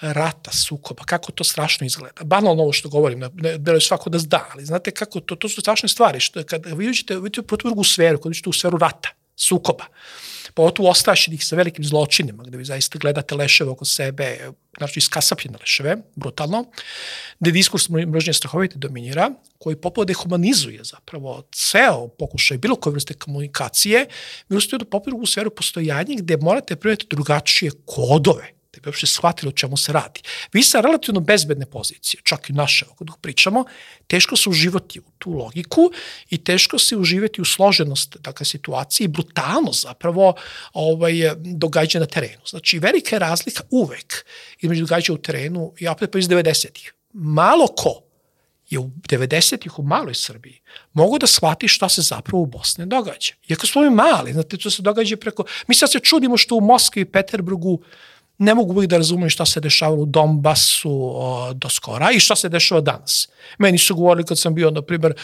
[0.00, 2.24] rata, sukoba, kako to strašno izgleda.
[2.24, 5.60] Banalno ovo što govorim, ne, ne svako da zna, ali znate kako, to, to su
[5.60, 7.42] strašne stvari, što kad vi uđete, vidite
[7.76, 9.84] u sferu, kad uđete u sferu rata, sukoba,
[10.54, 15.96] pogotovo ostrašenih sa velikim zločinima, gde vi zaista gledate leševe oko sebe, znači iskasapljene leševe,
[16.16, 16.64] brutalno,
[17.40, 24.06] gde diskurs mržnje strahovite dominira, koji popolo dehumanizuje zapravo ceo pokušaj bilo koje vrste komunikacije,
[24.48, 29.06] mi uspiju da popiru u sferu postojanja gde morate primjeti drugačije kodove da bi uopšte
[29.06, 30.20] shvatili o čemu se radi.
[30.52, 33.64] Vi sa relativno bezbedne pozicije, čak i naše, ako dok pričamo,
[34.06, 35.90] teško se uživati u tu logiku
[36.30, 40.34] i teško se uživati u složenost dakle, situacije i brutalnost zapravo
[40.72, 42.42] ovaj, događa na terenu.
[42.46, 44.24] Znači, velika je razlika uvek
[44.60, 46.94] između događaja u terenu i opet pa iz 90-ih.
[47.12, 48.02] Malo ko
[48.70, 50.60] je u 90-ih u maloj Srbiji
[50.92, 53.34] mogu da shvati šta se zapravo u Bosni događa.
[53.48, 55.44] Iako smo mi mali, znate, to se događa preko...
[55.66, 57.82] Mi sad se čudimo što u Moskvi i Peterburgu
[58.40, 62.36] ne mogu uvijek da razumeju šta se dešavalo u Donbasu o, do skora i šta
[62.36, 63.28] se dešava danas.
[63.58, 65.14] Meni su govorili kad sam bio, na primjer,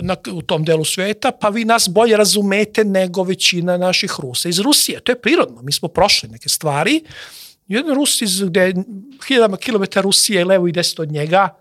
[0.00, 4.58] na, u tom delu sveta, pa vi nas bolje razumete nego većina naših Rusa iz
[4.58, 5.00] Rusije.
[5.00, 5.62] To je prirodno.
[5.62, 7.04] Mi smo prošli neke stvari.
[7.68, 8.74] Jedan Rus iz gde
[9.26, 11.56] hiljadama kilometara Rusije levo i deset od njega,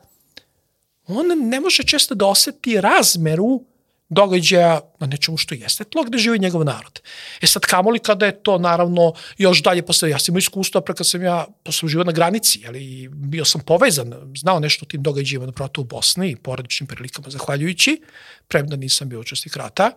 [1.07, 3.61] on ne može često da oseti razmeru
[4.09, 7.01] događaja na nečemu što jeste tlo gde živi njegov narod.
[7.41, 10.95] E sad kamoli kada je to naravno još dalje posle, ja sam imao iskustva pre
[10.95, 15.03] kad sam ja, posle živo na granici, ali bio sam povezan, znao nešto o tim
[15.03, 18.01] događajima naproto u Bosni i porodičnim prilikama zahvaljujući,
[18.47, 19.91] premda nisam bio učestnik rata,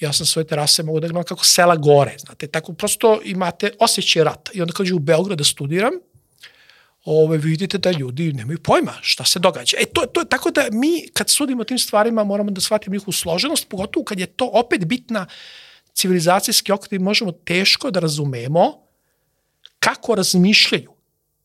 [0.00, 4.24] ja sam svoje terase mogu da gledam kako sela gore, znate, tako prosto imate osjećaj
[4.24, 4.50] rata.
[4.54, 5.92] I onda kad u Beograd da studiram,
[7.04, 9.76] ove, vidite da ljudi nemaju pojma šta se događa.
[9.80, 13.12] E, to, to je tako da mi kad sudimo tim stvarima moramo da shvatimo njihovu
[13.12, 15.26] složenost, pogotovo kad je to opet bitna
[15.92, 18.84] civilizacijski okvir, možemo teško da razumemo
[19.78, 20.94] kako razmišljaju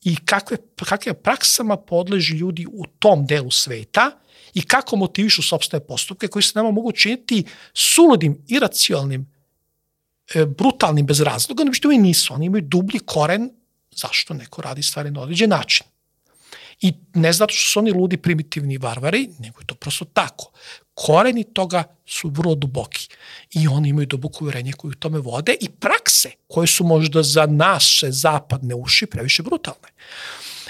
[0.03, 0.57] i kakve,
[0.89, 4.11] kakve praksama podleži ljudi u tom delu sveta
[4.53, 7.43] i kako motivišu sobstvene postupke koji se nama mogu činiti
[7.73, 9.31] suludim, iracionalnim,
[10.35, 12.33] e, brutalnim bez razloga, no što oni nisu.
[12.33, 13.49] Oni imaju dublji koren
[13.95, 15.87] zašto neko radi stvari na određen način.
[16.81, 20.51] I ne zato što su oni ludi, primitivni varvari, nego je to prosto tako.
[20.93, 23.07] Koreni toga su vrlo duboki
[23.51, 27.45] i oni imaju duboko uverenje koje u tome vode i prakse koje su možda za
[27.45, 29.87] naše zapadne uši previše brutalne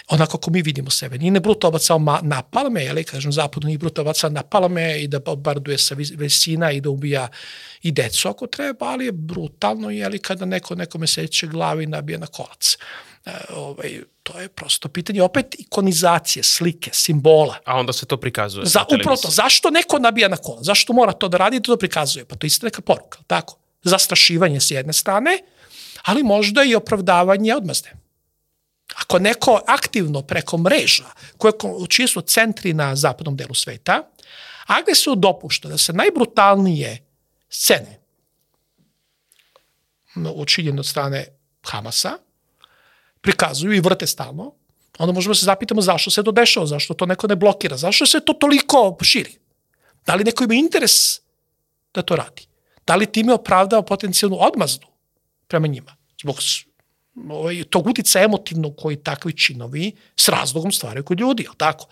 [0.10, 1.18] onako kako mi vidimo sebe.
[1.18, 5.08] Nije ne brutalno bacao na palme, jel, kažem, zapadu nije brutalno bacao na palme i
[5.08, 7.28] da bombarduje sa visina i da ubija
[7.82, 12.18] i decu ako treba, ali je brutalno, jel, kada neko nekome seće glavi i nabije
[12.18, 12.74] na kolac.
[12.74, 13.09] E,
[13.56, 17.58] ovaj, to je prosto pitanje opet ikonizacije, slike, simbola.
[17.66, 18.66] A onda se to prikazuje.
[18.66, 20.64] Za, upravo to, zašto neko nabija na kola?
[20.64, 22.26] Zašto mora to da radi i da to prikazuje?
[22.26, 23.58] Pa to je isto neka poruka, tako?
[23.84, 25.38] Zastrašivanje s jedne strane,
[26.04, 27.92] ali možda i opravdavanje odmazde.
[28.96, 31.06] Ako neko aktivno preko mreža,
[31.38, 31.54] koje,
[31.90, 34.10] čije su centri na zapadnom delu sveta,
[34.66, 37.06] agresiju dopušta da se najbrutalnije
[37.50, 38.00] scene
[40.16, 41.26] učinjene od strane
[41.64, 42.18] Hamasa,
[43.22, 44.54] prikazuju i vrte stalno,
[44.98, 48.20] onda možemo se zapitamo zašto se to dešava, zašto to neko ne blokira, zašto se
[48.20, 49.38] to toliko širi.
[50.06, 51.20] Da li neko ima interes
[51.94, 52.48] da to radi?
[52.88, 54.88] Da li time opravdava potencijalnu odmazdu
[55.48, 55.96] prema njima?
[56.22, 56.36] Zbog
[57.30, 61.88] ovaj, tog utica emotivnog koji takvi činovi s razlogom stvaraju kod ljudi, je tako?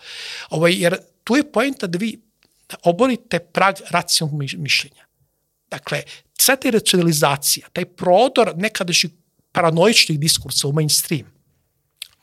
[0.50, 2.20] Ovaj, jer tu je pojenta da vi
[2.82, 5.04] oborite prag racionalnog mišljenja.
[5.70, 6.02] Dakle,
[6.38, 9.12] sve ta racionalizacija, taj prodor nekadašnjih
[9.52, 11.38] paranoičnih diskursa u mainstream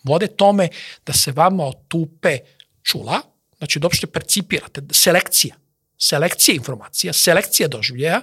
[0.06, 0.70] vode tome
[1.06, 2.38] da se vama otupe
[2.84, 3.22] čula,
[3.58, 5.56] znači da uopšte percipirate, selekcija,
[5.98, 8.22] selekcija informacija, selekcija doživljaja,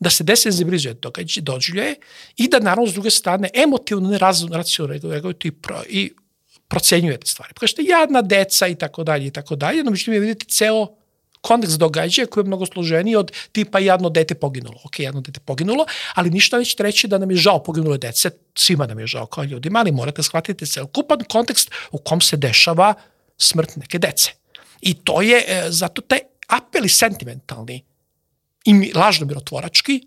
[0.00, 0.96] da se desenzibilizuje
[1.40, 1.94] doživljaje
[2.36, 4.64] i da naravno s druge strane emotivno ne racionalno
[5.02, 6.12] reagujete i, pro, i
[6.68, 7.54] procenjujete stvari.
[7.54, 10.96] Pa kažete jadna deca i tako dalje i tako dalje, no međutim vidite ceo
[11.42, 14.78] kontekst događaja koji je mnogo složeniji od tipa jedno dete poginulo.
[14.84, 18.86] Ok, jedno dete poginulo, ali ništa nećete reći da nam je žao poginule dece, svima
[18.86, 22.94] nam je žao kao ljudima, ali morate shvatiti celokupan kontekst u kom se dešava
[23.38, 24.30] smrt neke dece.
[24.80, 26.18] I to je, e, zato taj
[26.48, 27.84] apeli sentimentalni
[28.64, 30.00] i lažno mirotvorački,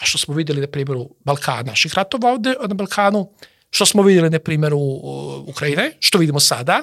[0.00, 3.30] a što smo videli na primjeru Balkana, naših ratova ovde na Balkanu,
[3.70, 4.78] što smo videli na primjeru
[5.46, 6.82] Ukrajine, što vidimo sada,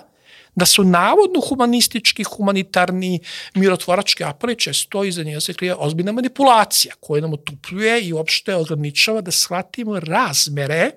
[0.55, 3.19] da su navodno humanistički, humanitarni,
[3.53, 9.21] mirotvorački apeli često iza njega se krije ozbiljna manipulacija koja nam otupljuje i uopšte ograničava
[9.21, 10.91] da shvatimo razmere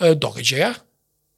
[0.00, 0.74] e, događaja,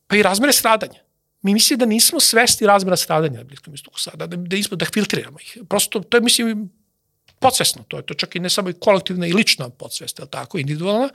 [0.07, 1.01] pa i razmere stradanja.
[1.43, 5.39] Mi mislimo da nismo svesti razmera stradanja na Bliskom istoku sada, da, da, da filtriramo
[5.41, 5.59] ih.
[5.69, 6.71] Prosto, to je, mislim,
[7.39, 10.59] podsvesno, to je to čak i ne samo i kolektivna i lična podsvest, ali tako,
[10.59, 11.09] individualna,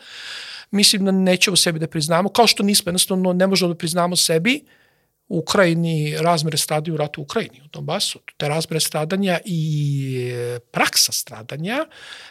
[0.71, 4.55] mislim da nećemo sebi da priznamo, kao što nismo, jednostavno ne možemo da priznamo sebi
[4.59, 4.82] u
[5.27, 8.19] Ukrajini razmere stradaju u ratu u Ukrajini, u Donbasu.
[8.37, 11.85] Te razmere stradanja i e, praksa stradanja,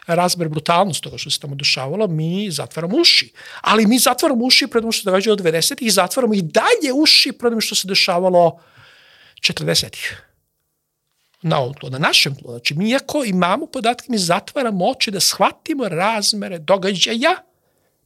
[0.06, 3.32] razmere brutalnost toga što se tamo dešavalo, mi zatvaramo uši.
[3.60, 5.74] Ali mi zatvaramo uši pred što se događa od 90.
[5.80, 8.58] i zatvaramo i dalje uši pred što se dešavalo
[9.40, 10.12] 40
[11.42, 12.50] na ovom tlu, na našem tlu.
[12.50, 17.36] Znači, mi iako imamo podatke, mi zatvaramo oči da shvatimo razmere događaja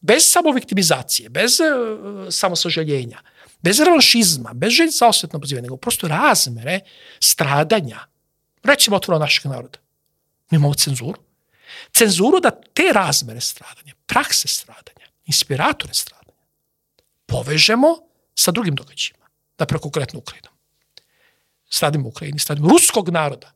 [0.01, 1.67] bez samoviktimizacije, bez uh,
[2.31, 3.19] samosažaljenja,
[3.63, 6.81] bez revanšizma, bez želj za osvetno pozivanje, nego prosto razmere
[7.21, 7.99] stradanja,
[8.63, 9.79] recimo otvoreno našeg naroda.
[10.51, 11.23] Mi imamo cenzuru.
[11.93, 16.43] Cenzuru da te razmere stradanja, prakse stradanja, inspiratore stradanja,
[17.27, 17.97] povežemo
[18.35, 19.27] sa drugim događajima,
[19.59, 20.57] da preko konkretno Ukrajinom
[21.69, 23.53] stradimo u Ukrajini, stradimo ruskog naroda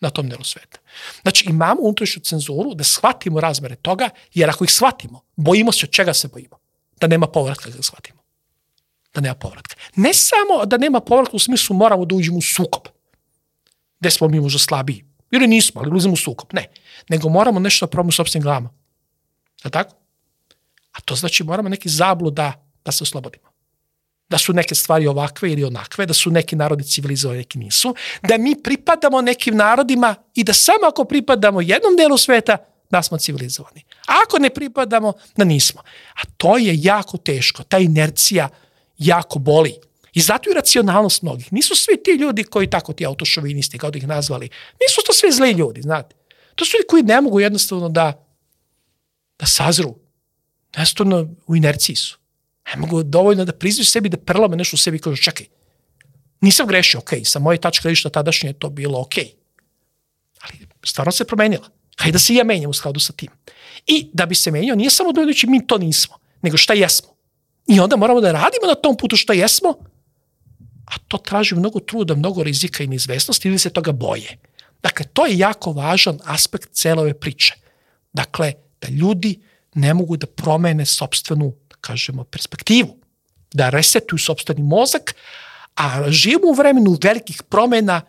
[0.00, 0.78] na tom delu sveta.
[1.22, 5.90] Znači imamo unutrašnju cenzuru da shvatimo razmere toga, jer ako ih shvatimo, bojimo se od
[5.90, 6.58] čega se bojimo.
[7.00, 8.22] Da nema povratka da shvatimo.
[9.16, 9.76] Da nema povratka.
[9.96, 12.82] Ne samo da nema povratka u smislu moramo da uđemo u sukob,
[14.00, 15.04] gde smo mi možda slabiji.
[15.30, 16.48] Ili nismo, ali ulazimo u sukob.
[16.52, 16.66] Ne.
[17.08, 18.70] Nego moramo nešto da probamo u sobstvenim glavama.
[19.64, 19.96] Je tako?
[20.92, 22.52] A to znači moramo neki zablu da,
[22.84, 23.56] da se oslobodimo
[24.28, 28.38] da su neke stvari ovakve ili onakve, da su neki narodi civilizovani, neki nisu, da
[28.38, 32.56] mi pripadamo nekim narodima i da samo ako pripadamo jednom delu sveta,
[32.90, 33.84] da smo civilizovani.
[34.08, 35.82] A ako ne pripadamo, da nismo.
[36.14, 38.48] A to je jako teško, ta inercija
[38.98, 39.74] jako boli.
[40.12, 41.52] I zato i racionalnost mnogih.
[41.52, 44.48] Nisu svi ti ljudi koji tako ti autošovinisti, kao da ih nazvali,
[44.80, 46.16] nisu to svi zli ljudi, znate.
[46.54, 48.26] To su ljudi koji ne mogu jednostavno da,
[49.38, 49.94] da sazru.
[50.72, 52.18] Jednostavno u inerciji su.
[52.66, 55.46] Ne mogu dovoljno da priznaju sebi da prlame nešto u sebi i kažu čekaj,
[56.40, 59.14] nisam grešio, ok, sa moje tačke gledišta tadašnje je to bilo ok.
[60.40, 61.68] Ali stvarno se promenila.
[61.96, 63.30] Hajde da se ja menjam u skladu sa tim.
[63.86, 67.15] I da bi se menjao, nije samo dovoljnoći mi to nismo, nego šta jesmo.
[67.66, 69.74] I onda moramo da radimo na tom putu šta jesmo,
[70.86, 74.38] a to traži mnogo truda, mnogo rizika i neizvestnosti ili se toga boje.
[74.82, 77.54] Dakle, to je jako važan aspekt cele ove priče.
[78.12, 79.40] Dakle, da ljudi
[79.74, 82.96] ne mogu da promene sobstvenu kažemo, perspektivu,
[83.54, 85.14] da resetuju sobstveni mozak,
[85.74, 88.00] a živimo u vremenu velikih promena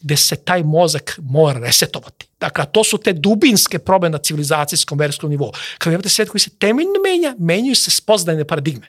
[0.00, 2.26] gde se taj mozak mora resetovati.
[2.40, 5.52] Dakle, to su te dubinske promene na civilizacijskom, verskom nivou.
[5.78, 8.86] Kada imate svet koji se temeljno menja, menjaju se spoznajne paradigme,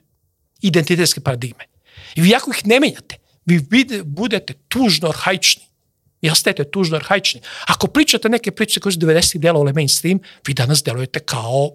[0.62, 1.68] identitetske paradigme.
[2.16, 3.68] I vi ako ih ne menjate, vi
[4.04, 5.64] budete tužno arhaični.
[6.22, 7.42] I ostajete tužno arhaični.
[7.68, 11.72] Ako pričate neke priče koje su 90-ih delovale mainstream, vi danas delujete kao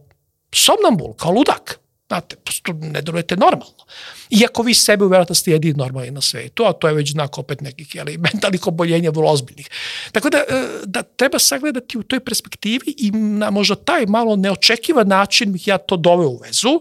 [0.54, 1.80] somnambul, kao ludak.
[2.08, 3.84] Znate, prosto ne delujete normalno.
[4.30, 7.38] Iako vi sebe uverate da ste jedini normalni na svetu, a to je već znak
[7.38, 9.68] opet nekih jeli, mentalnih oboljenja vrlo ozbiljnih.
[10.12, 15.08] Tako da, e, da treba sagledati u toj perspektivi i na možda taj malo neočekivan
[15.08, 16.80] način bih ja to doveo u vezu,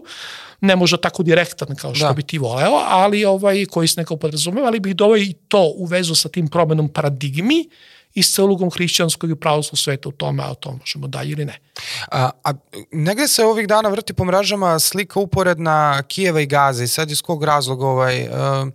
[0.60, 2.12] ne možda tako direktan kao što da.
[2.12, 5.84] bi ti voleo, ali ovaj, koji se neko podrazumeva, ali bih doveo i to u
[5.84, 7.68] vezu sa tim promenom paradigmi,
[8.16, 11.44] i s celugom hrišćanskog i pravoslavnog sveta u tome, a o tom možemo dalje ili
[11.44, 11.58] ne.
[12.10, 12.52] A, a
[12.92, 17.22] negde se ovih dana vrti po mrežama slika uporedna Kijeva i Gaza i sad iz
[17.22, 18.68] kog razloga ovaj, uh,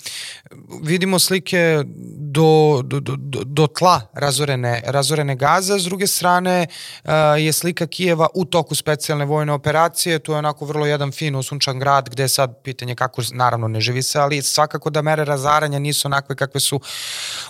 [0.83, 1.83] vidimo slike
[2.17, 6.67] do, do, do, do tla razorene, razorene Gaza, s druge strane
[7.03, 11.35] uh, je slika Kijeva u toku specijalne vojne operacije, to je onako vrlo jedan fin
[11.35, 15.25] usunčan grad gde je sad pitanje kako, naravno ne živi se, ali svakako da mere
[15.25, 16.79] razaranja nisu onakve kakve su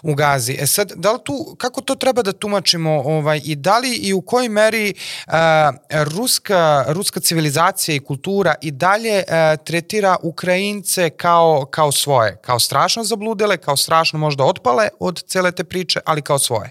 [0.01, 0.57] u Gazi.
[0.59, 4.13] E sad, da li tu, kako to treba da tumačimo ovaj, i da li i
[4.13, 4.93] u kojoj meri
[5.27, 5.33] uh,
[5.89, 13.03] ruska, ruska civilizacija i kultura i dalje uh, tretira Ukrajince kao, kao svoje, kao strašno
[13.03, 16.69] zabludele, kao strašno možda otpale od cele te priče, ali kao svoje?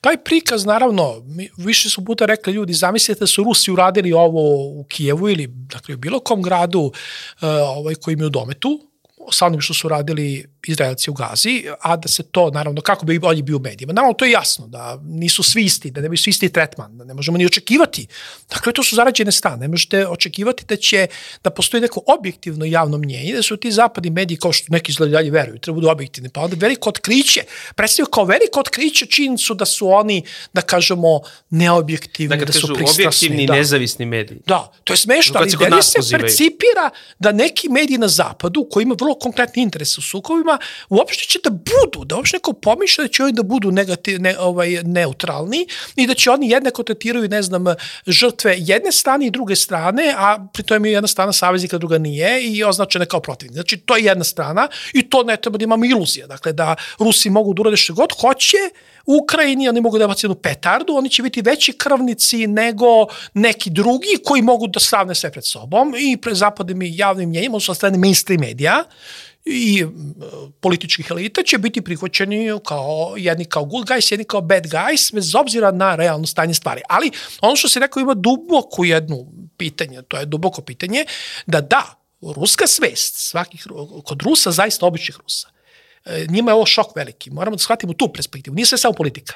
[0.00, 4.68] Taj prikaz, naravno, mi više su puta rekli ljudi, zamislite da su Rusi uradili ovo
[4.80, 6.92] u Kijevu ili dakle, u bilo kom gradu uh,
[7.76, 8.80] ovaj, koji je u dometu,
[9.30, 13.18] sa onim što su radili Izraelci u Gazi, a da se to, naravno, kako bi
[13.18, 13.92] bolje bio u medijima.
[13.92, 17.14] Naravno, to je jasno, da nisu svi isti, da nemaju svi isti tretman, da ne
[17.14, 18.06] možemo ni očekivati.
[18.50, 19.56] Dakle, to su zarađene stane.
[19.56, 21.06] Ne možete očekivati da će,
[21.44, 25.30] da postoji neko objektivno javno mnjenje, da su ti zapadni mediji, kao što neki izgledalji
[25.30, 26.28] veruju, treba budu objektivni.
[26.28, 27.42] Pa onda veliko otkriće,
[27.74, 33.04] predstavljaju kao veliko otkriće činjenicu da su oni, da kažemo, neobjektivni, da, da su pristrasni.
[33.04, 33.54] objektivni da.
[33.54, 34.38] nezavisni mediji.
[34.46, 35.50] Da, to je smešno, ali
[35.82, 40.47] se, se percipira da neki mediji na zapadu, koji ima vrlo konkretni interes u sukovima,
[40.48, 44.20] Rusima uopšte će da budu, da uopšte neko pomišlja da će oni da budu negativ,
[44.20, 47.64] ne, ovaj, neutralni i da će oni jednako tretiraju, ne znam,
[48.06, 52.42] žrtve jedne strane i druge strane, a pri tom je jedna strana saveznika, druga nije
[52.42, 53.54] i označena kao protivnik.
[53.54, 56.26] Znači, to je jedna strana i to ne treba da imamo iluzije.
[56.26, 58.56] Dakle, da Rusi mogu da urade što god hoće,
[59.06, 63.70] u Ukrajini oni mogu da baci jednu petardu, oni će biti veći krvnici nego neki
[63.70, 67.74] drugi koji mogu da stavne sve pred sobom i pre zapadnim i javnim mjenjima, odnosno
[67.74, 68.84] strane mainstream medija,
[69.50, 69.86] i
[70.60, 75.34] političkih elita će biti prihvaćeni kao jedni kao good guys, jedni kao bad guys, bez
[75.34, 76.80] obzira na realno stanje stvari.
[76.88, 81.04] Ali ono što se rekao ima duboko jednu pitanje, to je duboko pitanje,
[81.46, 83.66] da da, ruska svest svakih,
[84.04, 85.48] kod Rusa, zaista običnih Rusa,
[86.04, 87.30] e, njima je ovo šok veliki.
[87.30, 88.54] Moramo da shvatimo tu perspektivu.
[88.54, 89.34] Nije sve samo politika.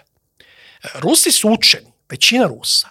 [0.83, 2.89] E, Rusi su učeni, većina Rusa,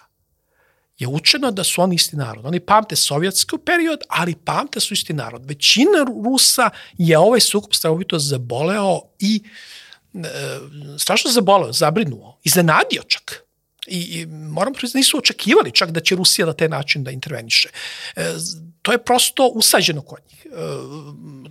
[1.02, 2.46] je učeno da su oni isti narod.
[2.46, 5.46] Oni pamte sovjetski period, ali pamte su isti narod.
[5.46, 9.42] Većina Rusa je ovaj sukup strahovito zaboleo i
[10.14, 10.18] e,
[10.98, 13.44] strašno zaboleo, zabrinuo, iznenadio čak.
[13.86, 17.68] I, i moram priznati, nisu očekivali čak da će Rusija na taj način da interveniše.
[18.16, 18.34] E,
[18.82, 20.41] to je prosto usađeno kod njih.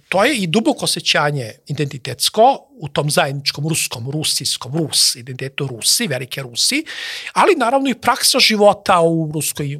[0.10, 6.42] To je i duboko osjećanje identitetsko u tom zajedničkom ruskom, rusijskom, Rus, identitetu Rusi, velike
[6.42, 6.84] Rusi,
[7.34, 9.80] ali naravno i praksa života u Ruskoj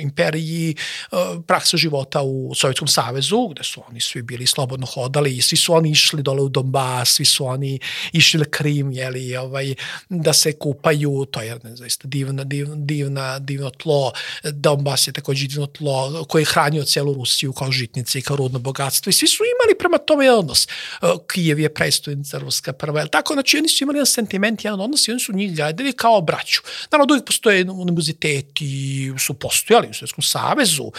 [0.00, 0.74] imperiji,
[1.12, 5.56] e, praksa života u Sovjetskom savezu, gde su oni svi bili slobodno hodali i svi
[5.56, 7.78] su oni išli dole u Donbass, svi su oni
[8.12, 9.74] išli na Krim, jeli, ovaj,
[10.08, 14.12] da se kupaju, to je ne, zaista divna, divna, divna, divno tlo,
[14.44, 18.58] Donbass je takođe divno tlo koje je hranio celu Rusiju kao žitnice i kao rudno
[18.58, 20.64] bogatstvo i svi su imali prema tome odnos.
[20.64, 25.08] E, Kijev je prestojenica Ruska prva, tako, znači oni su imali jedan sentiment, jedan odnos
[25.08, 26.60] i oni su njih gledali kao braću.
[26.90, 30.90] Naravno, uvijek postoje univerziteti, su postojali u Svjetskom savezu,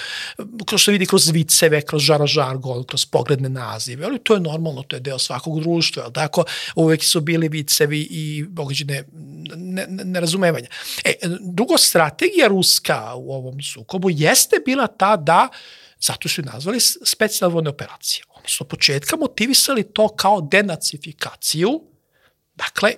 [0.66, 4.84] kroz što vidi kroz viceve, kroz žara žargon, kroz pogledne nazive, ali to je normalno,
[4.84, 6.44] to je deo svakog društva, ali tako,
[6.76, 9.04] uvek su bili vicevi i bogađene
[10.06, 10.68] nerazumevanja.
[11.06, 15.50] Ne, e, drugo, strategija Ruska u ovom sukobu jeste bila ta da
[16.02, 18.24] Zato su je nazvali specijalne vojne operacije.
[18.30, 21.82] Oni su od početka motivisali to kao denacifikaciju,
[22.56, 22.94] dakle,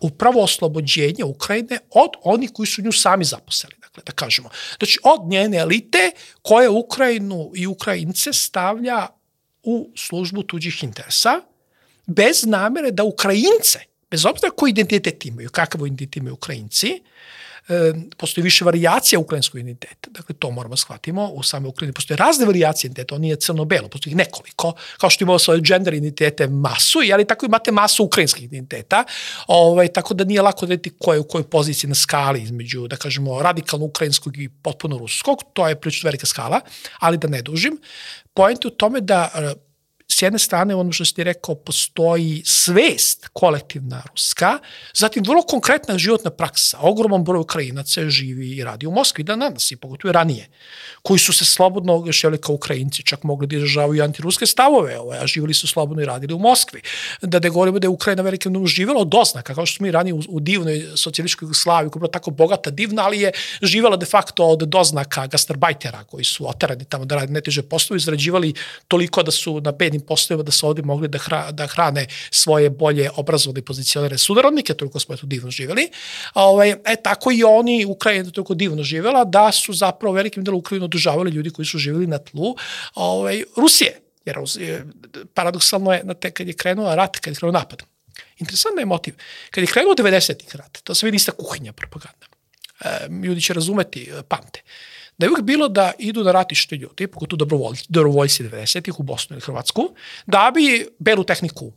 [0.00, 4.48] upravo oslobođenje Ukrajine od onih koji su nju sami zaposlili, dakle, da kažemo.
[4.78, 6.10] Znači, od njene elite
[6.42, 9.06] koje Ukrajinu i Ukrajince stavlja
[9.62, 11.40] u službu tuđih interesa,
[12.06, 13.78] bez namere da Ukrajince,
[14.10, 17.02] bez obzira koji identitet imaju, kakav identitet imaju Ukrajinci,
[17.70, 20.10] e, postoji više varijacija ukrajinskog identiteta.
[20.10, 21.26] Dakle, to moramo da shvatimo.
[21.26, 25.38] U same Ukrajini postoje razne varijacije identiteta, on nije crno-belo, postoji nekoliko, kao što imamo
[25.38, 29.04] svoje gender identitete masu, ali tako imate masu ukrajinskih identiteta,
[29.46, 32.96] ovaj, tako da nije lako vidjeti ko je u kojoj poziciji na skali između, da
[32.96, 36.60] kažemo, radikalno ukrajinskog i potpuno ruskog, to je prilično velika skala,
[36.98, 37.78] ali da ne dužim.
[38.34, 39.54] Point je u tome da
[40.12, 44.58] s jedne strane, ono što ste rekao, postoji svest kolektivna ruska,
[44.94, 46.78] zatim vrlo konkretna životna praksa.
[46.80, 50.48] Ogroman broj Ukrajinaca živi i radi u Moskvi da danas i pogotovo ranije,
[51.02, 55.26] koji su se slobodno oglašali kao Ukrajinci, čak mogli da izražavaju antiruske stavove, ovaj, a
[55.26, 56.82] živjeli su slobodno i radili u Moskvi.
[57.22, 60.14] Da ne govorimo da je Ukrajina velike živjela od oznaka, kao što smo i ranije
[60.14, 63.32] u, u divnoj socijalističkoj Jugoslaviji, koja je tako bogata, divna, ali je
[63.62, 68.54] živjela de facto od doznaka gastarbajtera koji su oterani tamo da radi neteže poslove, izrađivali
[68.88, 72.70] toliko da su na bednim postojima da su ovde mogli da, hra, da hrane svoje
[72.70, 75.90] bolje obrazovne pozicionere sudarodnike, toliko smo eto divno živeli.
[76.34, 80.84] Ovaj, e, tako i oni, Ukrajina toliko divno živela, da su zapravo velikim delu Ukrajinu
[80.84, 82.56] održavali ljudi koji su živeli na tlu
[82.94, 84.00] ovaj, Rusije.
[84.24, 84.36] Jer
[85.34, 87.82] paradoksalno je na te kad je krenuo rat, kad je krenuo napad.
[88.38, 89.14] Interesantan je motiv.
[89.50, 90.56] Kad je krenuo 90.
[90.56, 92.26] rat, to se vidi ista kuhinja propaganda.
[92.80, 94.62] E, ljudi će razumeti, pamte
[95.20, 99.36] da je uvijek bilo da idu na ratište ljudi, pogotovo dobrovoljci, dobrovoljci 90-ih u Bosnu
[99.36, 99.90] i Hrvatsku,
[100.26, 101.72] da bi belu tehniku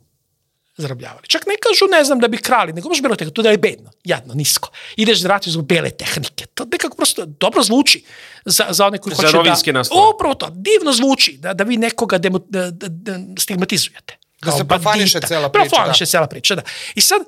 [0.76, 1.28] zarabljavali.
[1.28, 3.58] Čak ne kažu, ne znam, da bi krali, nego baš belu tehniku, to da je
[3.58, 4.70] bedno, jadno, nisko.
[4.96, 6.46] Ideš da ratiš zbog bele tehnike.
[6.46, 8.04] To nekako prosto dobro zvuči
[8.44, 9.54] za, za one koji za hoće da...
[9.54, 10.00] Za nastave.
[10.14, 14.16] Upravo to, divno zvuči, da, da vi nekoga demo, da, da, da stigmatizujete.
[14.42, 15.68] Da se profaniše cela priča.
[15.68, 16.10] Profaniše da.
[16.10, 16.62] cela priča, da.
[16.94, 17.22] I sad,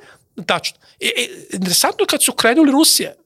[0.47, 3.17] tačno, e, e, interesantno kad su krenuli Rusije,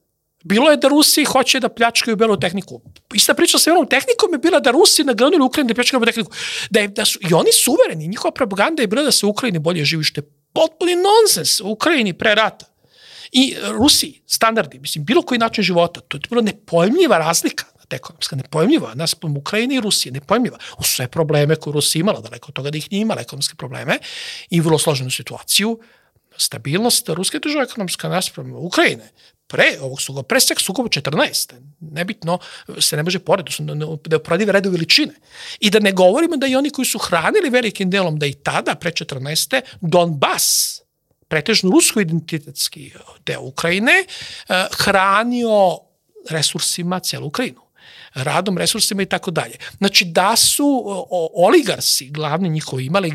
[0.43, 2.81] Bilo je da Rusi hoće da pljačkaju belu tehniku.
[3.13, 6.31] Ista priča sa belom tehnikom je bila da Rusi nagranuli Ukrajinu da pljačkaju belu tehniku.
[6.69, 9.29] Da, je, da su, I oni su uvereni, njihova propaganda je bila da se u
[9.29, 12.65] Ukrajini bolje živi, što je potpuni nonsens u Ukrajini pre rata.
[13.31, 17.65] I Rusi, standardi, mislim, bilo koji način života, to je bilo nepojmljiva razlika
[17.95, 20.57] ekonomska, nepojmljiva, nas u Ukrajini i Rusiji, nepojmljiva.
[20.79, 23.97] U sve probleme koje Rusija imala, daleko od toga da ih nije imala ekonomske probleme
[24.49, 25.79] i vrlo složenu situaciju,
[26.37, 29.11] stabilnost ruske države ekonomska naspram Ukrajine,
[29.51, 31.53] pre ovog sukoba, pre sveg sukoba 14.
[31.79, 32.39] Nebitno
[32.79, 33.63] se ne može porediti,
[34.05, 35.13] da je uporadive redu veličine.
[35.59, 38.75] I da ne govorimo da i oni koji su hranili velikim delom da i tada,
[38.75, 39.61] pre 14.
[39.81, 40.79] Donbas,
[41.27, 42.91] pretežno rusko-identitetski
[43.25, 44.05] deo Ukrajine,
[44.49, 45.79] eh, hranio
[46.29, 47.61] resursima celu Ukrajinu
[48.13, 49.55] radom, resursima i tako dalje.
[49.77, 50.83] Znači da su
[51.33, 53.13] oligarsi, glavni njihovi, imali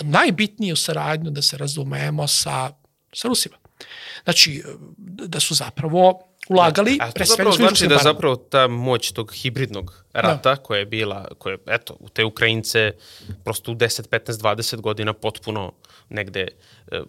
[0.00, 2.72] najbitniju saradnju, da se razumemo, sa,
[3.12, 3.59] sa Rusima.
[4.24, 4.62] Znači,
[4.98, 10.54] da su zapravo ulagali ja, pre svega znači da zapravo ta moć tog hibridnog rata
[10.54, 10.56] da.
[10.56, 12.92] koja je bila, koja je, eto, u te Ukrajince
[13.44, 15.72] prosto u 10, 15, 20 godina potpuno
[16.08, 16.48] negde
[16.92, 17.00] e,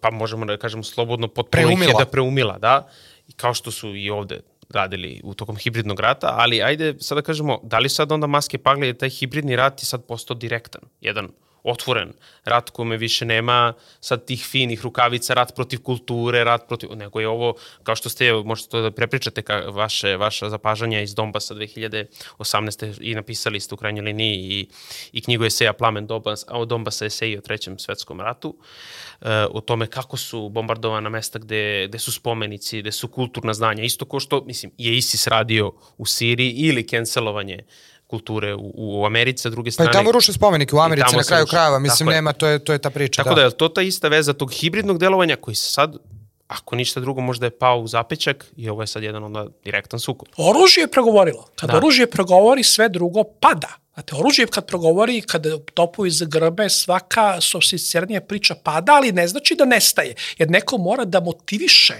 [0.00, 1.82] pa možemo da kažemo slobodno potpuno preumila.
[1.82, 2.88] ih je da preumila, da,
[3.28, 7.22] i kao što su i ovde radili u tokom hibridnog rata, ali ajde sad da
[7.22, 10.82] kažemo, da li sad onda maske pagle je taj hibridni rat je sad postao direktan,
[11.00, 11.28] jedan
[11.70, 12.12] otvoren
[12.44, 17.28] rat kome više nema sad tih finih rukavica, rat protiv kulture, rat protiv, nego je
[17.28, 22.98] ovo, kao što ste, možete to da prepričate ka vaše, vaša zapažanja iz Donbasa 2018.
[23.00, 24.68] i napisali ste u krajnjoj liniji i,
[25.12, 28.48] i knjigu eseja Plamen Donbas, o Donbasa eseji o trećem svetskom ratu,
[29.20, 33.82] uh, o tome kako su bombardovana mesta gde, gde su spomenici, gde su kulturna znanja,
[33.82, 37.64] isto ko što, mislim, je ISIS radio u Siriji ili cancelovanje
[38.08, 39.92] kulture u, u Americi, sa druge strane...
[39.92, 41.50] Pa i tamo ruše spomenike u Americi na kraju ruše.
[41.50, 43.22] krajeva, mislim, nema, to je, to je ta priča.
[43.22, 43.40] Tako da.
[43.40, 45.96] da je to ta ista veza tog hibridnog delovanja koji se sad
[46.48, 50.00] ako ništa drugo možda je pao u zapećak i ovo je sad jedan onda direktan
[50.00, 50.28] sukob.
[50.36, 51.48] Oružje je pregovorilo.
[51.56, 51.76] Kad da.
[51.76, 53.68] oružje pregovori, sve drugo pada.
[53.94, 59.64] Znate, oružje kad progovori, kad topovi zagrbe, svaka sofisticirnija priča pada, ali ne znači da
[59.64, 60.14] nestaje.
[60.38, 61.94] Jer neko mora da motiviše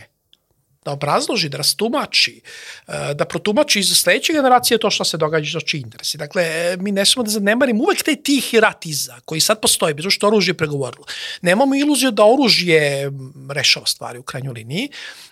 [0.89, 5.77] da obrazloži, da rastumači, e, da protumači za sledeće generacije to što se događa, što
[5.77, 6.19] interesi.
[6.19, 10.07] Dakle, mi ne smemo da zanemarimo uvek taj tihi rat iza, koji sad postoji, bez
[10.11, 11.05] što oružje pregovorilo.
[11.43, 13.11] Nemamo iluziju da oružje
[13.51, 14.89] rešava stvari u krajnjoj liniji,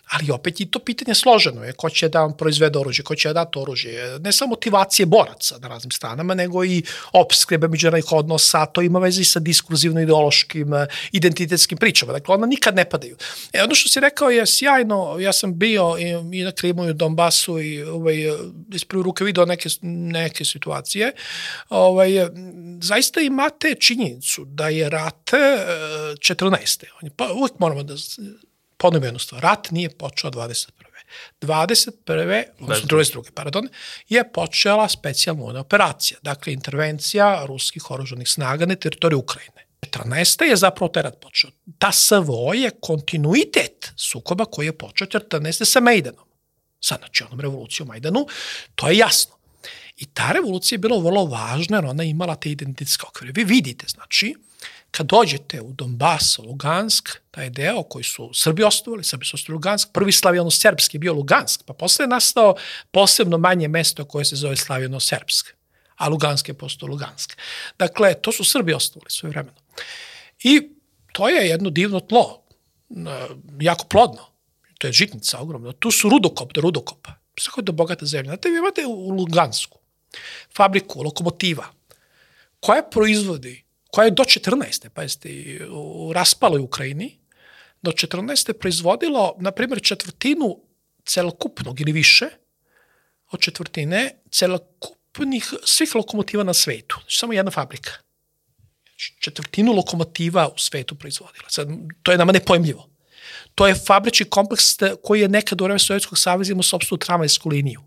[0.06, 3.28] Ali opet i to pitanje složeno je ko će da vam proizvede oružje, ko će
[3.28, 4.18] da dati oružje.
[4.18, 9.20] Ne samo motivacije boraca na raznim stranama, nego i opskrbe međunarodnih odnosa, to ima veze
[9.22, 12.12] i sa diskurzivno-ideološkim, eh, identitetskim pričama.
[12.12, 13.16] Dakle, ona nikad ne padaju.
[13.52, 16.90] E, ono što si rekao je sjajno, ja sam bio i, i na Krimu i
[16.90, 18.16] u Donbasu i ovaj,
[18.72, 21.12] iz prve ruke video neke, neke situacije.
[21.68, 22.10] Ovaj,
[22.80, 26.84] zaista imate činjenicu da je rat 14.
[26.84, 27.94] Eh, pa uvek moramo da
[28.76, 30.86] ponovno jednu stvar, rat nije počeo 21.
[31.40, 32.44] 21.
[32.60, 33.30] odnosno 22.
[33.30, 33.68] pardon,
[34.08, 39.66] je počela specijalna vojna operacija, dakle intervencija ruskih oružanih snaga na teritoriju Ukrajine.
[39.80, 40.44] 14.
[40.44, 41.50] je zapravo taj rat počeo.
[41.78, 45.64] Ta SVO je kontinuitet sukoba koji je počeo 14.
[45.64, 46.26] sa Mejdanom.
[46.80, 48.26] Sa znači onom revolucijom Majdanu,
[48.74, 49.36] to je jasno.
[49.96, 53.32] I ta revolucija je bila vrlo važna jer ona imala te identitetske okvire.
[53.36, 54.34] Vi vidite, znači,
[54.96, 59.88] kad dođete u Donbass, Lugansk, taj deo koji su Srbi osnovali, Srbi su osnovali Lugansk,
[59.92, 62.54] prvi slavijano-serbski je bio Lugansk, pa posle je nastao
[62.90, 65.46] posebno manje mesto koje se zove slavijano-serbsk,
[65.96, 67.36] a Lugansk je postao Lugansk.
[67.78, 69.56] Dakle, to su Srbi osnovali svoje vremeno.
[70.42, 70.68] I
[71.12, 72.42] to je jedno divno tlo,
[73.60, 74.26] jako plodno.
[74.78, 75.72] To je žitnica ogromna.
[75.72, 77.14] Tu su rudokop do rudokopa.
[77.56, 78.30] Je do bogata zemlja.
[78.30, 79.78] Znate, vi imate u Lugansku
[80.56, 81.66] fabriku lokomotiva
[82.60, 83.65] koja proizvodi
[83.96, 84.88] koja je do 14.
[84.88, 85.28] pazite,
[85.70, 87.18] u raspaloj Ukrajini,
[87.82, 88.52] do 14.
[88.52, 90.58] proizvodilo, na primjer, četvrtinu
[91.04, 92.28] celokupnog ili više
[93.30, 96.96] od četvrtine celokupnih svih lokomotiva na svetu.
[97.00, 97.90] Znači, samo jedna fabrika.
[98.84, 101.48] Znači, četvrtinu lokomotiva u svetu proizvodila.
[101.48, 101.68] Sad,
[102.02, 102.88] to je nama nepojmljivo.
[103.54, 104.64] To je fabrični kompleks
[105.02, 107.80] koji je nekad u vreme Sovjetskog savjeza imao sobstvenu tramvajsku liniju.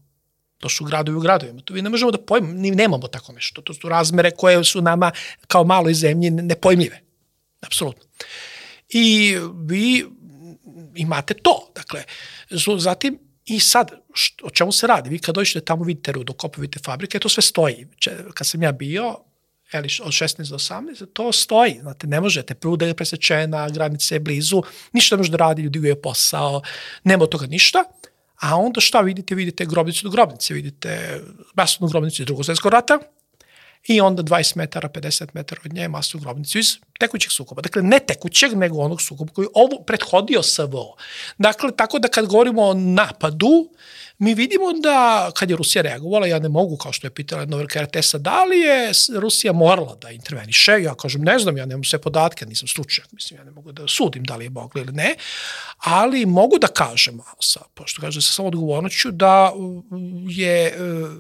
[0.60, 1.62] To su gradovi u gradovima.
[1.62, 3.62] To vi ne možemo da pojmimo, ni nemamo tako nešto.
[3.62, 5.12] To su razmere koje su nama
[5.48, 7.02] kao maloj zemlji nepojmljive.
[7.62, 8.04] Apsolutno.
[8.90, 10.06] I vi
[10.96, 11.72] imate to.
[11.76, 12.04] Dakle,
[12.78, 15.10] zatim i sad, što, o čemu se radi?
[15.10, 17.88] Vi kad dođete tamo vidite rudokop, vidite fabrike, to sve stoji.
[18.34, 19.16] Kad sam ja bio,
[19.72, 21.78] eli, od 16 do 18, to stoji.
[21.82, 24.62] Znate, ne možete, pruda je presečena, granice je blizu,
[24.94, 26.62] ništa ne može da radi, ljudi je posao,
[27.04, 27.84] nema od toga ništa.
[28.40, 29.36] A onda šta vidite?
[29.36, 31.22] Vidite grobnicu do grobnice, vidite
[31.54, 33.00] masovnu grobnicu iz drugog svjetskog rata
[33.88, 37.62] i onda 20 metara, 50 metara od nje masovnu grobnicu iz tekućeg sukoba.
[37.62, 40.96] Dakle, ne tekućeg, nego onog sukoba koji ovo prethodio SVO.
[41.38, 43.70] Dakle, tako da kad govorimo o napadu,
[44.20, 47.82] mi vidimo da kad je Rusija reagovala, ja ne mogu, kao što je pitala Novrka
[47.84, 52.02] RTS-a, da li je Rusija morala da interveniše, ja kažem, ne znam, ja nemam sve
[52.02, 55.16] podatke, nisam stručnjak, mislim, ja ne mogu da sudim da li je mogla ili ne,
[55.78, 59.54] ali mogu da kažem, sa, pošto kažem sa samo odgovornoću, da
[60.30, 60.74] je,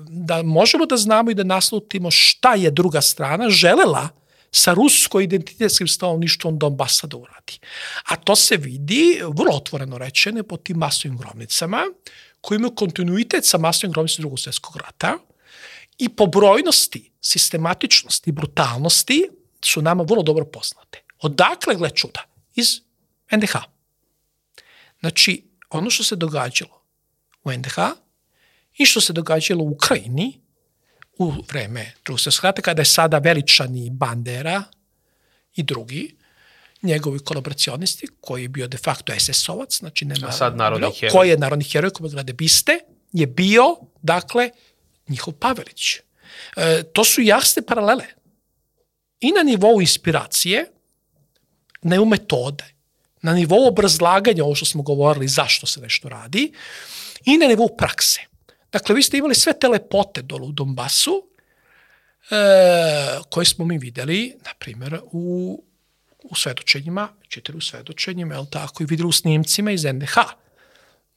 [0.07, 4.09] da možemo da znamo i da naslutimo šta je druga strana želela
[4.51, 7.59] sa rusko-identitetskim stanovništvom Donbasa da uradi.
[8.03, 11.84] A to se vidi, vrlo otvoreno rečene, po tim masovim gromnicama,
[12.41, 15.17] koji imaju kontinuitet sa masovim gromnicama drugog svjetskog rata
[15.97, 19.29] i po brojnosti, sistematičnosti i brutalnosti
[19.65, 21.03] su nama vrlo dobro poznate.
[21.19, 22.23] Odakle, gle čuda?
[22.55, 22.81] Iz
[23.31, 23.55] NDH.
[24.99, 26.81] Znači, ono što se događalo
[27.43, 27.77] u NDH
[28.77, 30.39] i što se događalo u Ukrajini
[31.17, 34.63] u vreme drugog svjetskog rata, kada je sada veličani Bandera
[35.55, 36.15] i drugi,
[36.81, 40.27] njegovi kolaboracionisti, koji je bio de facto SS-ovac, znači nema...
[40.27, 41.11] A sad narodni heroj.
[41.11, 42.80] Koji je narodni heroj, koji grade biste,
[43.14, 44.49] je bio, dakle,
[45.07, 45.95] njihov Pavelić.
[46.57, 48.06] E, to su jasne paralele.
[49.19, 50.65] I na nivou inspiracije,
[51.81, 52.64] ne u metode,
[53.22, 56.53] na nivou obrazlaganja, ovo što smo govorili, zašto se nešto radi,
[57.26, 58.22] i na nivou prakse.
[58.72, 61.23] Dakle, vi ste imali sve te lepote dole u Donbasu,
[62.31, 65.64] e, koje smo mi videli, na primjer, u,
[66.30, 70.15] u svedočenjima, čitali u svedočenjima, je tako, i videli u snimcima iz NDH.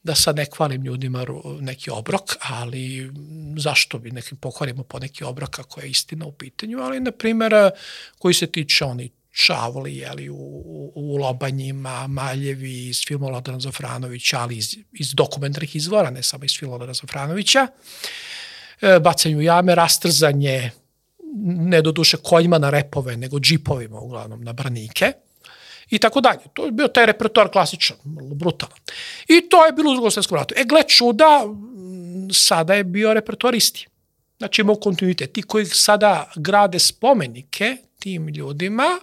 [0.03, 1.25] Da sad ne kvalim ljudima
[1.59, 3.11] neki obrok, ali
[3.57, 7.53] zašto bi nekim pokvarimo po neki obrok ako je istina u pitanju, ali, na primjer,
[8.19, 14.39] koji se tiče oni Čavli, jeli, u, u, u Lobanjima, Maljevi iz filma Lodana Zofranovića,
[14.39, 17.67] ali iz, iz dokumentarnih izvora, ne samo iz filma Lodana Zofranovića,
[18.81, 20.71] e, bacanju jame, rastrzanje,
[21.41, 25.11] ne do duše konjima na repove, nego džipovima uglavnom na branike
[25.89, 26.39] i tako dalje.
[26.53, 27.97] To je bio taj repertoar klasičan,
[28.35, 28.77] brutalan.
[29.27, 30.53] I to je bilo u drugom svjetskom ratu.
[30.57, 31.41] E, gle čuda,
[32.33, 33.87] sada je bio repertoar isti.
[34.37, 35.33] Znači imao kontinuitet.
[35.33, 38.99] Ti koji sada grade spomenike tim ljudima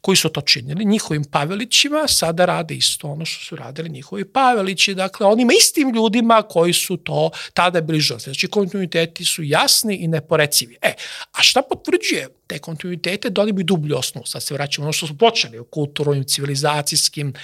[0.00, 4.94] koji su to činili, njihovim Pavelićima, sada rade isto ono što su radili njihovi Pavelići,
[4.94, 8.32] dakle onima istim ljudima koji su to tada bili žrtve.
[8.32, 10.76] Znači kontinuiteti su jasni i neporecivi.
[10.82, 10.92] E,
[11.32, 13.30] a šta potvrđuje te kontinuitete?
[13.30, 14.26] Da oni bi dublju osnovu.
[14.26, 17.34] Sad se vraćamo ono što su počeli u kulturnim, civilizacijskim,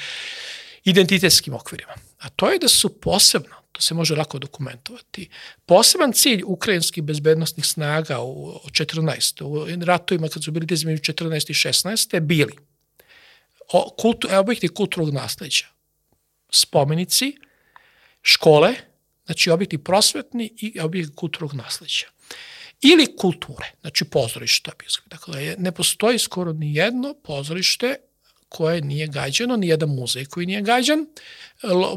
[0.84, 1.94] identitetskim okvirima.
[2.18, 5.28] A to je da su posebno To se može lako dokumentovati.
[5.66, 9.44] Poseban cilj ukrajinskih bezbednostnih snaga u 14.
[9.44, 11.50] u ratovima kad su bili između 14.
[11.50, 12.20] i 16.
[12.20, 12.52] bili
[13.72, 15.66] o, kultu, objekti kulturnog nasleđa,
[16.50, 17.36] spomenici,
[18.22, 18.74] škole,
[19.24, 22.06] znači objekti prosvetni i objekti kulturnog nasleđa.
[22.80, 24.72] Ili kulture, znači pozorišta.
[25.06, 27.96] Dakle, ne postoji skoro ni jedno pozorište
[28.52, 31.06] koje nije gađano, ni jedan muzej koji nije gađan.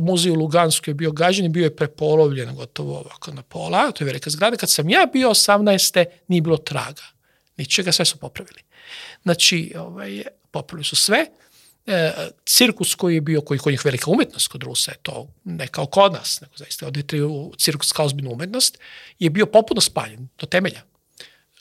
[0.02, 4.04] Muzej u Lugansku je bio gađan i bio je prepolovljen gotovo ovako na pola, to
[4.04, 4.58] je velika zgrada.
[4.58, 6.06] Kad sam ja bio 18.
[6.28, 7.04] nije bilo traga,
[7.58, 8.60] ničega, sve su popravili.
[9.24, 11.26] Znači, ovaj, popravili su sve.
[11.86, 12.12] E,
[12.46, 15.86] cirkus koji je bio, koji kod njih velika umetnost kod Rusa, je to ne kao
[15.86, 18.78] kod nas, nego zaista odete u cirkus kao ozbiljnu umetnost,
[19.20, 20.82] je bio popuno spaljen do temelja.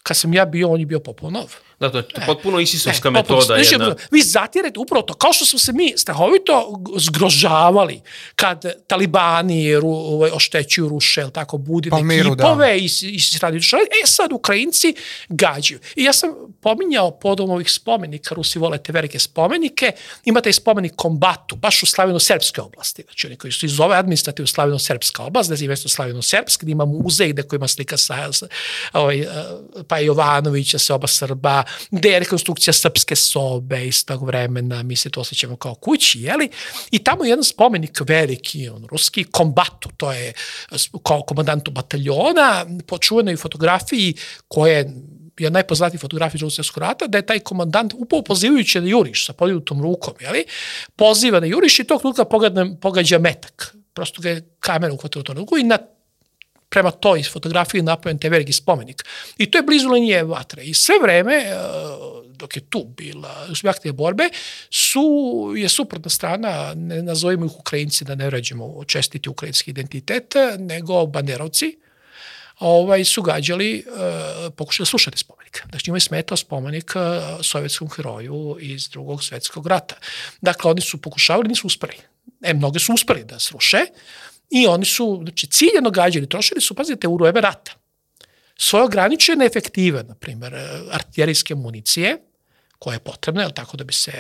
[0.05, 1.55] Kad sam ja bio, on je bio popuno nov.
[1.81, 3.41] Da, to je e, potpuno isisovska e, metoda.
[3.41, 3.95] Znači, jedna.
[4.11, 8.01] Vi zatirete upravo to, kao što smo se mi strahovito zgrožavali
[8.37, 12.75] kad talibani ru, ovaj, oštećuju, ruše, tako, budi Palmiru, kipove da.
[12.75, 13.57] i, i radi
[14.03, 14.95] E sad Ukrajinci
[15.29, 15.81] gađaju.
[15.97, 19.93] I ja sam pominjao podom ovih spomenika, Rusi vole te velike spomenike,
[20.25, 23.03] imate i spomenik kombatu, baš u slavino-srpske oblasti.
[23.03, 26.85] Znači oni koji su iz ove administrativno slavino-srpska oblast, da je mesto slavino-srpske, gde ima
[26.85, 28.31] muzej gde koji ima slika sa,
[28.93, 29.27] ovaj,
[29.95, 34.97] eh, pa Jovanovića, se oba Srba, gde je rekonstrukcija srpske sobe iz tog vremena, mi
[34.97, 36.49] se to osjećamo kao kući, jeli?
[36.91, 40.33] I tamo je jedan spomenik veliki, on, ruski, kombatu, to je
[41.03, 44.15] kao komandantu bataljona, po čuvenoj fotografiji
[44.49, 44.91] koje
[45.39, 49.33] je najpoznatiji fotografija drugog svjetskog rata, da je taj komandant upao pozivajući na juriš sa
[49.33, 50.45] podignutom rukom, jeli?
[50.97, 52.25] poziva na juriš i tog trenutka
[52.81, 53.75] pogađa metak.
[53.95, 55.79] Prosto ga je kamera uhvatila u to ruku i na
[56.75, 59.05] prema toj fotografiji napravljen te veliki spomenik.
[59.39, 60.65] I to je blizu linije vatre.
[60.65, 61.55] I sve vreme, e,
[62.35, 64.29] dok je tu bila subjektive borbe,
[64.71, 65.05] su,
[65.57, 71.77] je suprotna strana, ne nazovimo ih Ukrajinci da ne ređemo čestiti ukrajinski identitet, nego banderovci,
[72.59, 75.63] ovaj, su gađali, uh, pokušali slušati spomenik.
[75.71, 77.03] Znači njima je smetao spomenik uh,
[77.43, 79.97] sovjetskom heroju iz drugog svetskog rata.
[80.41, 81.97] Dakle, oni su pokušavali, nisu uspeli.
[82.43, 83.87] E, mnoge su uspeli da sruše,
[84.55, 87.73] I oni su, znači, ciljeno gađali, trošili su, pazite, u vreme rata.
[88.59, 90.55] Svoje ograničene efektive, na primjer,
[90.91, 92.19] artiljerijske municije,
[92.79, 94.13] koje je potrebna, je tako, da bi se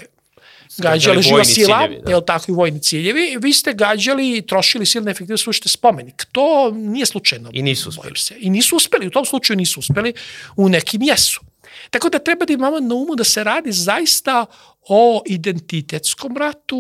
[0.79, 2.13] gađali živa sila, ciljevi, da.
[2.13, 6.27] je tako i vojni ciljevi, vi ste gađali i trošili silne efektive, slušajte spomenik.
[6.33, 7.51] To nije slučajno.
[7.53, 8.17] I nisu uspeli.
[8.17, 8.35] Se.
[8.39, 10.15] I nisu uspeli, u tom slučaju nisu uspeli,
[10.57, 11.41] u nekim jesu.
[11.91, 14.47] Tako da treba da imamo na umu da se radi zaista
[14.89, 16.79] o identitetskom ratu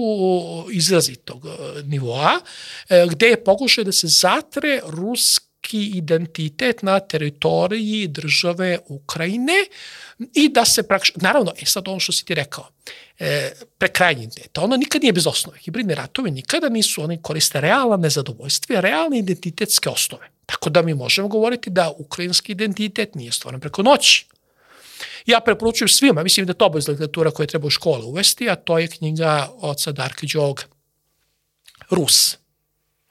[0.72, 2.40] izrazitog e, nivoa,
[2.88, 9.54] e, gde je pokušaj da se zatre ruski identitet na teritoriji države Ukrajine
[10.34, 12.68] i da se praktično, naravno, e sad ono što si ti rekao,
[13.18, 15.58] e, prekrajanje identiteta, ono nikad nije bez osnove.
[15.58, 20.30] Hibridni ratovi nikada nisu, oni koriste realna nezadovoljstva i realne identitetske osnove.
[20.46, 24.26] Tako da mi možemo govoriti da ukrajinski identitet nije stvoren preko noći.
[25.26, 28.78] Ja preporučujem svima, mislim da to je literatura koja treba u škole uvesti, a to
[28.78, 30.62] je knjiga oca Darka Đoga,
[31.90, 32.36] Rus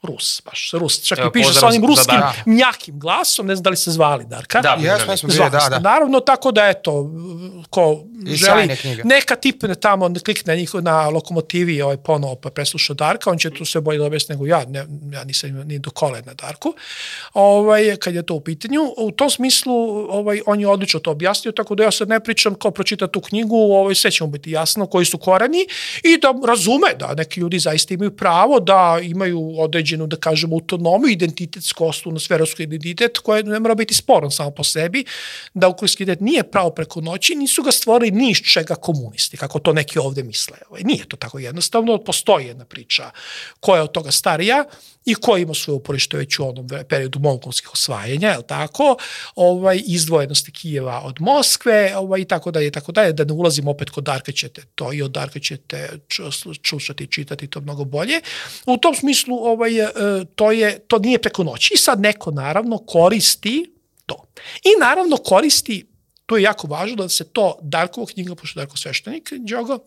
[0.04, 1.02] Rus, baš Rus.
[1.02, 2.34] Čak Evo, i piše sa onim ruskim da.
[2.46, 4.60] mjakim glasom, ne znam da li se zvali Darka.
[4.60, 5.78] Da, ja, smo bili, da, da.
[5.78, 7.10] Naravno, tako da eto,
[7.70, 13.30] ko I želi, neka tipne tamo, klikne njih na lokomotivi ovaj, ponovo pa presluša Darka,
[13.30, 16.34] on će tu sve bolje dobiti nego ja, ne, ja nisam ni do kole na
[16.34, 16.74] Darku,
[17.32, 18.80] ovaj, kad je to u pitanju.
[18.96, 19.74] U tom smislu,
[20.10, 23.20] ovaj, on je odlično to objasnio, tako da ja sad ne pričam kao pročita tu
[23.20, 25.66] knjigu, ovaj, sve će mu biti jasno koji su koreni
[26.02, 30.56] i da razume da neki ljudi zaista imaju pravo da imaju određen određenu, da kažemo,
[30.56, 35.04] autonomiju, identitetsku osnovnu sferovsku identitet, koja ne mora biti sporan samo po sebi,
[35.54, 39.58] da ukrajinski identitet nije pravo preko noći, nisu ga stvorili ni iz čega komunisti, kako
[39.58, 40.58] to neki ovde misle.
[40.70, 43.10] Ovaj, nije to tako jednostavno, postoji jedna priča
[43.60, 44.64] koja je od toga starija,
[45.04, 48.96] i koji ima svoje uporište već u onom periodu mongolskih osvajanja, je tako,
[49.36, 53.90] ovaj, izdvojenosti Kijeva od Moskve, ovaj, i tako dalje, tako dalje, da ne ulazim opet
[53.90, 55.98] kod Darka ćete to i od Darka ćete
[56.62, 58.20] čušati čitati to mnogo bolje.
[58.66, 59.72] U tom smislu ovaj,
[60.34, 61.74] to, je, to nije preko noći.
[61.74, 63.72] I sad neko naravno koristi
[64.06, 64.24] to.
[64.62, 65.86] I naravno koristi,
[66.26, 69.78] to je jako važno da se to Darkova knjiga, pošto Darko sveštenik, Djogo,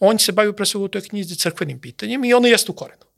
[0.00, 3.08] on se bavi pre svega u toj knjizi crkvenim pitanjem i ono jeste u korenu.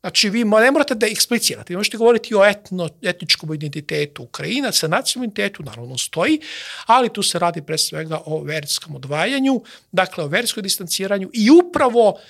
[0.00, 5.24] Znači, vi ne morate da eksplicirate, vi možete govoriti o etno, etničkom identitetu Ukrajinaca, nacionalnom
[5.24, 6.40] identitetu, naravno stoji,
[6.86, 9.62] ali tu se radi pre svega o verskom odvajanju,
[9.92, 12.22] dakle o verskoj distanciranju i upravo e,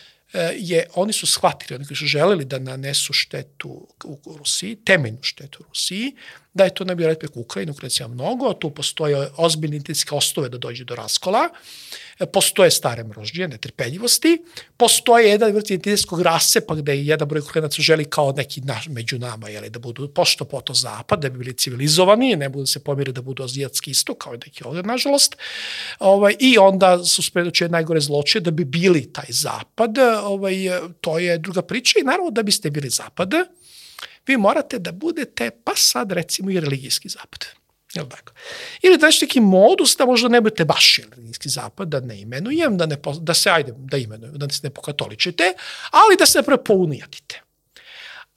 [0.57, 5.63] je, oni su shvatili, oni koji su želeli da nanesu štetu u Rusiji, temeljnu štetu
[5.63, 6.17] u Rusiji,
[6.59, 10.49] da je to ne bi raditi preko Ukrajine, Ukrajina mnogo, tu postoje ozbiljne identitetske osnove
[10.49, 11.49] da dođe do raskola,
[12.33, 14.39] postoje stare mrožđe, netrpeljivosti,
[14.77, 19.19] postoje jedan vrst identitetskog rasepa gde je jedan broj Ukrajinaca želi kao neki naš, među
[19.19, 23.13] nama, jeli, da budu pošto poto zapad, da bi bili civilizovani, ne budu se pomiri
[23.13, 25.37] da budu azijatski isto, kao i neki ovde, nažalost.
[25.99, 30.55] Ovaj, I onda su spredoće najgore zloče da bi bili taj zapad, ovaj,
[31.01, 33.35] to je druga priča i naravno da biste bili zapad,
[34.29, 37.45] vi morate da budete, pa sad recimo i religijski zapad.
[37.95, 38.33] Jel tako?
[38.83, 42.87] Ili da neki modus da možda ne budete baš religijski zapad, da ne imenujem, da,
[42.87, 45.53] ne, da se, ajde, da imenujem, da se ne pokatoličite,
[45.91, 47.43] ali da se napravo pounijatite.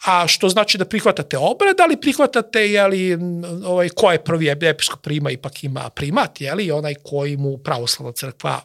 [0.06, 3.18] A što znači da prihvatate obred, ali prihvatate jeli,
[3.66, 8.62] ovaj, ko je prvi episkop prima ipak ima primat, jeli, onaj koji mu pravoslavna crkva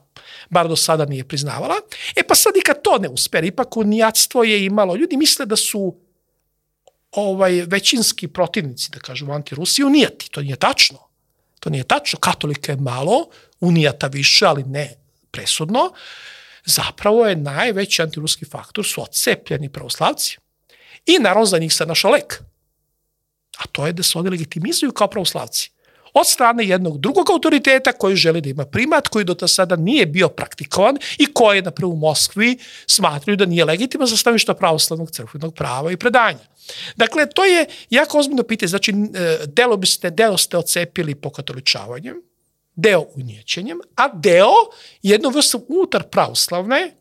[0.50, 1.74] bar do sada nije priznavala.
[2.16, 5.56] E pa sad i kad to ne uspe, ipak unijatstvo je imalo, ljudi misle da
[5.56, 6.05] su
[7.16, 10.30] ovaj, većinski protivnici, da kažemo, anti-Rusiji, unijati.
[10.30, 10.98] To nije tačno.
[11.60, 12.18] To nije tačno.
[12.18, 13.28] Katolika je malo,
[13.60, 14.94] unijata više, ali ne
[15.30, 15.92] presudno.
[16.64, 20.38] Zapravo je najveći antiruski faktor su odcepljeni pravoslavci.
[21.06, 22.42] I naravno za njih se našao lek.
[23.58, 25.70] A to je da se oni legitimizuju kao pravoslavci
[26.18, 30.06] od strane jednog drugog autoriteta koji želi da ima primat, koji do ta sada nije
[30.06, 35.54] bio praktikovan i koji, na prvu Moskvi, smatruju da nije legitiman za stavišta pravoslavnog crkvenog
[35.54, 36.46] prava i predanja.
[36.96, 38.68] Dakle, to je jako ozbiljno pitanje.
[38.68, 42.22] Znači, e, delo, biste, delo ste ocepili po katoličavanjem,
[42.76, 44.54] deo unjećenjem, a deo
[45.02, 46.94] jednom vrstom unutar pravoslavne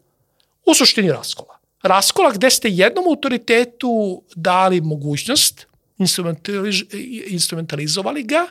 [0.65, 1.57] u suštini raskola.
[1.83, 5.67] Raskola gde ste jednom autoritetu dali mogućnost,
[5.97, 6.83] instrumentaliz
[7.27, 8.47] instrumentalizovali ga,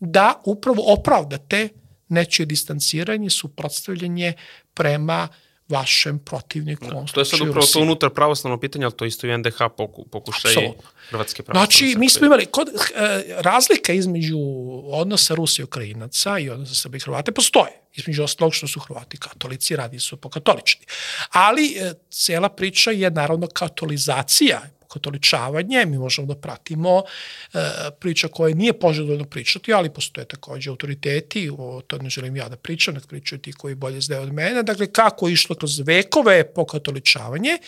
[0.00, 1.68] da upravo opravdate
[2.08, 4.32] nečije distanciranje, suprotstavljanje
[4.74, 5.28] prema
[5.70, 6.84] vašem protivniku.
[6.84, 10.04] Da, to je sad upravo to unutar pravoslavno pitanje, ali to isto i NDH poku,
[10.04, 10.90] pokušaj Absolutno.
[11.10, 11.66] Hrvatske pravoslavne.
[11.66, 14.38] Znači, mi smo imali, kod, e, razlika između
[14.84, 17.72] odnosa Rusije i Ukrajinaca i odnosa Srbije i Hrvate postoje.
[17.94, 20.86] Između ostalog što su Hrvati katolici, radi su po katolični.
[21.30, 27.58] Ali e, cela priča je naravno katolizacija katoličavanje, mi možemo da pratimo e,
[28.00, 32.56] priča koja nije poželjno pričati, ali postoje takođe autoriteti, o to ne želim ja da
[32.56, 36.54] pričam, nek pričaju ti koji bolje znaju od mene, dakle kako je išlo kroz vekove
[36.54, 37.58] po katoličavanje,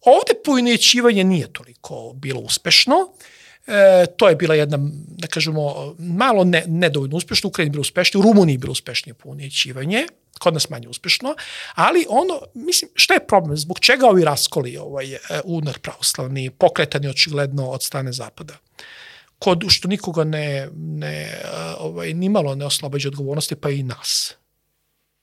[0.00, 2.96] ovde poinećivanje nije toliko bilo uspešno,
[3.66, 4.78] E, to je bila jedna,
[5.08, 10.06] da kažemo, malo ne, nedovoljno uspešno, u Ukrajini bilo uspešno, u Rumuniji bilo uspešnije punjećivanje,
[10.38, 11.34] kod nas manje uspešno,
[11.74, 13.56] ali ono, mislim, šta je problem?
[13.56, 18.54] Zbog čega ovi raskoli ovaj, e, unar pravoslavni, pokretani očigledno od strane zapada?
[19.38, 21.40] Kod, što nikoga ne, ne, e,
[21.78, 24.34] ovaj, nimalo ne oslobađa odgovornosti, pa i nas.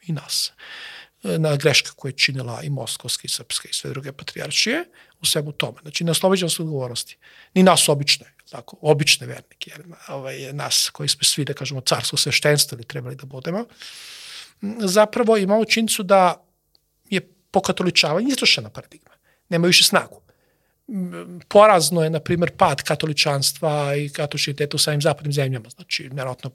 [0.07, 0.51] I nas.
[1.23, 4.85] Na greška koje je činila i moskovska i srpska i sve druge patrijaršije
[5.21, 5.77] u svemu tome.
[5.81, 7.17] Znači, ne oslobođamo se odgovornosti.
[7.53, 12.17] Ni nas obične, tako, obične vernike, jer ovaj, nas koji smo svi, da kažemo, carsko
[12.17, 13.65] sveštenstvo ili trebali da budemo,
[14.79, 16.45] zapravo imamo činjenicu da
[17.09, 17.21] je
[17.51, 19.11] pokatoličavanje izrašena paradigma.
[19.49, 20.22] Nema više snagu
[21.47, 25.69] porazno je, na primjer, pad katoličanstva i katoličiteta u samim zapadnim zemljama.
[25.69, 26.51] Znači, nevjerojatno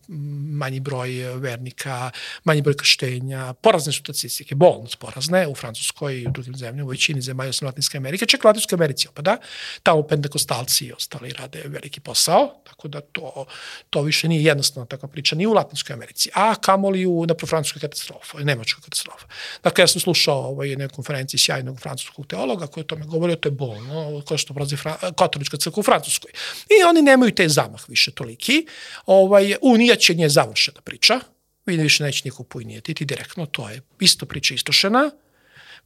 [0.59, 2.11] manji broj vernika,
[2.45, 6.91] manji broj krštenja, porazne su statistike, bolno porazne u Francuskoj i u drugim zemljama, u
[6.91, 9.37] većini zemalja u Latinske Amerike, čak u Latinskoj Americi opada,
[9.83, 13.47] tamo pentekostalci i ostali rade veliki posao, tako da to,
[13.91, 17.81] to više nije jednostavno takva priča ni u Latinskoj Americi, a kamoli u, na francuskoj
[17.81, 19.27] katastrofu, nemačkoj katastrofu.
[19.63, 23.49] Dakle, ja sam slušao ovaj, na konferenciji sjajnog francuskog teologa koji o tome govorio, to
[23.49, 24.77] je bolno, kao što prolazi
[25.17, 26.31] katolička crkva u Francuskoj.
[26.69, 28.67] I oni nemaju te zamah više toliki.
[29.07, 31.21] Ovaj, unijaćenje je završena priča.
[31.67, 35.11] Vi više neće niko pojnijeti direktno, to je isto priča istošena.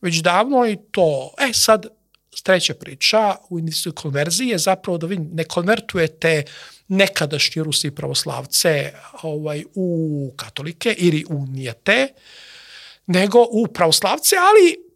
[0.01, 1.87] Već davno i to, e sad,
[2.43, 6.45] treća priča u indijskoj konverziji je zapravo da vi ne konvertujete
[6.89, 8.93] nekadašnji Rusi pravoslavce
[9.23, 12.09] ovaj, u katolike ili u nijete,
[13.07, 14.92] nego u pravoslavce, ali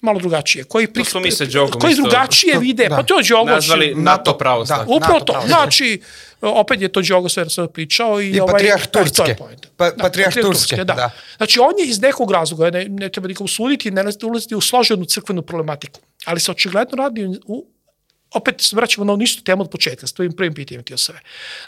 [0.00, 0.64] malo drugačije.
[0.64, 2.96] Koji, pri, to mi se džogom koji drugačije to, vide, da.
[2.96, 3.50] pa to je Đogo.
[3.50, 4.86] Nazvali NATO pravoslav.
[4.86, 5.42] Da, Upravo to.
[5.46, 6.00] Znači,
[6.40, 8.20] opet je to Đogo sve sad pričao.
[8.20, 9.36] I, I ovaj, patrijarh Turske.
[9.76, 10.84] Pa, da, patrijarh Turske, da.
[10.94, 11.10] da.
[11.36, 15.04] Znači, on je iz nekog razloga, ne, ne treba nikom suditi, ne ulaziti u složenu
[15.04, 16.00] crkvenu problematiku.
[16.24, 17.66] Ali se očigledno radi u
[18.34, 21.20] opet se vraćamo na ništa temu od početka, s tvojim prvim pitanjem ti o sve.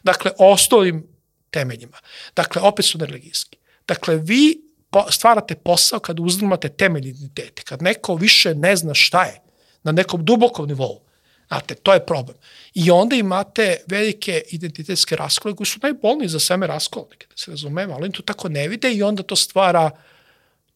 [0.03, 1.07] Dakle, osnovim
[1.51, 1.99] temeljima.
[2.37, 3.59] Dakle, opet su nereligijski.
[3.89, 4.72] Dakle, vi
[5.11, 9.41] stvarate posao kad uzdrmate temelj identitete, kad neko više ne zna šta je,
[9.83, 11.01] na nekom dubokom nivou.
[11.49, 12.37] Znate, to je problem.
[12.75, 17.95] I onda imate velike identitetske raskole koji su najbolniji za same raskole, da se razumemo,
[17.95, 19.91] ali oni to tako ne vide i onda to stvara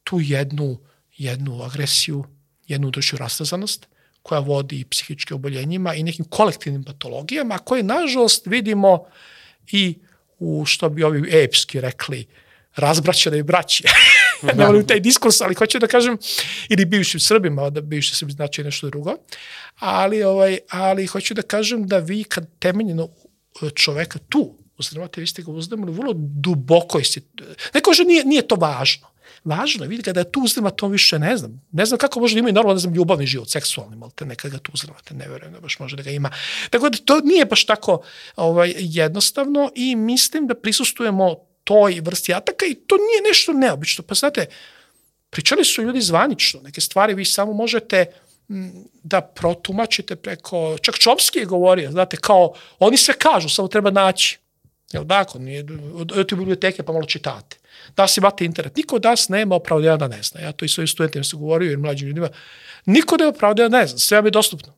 [0.04, 0.78] tu jednu,
[1.16, 2.24] jednu agresiju,
[2.68, 3.86] jednu udošću rastazanost
[4.22, 9.04] koja vodi psihičke oboljenjima i nekim kolektivnim patologijama koje, nažalost, vidimo
[9.72, 9.98] i
[10.38, 12.26] u, što bi ovi epski rekli,
[12.76, 13.84] razbraćene braće.
[14.42, 14.52] Da.
[14.52, 16.18] ne volim taj diskurs, ali hoću da kažem,
[16.68, 19.14] ili bivšim Srbima, da bivši Srbi znači nešto drugo,
[19.78, 23.08] ali, ovaj, ali hoću da kažem da vi kad temeljeno
[23.74, 27.04] čoveka tu uzdravate, vi ste ga uzdravili vrlo duboko.
[27.04, 27.20] Ste,
[27.74, 29.06] ne kaže nije, nije to važno.
[29.44, 31.62] Važno je, vidite, kada je tu uzdravate, on više ne znam.
[31.72, 34.26] Ne znam kako može da ima i normalno, ne znam, ljubavni život, seksualni, ali te
[34.26, 36.30] nekada ga tu uzdravate, ne verujem da baš može da ga ima.
[36.70, 38.02] Tako da to nije baš tako
[38.36, 44.04] ovaj, jednostavno i mislim da prisustujemo toj vrsti ataka i to nije nešto neobično.
[44.04, 44.46] Pa znate,
[45.30, 48.06] pričali su ljudi zvanično, neke stvari vi samo možete
[49.02, 54.38] da protumačite preko, čak Čomski je govorio, znate, kao, oni sve kažu, samo treba naći.
[54.92, 55.38] Jel tako?
[55.38, 55.64] Nije,
[55.94, 57.56] od te biblioteke pa malo čitate.
[57.96, 58.76] Da se imate internet.
[58.76, 60.40] Niko od nas nema opravdanja da ne zna.
[60.40, 62.28] Ja to i svojim studentima sam govorio i mlađim ljudima.
[62.84, 63.98] Niko nema opravdanja da ne zna.
[63.98, 64.72] Sve vam je dostupno.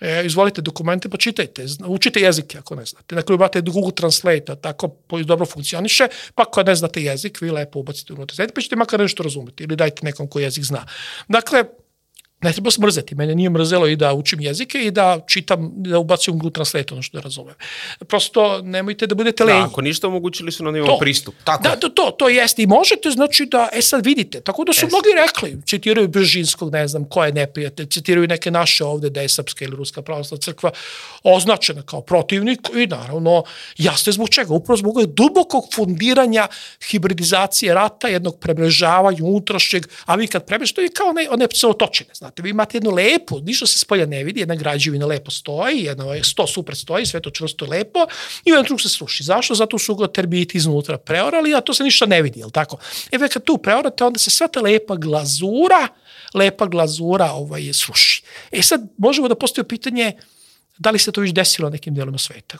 [0.00, 3.14] E, izvolite dokumente, pa čitajte, učite jezike ako ne znate.
[3.14, 8.12] Dakle, imate Google Translate, tako dobro funkcioniše, pa ako ne znate jezik, vi lepo ubacite
[8.12, 10.86] unutra, pa ćete makar nešto razumeti ili dajte nekom ko jezik zna.
[11.28, 11.64] Dakle,
[12.42, 13.14] ne treba smrzeti.
[13.14, 17.02] Mene nije mrzelo i da učim jezike i da čitam, da ubacim Google Translate, ono
[17.02, 17.54] što da razumem.
[18.08, 19.60] Prosto nemojte da budete lenji.
[19.60, 21.34] Da, ako ništa omogućili su na nivom pristup.
[21.44, 21.62] Tako.
[21.62, 22.62] Da, to, to, to jeste.
[22.62, 24.92] I možete, znači da, e sad vidite, tako da su Jest.
[24.92, 29.28] mnogi rekli, citiraju Bržinskog, ne znam ko je neprijatelj, citiraju neke naše ovde da je
[29.28, 30.70] Srpska ili Ruska pravoslavna crkva
[31.22, 33.44] označena kao protivnik i naravno
[33.78, 34.54] jasno je zbog čega.
[34.54, 36.48] Upravo zbog dubokog fundiranja
[36.90, 41.46] hibridizacije rata, jednog prebrežavanja unutrašnjeg, a vi kad prebrežite, to je kao ne, one
[42.30, 45.84] Znate, vi imate jednu lepu, ništa se s polja ne vidi, jedna građevina lepo stoji,
[45.84, 48.06] jedna ovaj, sto super stoji, sve to čvrsto lepo
[48.44, 49.24] i u jednom se sruši.
[49.24, 49.54] Zašto?
[49.54, 52.78] Zato su ga terbiti iznutra preorali, a to se ništa ne vidi, jel tako?
[53.10, 55.88] E, ve kad tu preorate, onda se sva ta lepa glazura,
[56.34, 58.22] lepa glazura ovaj, sruši.
[58.52, 60.12] E sad, možemo da postavimo pitanje,
[60.78, 62.58] da li se to već desilo nekim delima sveta,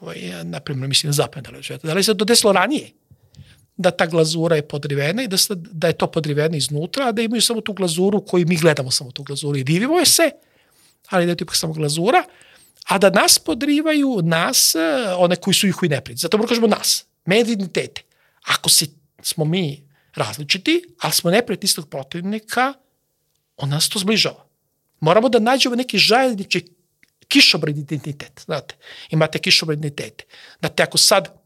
[0.00, 2.90] ovaj, naprimjer, mislim, na zapadnom delu sveta, da li se to desilo ranije?
[3.76, 7.22] Da ta glazura je podrivena i da, se, da je to podriveno iznutra, a da
[7.22, 10.30] imaju samo tu glazuru koju mi gledamo samo tu glazuru i divimo je se,
[11.08, 12.24] ali da je to ipak samo glazura,
[12.84, 14.74] a da nas podrivaju, nas,
[15.18, 16.18] one koji su ih i neprijed.
[16.18, 18.02] Zato moramo kažemo nas, identitete.
[18.42, 18.90] Ako si,
[19.22, 22.74] smo mi različiti, ali smo neprijed istog protivnika,
[23.56, 24.46] on nas to zbližava.
[25.00, 26.64] Moramo da nađemo neki žaljenički
[27.28, 28.74] kišobred identitet, znate.
[29.10, 30.24] Imate kišobred identitete.
[30.58, 31.41] Znate, ako sad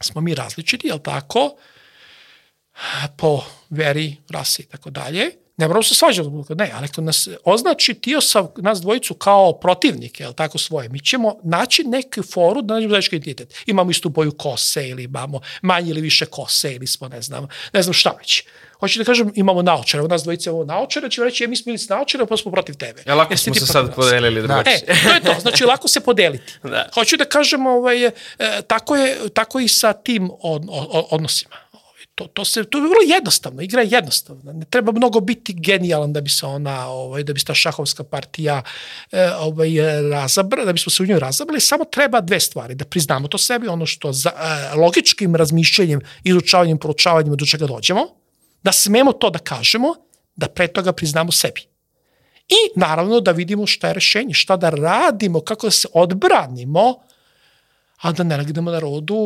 [0.00, 1.56] smo mi različiti, jel tako,
[3.16, 7.94] po veri, rasi i tako dalje, Ne moramo se svađati, ne, ali ako nas označi
[7.94, 12.90] Tiosav, nas dvojicu kao protivnike, jel tako svoje, mi ćemo naći neku foru da nađemo
[12.90, 13.54] zajednički identitet.
[13.66, 17.82] Imamo istu boju kose ili imamo manje ili više kose ili smo, ne znam, ne
[17.82, 18.42] znam šta već.
[18.80, 21.78] Hoću da kažem, imamo naočare, nas dvojice imamo naočare, će reći, je, mi smo bili
[21.78, 23.02] s naočare, pa smo protiv tebe.
[23.06, 24.80] Ja, lako smo se sad podelili drugačije.
[24.86, 26.52] E, to je to, znači lako se podeliti.
[26.70, 26.88] Da.
[26.94, 28.12] Hoću da kažem, ovaj, e,
[28.66, 31.56] tako, je, tako i sa tim od, od, odnosima.
[31.72, 34.52] Ovaj, To, to, se, to je vrlo jednostavno, igra je jednostavna.
[34.52, 38.04] Ne treba mnogo biti genijalan da bi se ona, ovaj, da bi se ta šahovska
[38.04, 38.62] partija
[39.12, 39.70] e, ovaj,
[40.10, 43.68] razabra, da bismo se u njoj razabrali, samo treba dve stvari, da priznamo to sebi,
[43.68, 48.19] ono što za, e, logičkim razmišljanjem, izučavanjem, proučavanjem do čega dođemo,
[48.62, 49.94] da smemo to da kažemo,
[50.36, 51.60] da pre toga priznamo sebi.
[52.48, 56.94] I naravno da vidimo šta je rešenje, šta da radimo, kako da se odbranimo,
[58.00, 59.16] a da ne nagnemo narodu,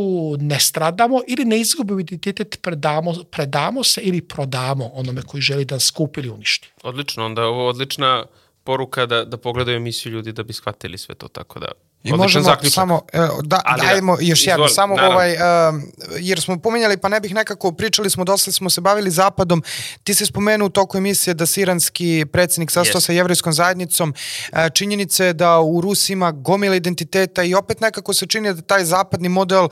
[0.41, 5.75] ne stradamo ili ne izgubimo identitet, predamo, predamo se ili prodamo onome koji želi da
[5.75, 6.73] nas skupi ili uništi.
[6.83, 8.27] Odlično, onda ovo je odlična
[8.65, 11.69] poruka da, da pogledaju emisiju ljudi da bi shvatili sve to, tako da
[12.05, 12.75] I odličan možemo zaključak.
[12.75, 15.15] samo, evo, da, Ali da, dajmo još jedno, samo naravno.
[15.15, 15.33] ovaj,
[15.69, 15.83] um,
[16.19, 19.63] jer smo pominjali, pa ne bih nekako, pričali smo, dosta smo se bavili zapadom,
[20.05, 23.05] ti si spomenuo u toku emisije da si iranski predsjednik sastao Yes.
[23.05, 24.15] sa jevrijskom zajednicom,
[24.53, 28.63] e, činjenice je da u Rusiji ima gomila identiteta i opet nekako se čini da
[28.63, 29.69] taj zapadni model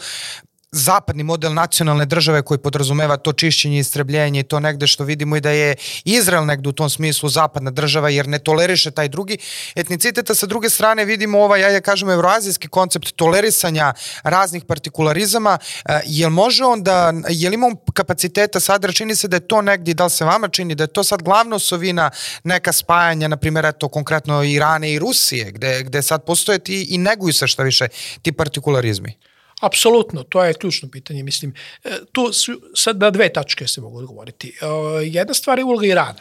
[0.72, 5.36] zapadni model nacionalne države koji podrazumeva to čišćenje i istrebljenje i to negde što vidimo
[5.36, 5.74] i da je
[6.04, 9.38] Izrael negde u tom smislu zapadna država jer ne toleriše taj drugi
[9.76, 13.92] etnicitet, a sa druge strane vidimo ovaj, ajde kažem, evroazijski koncept tolerisanja
[14.22, 19.36] raznih partikularizama, e, jel može on da, jel ima on kapaciteta sad, čini se da
[19.36, 22.10] je to negdje, da li se vama čini, da je to sad glavna osovina
[22.44, 26.98] neka spajanja, na primjer, eto, konkretno Irane i Rusije, gde, gde sad postoje ti i
[26.98, 27.88] neguju se šta više
[28.22, 29.31] ti partikularizmi.
[29.62, 31.22] Apsolutno, to je ključno pitanje.
[31.22, 34.48] Mislim, e, tu su sad na dve tačke se mogu odgovoriti.
[34.48, 34.66] E,
[35.04, 36.20] Jedna stvar je uloga Irana.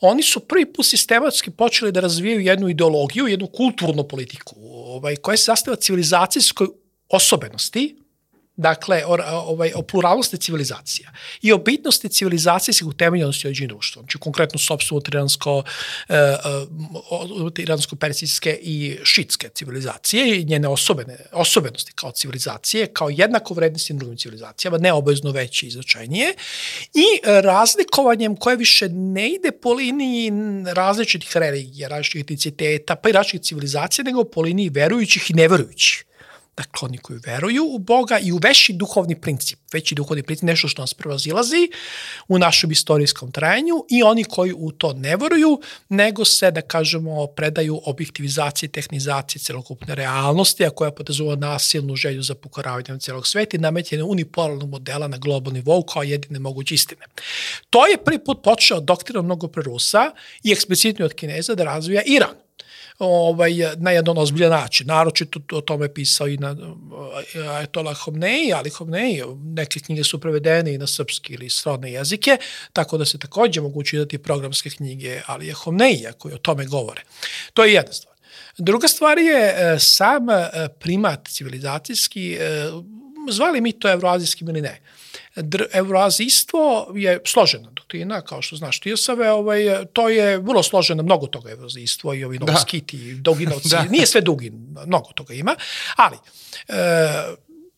[0.00, 5.36] Oni su prvi put sistematski počeli da razvijaju jednu ideologiju, jednu kulturnu politiku, ovaj, koja
[5.36, 6.68] se zastava civilizacijskoj
[7.08, 7.96] osobenosti,
[8.56, 11.10] dakle, o, ovaj, o pluralnosti civilizacija
[11.42, 14.02] i o bitnosti civilizacijskih utemeljenosti određenih društva.
[14.02, 15.62] Znači, konkretno sobstveno tiransko,
[16.08, 16.36] e, e,
[17.54, 24.78] tiransko-persijske i šitske civilizacije i njene osobene, osobenosti kao civilizacije, kao jednako vrednosti drugim civilizacijama,
[24.78, 26.34] ne obavezno veće i značajnije,
[26.94, 30.32] i razlikovanjem koje više ne ide po liniji
[30.74, 36.04] različitih religija, različitih etniciteta, pa i različitih civilizacija, nego po liniji verujućih i neverujućih.
[36.56, 39.58] Dakle, oni koji veruju u Boga i u veći duhovni princip.
[39.72, 41.70] Veći duhovni princip, nešto što nas prevazilazi
[42.28, 47.26] u našem istorijskom trajanju i oni koji u to ne veruju, nego se, da kažemo,
[47.26, 53.60] predaju objektivizaciji, tehnizaciji celokupne realnosti, a koja podrazumeva nasilnu želju za pokoravanjem celog sveta i
[53.60, 57.06] nametjenje unipolarnog modela na globalnom nivou kao jedine moguće istine.
[57.70, 60.10] To je prvi put počeo doktrinom mnogo pre Rusa
[60.42, 62.43] i eksplicitno od Kineza da razvija Iran
[62.98, 64.86] ovaj, na jedan ozbiljan način.
[64.86, 66.56] Naročito o tome pisao i na
[67.34, 72.36] Ayatollah Homnei, ali Homnei, neke knjige su prevedene i na srpski ili srodne jezike,
[72.72, 77.02] tako da se takođe mogu čitati programske knjige, ali je Homneija koji o tome govore.
[77.54, 78.14] To je jedna stvar.
[78.58, 80.50] Druga stvar je e, sam e,
[80.80, 82.70] primat civilizacijski, e,
[83.30, 84.80] zvali mi to evroazijskim ili ne.
[85.36, 89.60] Dr evroazijstvo je složena doktrina, kao što znaš Tijosave, ovaj,
[89.92, 93.22] to je vrlo složeno, mnogo toga je evroazijstvo i ovi novoskiti, da.
[93.22, 93.82] doginovci, da.
[93.82, 95.56] nije sve dugin, mnogo toga ima,
[95.96, 96.16] ali
[96.68, 96.74] e,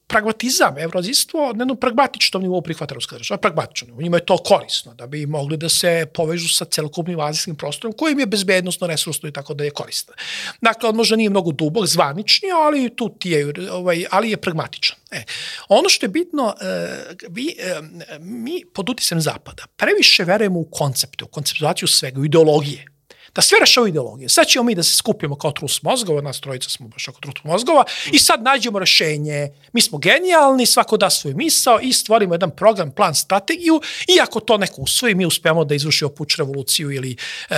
[0.06, 3.94] pragmatizam, evroazijstvo na jednom pragmatičnom nivou prihvata ruska država, pragmatično.
[3.94, 7.94] U njima je to korisno, da bi mogli da se povežu sa celokupnim azijskim prostorom,
[7.98, 10.14] kojim je bezbednostno, resursno i tako da je korisno.
[10.60, 14.96] Dakle, on možda nije mnogo dubog, zvanični, ali tu ti je, ovaj, ali je pragmatičan.
[15.10, 15.22] E,
[15.68, 16.96] ono što je bitno, e,
[17.28, 17.80] vi, e,
[18.20, 22.95] mi pod utisem zapada previše verujemo u koncepte, u konceptuaciju svega, u ideologije
[23.36, 24.28] da sve rešava ideologije.
[24.28, 27.44] Sad ćemo mi da se skupimo kao trus mozgova, nas trojica smo baš oko trus
[27.44, 29.48] mozgova, i sad nađemo rešenje.
[29.72, 34.40] Mi smo genijalni, svako da svoj misao i stvorimo jedan program, plan, strategiju i ako
[34.40, 37.16] to neko usvoji, mi uspemo da izvršimo puč revoluciju ili
[37.50, 37.56] e,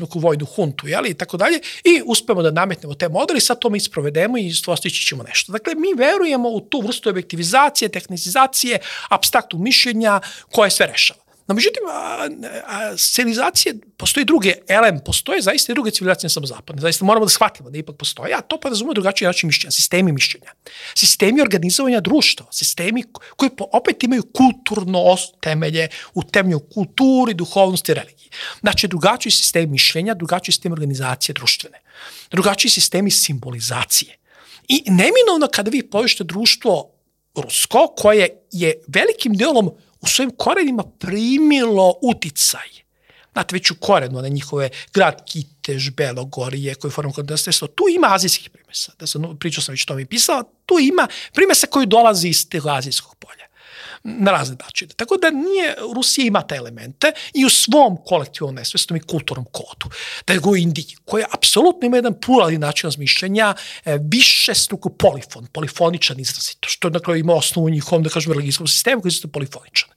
[0.00, 3.70] neku vojnu huntu, jeli, i tako dalje, i uspemo da nametnemo te modeli, sad to
[3.70, 5.52] mi isprovedemo i postići ćemo nešto.
[5.52, 8.78] Dakle, mi verujemo u tu vrstu objektivizacije, tehnicizacije,
[9.08, 10.20] abstraktnog mišljenja
[10.50, 11.21] koje sve rešava.
[11.46, 12.28] No, međutim, a,
[12.66, 16.80] a, civilizacije, postoji druge, elem, postoje zaista i druge civilizacije, ne samo zapadne.
[16.80, 20.52] Zaista moramo da shvatimo da ipak postoje, a to podrazumuje drugačiji način mišljenja, sistemi mišljenja.
[20.94, 23.04] Sistemi organizovanja društva, sistemi
[23.36, 28.30] koji opet imaju kulturno temelje u temelju kulturi, duhovnosti, religiji.
[28.60, 31.80] Znači, drugačiji sistem mišljenja, drugačiji sistem organizacije društvene,
[32.30, 34.18] drugačiji sistemi simbolizacije.
[34.68, 36.90] I neminovno kada vi povište društvo
[37.34, 39.70] rusko, koje je velikim delom
[40.02, 42.68] u svojim korenima primilo uticaj.
[43.32, 48.50] Znate, već u korenu, one njihove grad Kitež, Belogorije, koje formu kontinentalstva, tu ima azijskih
[48.50, 48.92] primesa.
[48.98, 52.66] Da sam, pričao sam već to mi pisao, tu ima primesa koji dolazi iz teg
[52.66, 53.46] azijskog polja
[54.04, 54.92] na razne načine.
[54.96, 59.94] Tako da nije, Rusija ima te elemente i u svom kolektivnom nesvestnom i kulturnom kodu.
[60.26, 63.54] Da je go Indiji, koja apsolutno ima jedan pluralni način razmišljanja,
[63.84, 68.32] e, više struku polifon, polifoničan izrazito, što na kraju ima osnovu u njihovom, da kažem,
[68.32, 69.88] religijskom sistemu koji je polifoničan.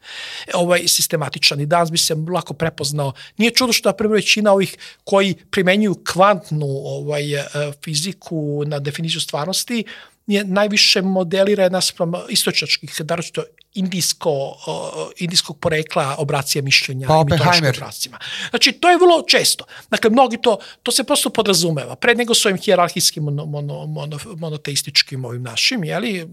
[0.47, 3.13] E, ovaj sistematičan i danas bi se lako prepoznao.
[3.37, 7.45] Nije čudo što, na primjer, većina ovih koji primenjuju kvantnu ovaj, e,
[7.83, 9.83] fiziku na definiciju stvarnosti, je
[10.27, 13.43] najviše modelira naspram istočačkih, naročito
[13.75, 17.21] indijsko, uh, indijskog porekla obracija mišljenja pa, i
[17.69, 18.19] obracima.
[18.49, 19.65] Znači, to je vrlo često.
[19.89, 21.95] Dakle, mnogi to, to se prosto podrazumeva.
[21.95, 26.25] Pred nego s ovim hjerarhijskim mono, mono, mono, monoteističkim ovim našim, jeli,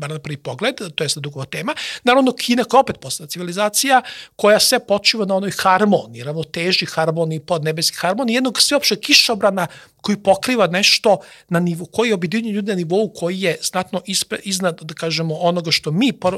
[0.00, 1.74] bar na prvi pogled, to je sad dugova tema.
[2.04, 4.02] Naravno, Kina kao opet postala civilizacija
[4.36, 9.66] koja se počiva na onoj harmoniji, ravnoteži harmoniji, podnebeski harmoniji, jednog sveopšte kišobrana
[10.00, 11.18] koji pokriva nešto
[11.48, 15.70] na nivu, koji objedinjuje ljude na nivou koji je znatno ispre, iznad, da kažemo, onoga
[15.70, 16.36] što mi por,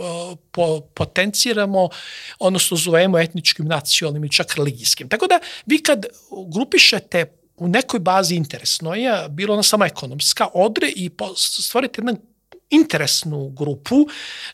[0.50, 1.88] po, potenciramo,
[2.38, 5.08] odnosno zovemo etničkim, nacionalnim i čak religijskim.
[5.08, 6.06] Tako da vi kad
[6.48, 7.26] grupišete
[7.56, 12.16] u nekoj bazi interesno je, bilo ona samo ekonomska, odre i stvorite jedan
[12.70, 14.06] interesnu grupu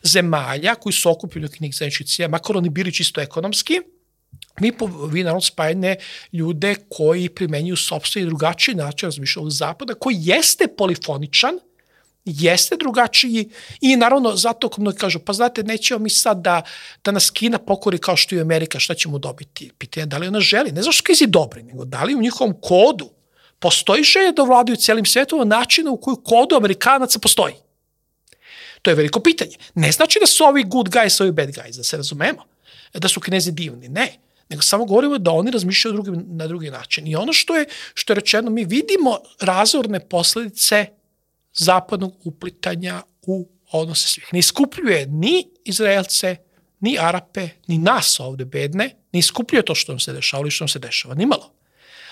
[0.03, 3.81] zemalja koji su okupili u knjih zajedničicija, makar oni bili čisto ekonomski,
[4.59, 5.95] mi, po, vi naravno spajne
[6.33, 11.59] ljude koji primenjuju sobstveni drugačiji način razmišljanja od zapada, koji jeste polifoničan,
[12.37, 13.49] jeste drugačiji
[13.81, 16.61] i naravno zato mnogi kažu, pa znate, nećemo mi sad da,
[17.03, 19.71] da nas Kina pokori kao što i Amerika, šta ćemo dobiti?
[19.77, 23.09] Pitanje da li ona želi, ne zašto krizi dobri, nego da li u njihovom kodu
[23.59, 27.53] postoji želje da vladaju cijelim svetom načina u koju kodu Amerikanaca postoji.
[28.81, 29.55] To je veliko pitanje.
[29.75, 32.45] Ne znači da su ovi good guys, ovi bad guys, da se razumemo.
[32.93, 34.19] Da su kinezi divni, ne
[34.49, 37.07] nego samo govorimo da oni razmišljaju drugi, na drugi način.
[37.07, 40.85] I ono što je, što je rečeno, mi vidimo razorne posledice
[41.59, 44.27] zapadnog uplitanja u odnose svih.
[44.31, 46.35] Ne iskupljuje ni Izraelce,
[46.79, 50.63] ni Arape, ni nas ovde bedne, ne iskupljuje to što nam se dešava ili što
[50.63, 51.51] nam se dešava, ni malo.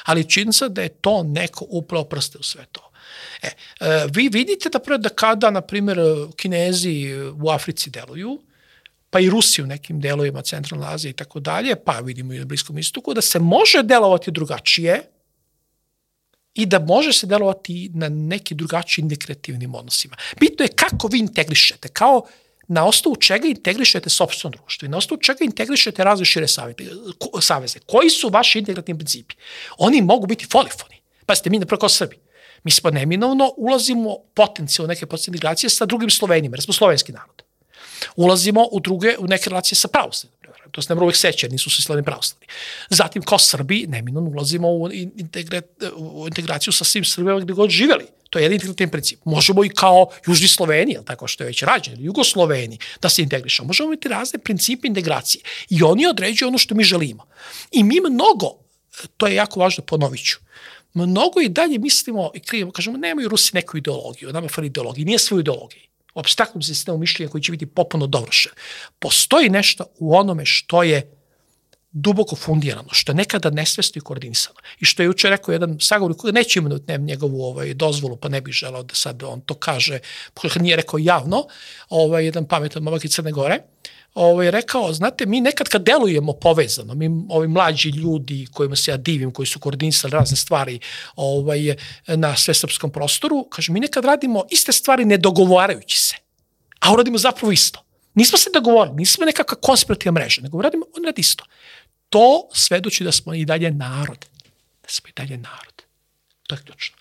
[0.03, 2.91] Ali se da je to neko upravo prste u sve to.
[3.41, 5.97] E, e, vi vidite da prvo da kada, na primjer,
[6.35, 7.13] Kinezi
[7.43, 8.41] u Africi deluju,
[9.09, 12.45] pa i Rusi u nekim delovima Centralne Azije i tako dalje, pa vidimo i na
[12.45, 15.03] Bliskom istoku, da se može delovati drugačije
[16.57, 20.15] i da može se delovati na neki drugačiji indikretivnim odnosima.
[20.39, 22.21] Bitno je kako vi integrišete, kao
[22.67, 26.47] na osnovu čega integrišete sobstveno društvo i na osnovu čega integrišete razne
[27.41, 27.79] saveze.
[27.85, 29.35] Koji su vaši integrativni principi?
[29.77, 30.95] Oni mogu biti folifoni.
[31.25, 32.17] Pazite, mi napravo kao Srbi.
[32.63, 37.47] Mi smo neminovno ulazimo potencijalno neke potencijalne integracije sa drugim Slovenima, jer smo slovenski narod
[38.15, 40.36] ulazimo u druge, u neke relacije sa pravoslavnim
[40.71, 42.47] to se ne mora uvek seća, nisu se slavni pravoslavni.
[42.89, 45.61] Zatim, kao Srbi, neminon ulazimo u, integre,
[45.95, 48.05] u integraciju sa svim Srbima gde god živeli.
[48.29, 49.19] To je jedan integrativni princip.
[49.25, 53.67] Možemo i kao Južni Sloveni, tako što je već rađen, ili Jugosloveni, da se integrišemo.
[53.67, 55.43] Možemo imati razne principe integracije.
[55.69, 57.25] I oni određuju ono što mi želimo.
[57.71, 58.59] I mi mnogo,
[59.17, 60.37] to je jako važno, ponovit ću,
[60.93, 65.19] mnogo i dalje mislimo i krivimo, kažemo, nemaju Rusi neku ideologiju, nama fali ideologiju, nije
[65.19, 65.81] svoju ideologiju
[66.19, 68.51] abstraktnom sistemu mišljenja koji će biti popuno dovršen.
[68.99, 71.17] Postoji nešto u onome što je
[71.91, 74.59] duboko fundirano, što je nekada nesvesno i koordinisano.
[74.79, 78.29] I što je juče rekao jedan sagovornik koji neće imenuti ne, njegovu ovaj, dozvolu, pa
[78.29, 79.99] ne bih želao da sad on to kaže,
[80.33, 81.45] pošto nije rekao javno,
[81.89, 83.59] ovaj, jedan pametan momak iz Crne Gore,
[84.17, 88.97] ovaj, rekao, znate, mi nekad kad delujemo povezano, mi ovi mlađi ljudi kojima se ja
[88.97, 90.79] divim, koji su koordinisali razne stvari
[91.15, 91.75] ovaj,
[92.07, 96.15] na svesrpskom prostoru, kaže, mi nekad radimo iste stvari ne dogovarajući se,
[96.79, 97.83] a uradimo zapravo isto.
[98.13, 101.45] Nismo se dogovorili, nismo nekakva konspirativna mreža, nego radimo on radi isto.
[102.09, 104.25] To svedoči da smo i dalje narod.
[104.81, 105.83] Da smo i dalje narod.
[106.47, 106.97] To je ključno.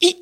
[0.00, 0.16] I,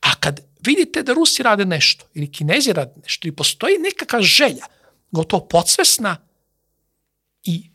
[0.00, 4.66] a kad vidite da Rusi rade nešto, ili Kinezi rade nešto, i postoji nekakva želja
[5.14, 6.16] gotovo podsvesna
[7.44, 7.70] i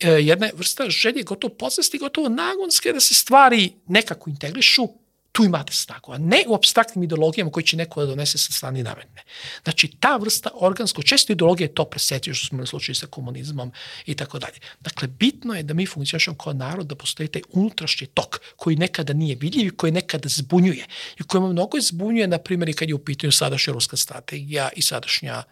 [0.00, 4.88] e, jedna vrsta želje gotovo podsvesni, gotovo nagonske da se stvari nekako integrišu,
[5.32, 8.80] tu imate snagu, a ne u abstraktnim ideologijama koji će neko da donese sa strane
[8.80, 9.22] i nametne.
[9.64, 13.72] Znači, ta vrsta organsko, često ideologije to presetio što smo na slučaju sa komunizmom
[14.06, 14.58] i tako dalje.
[14.80, 19.12] Dakle, bitno je da mi funkcionišemo kao narod, da postoji taj unutrašnji tok koji nekada
[19.12, 20.86] nije vidljiv i koji nekada zbunjuje.
[21.20, 24.82] I koji mnogo zbunjuje, na primjer, i kad je u pitanju sadašnja ruska strategija i
[24.82, 25.42] sadašnja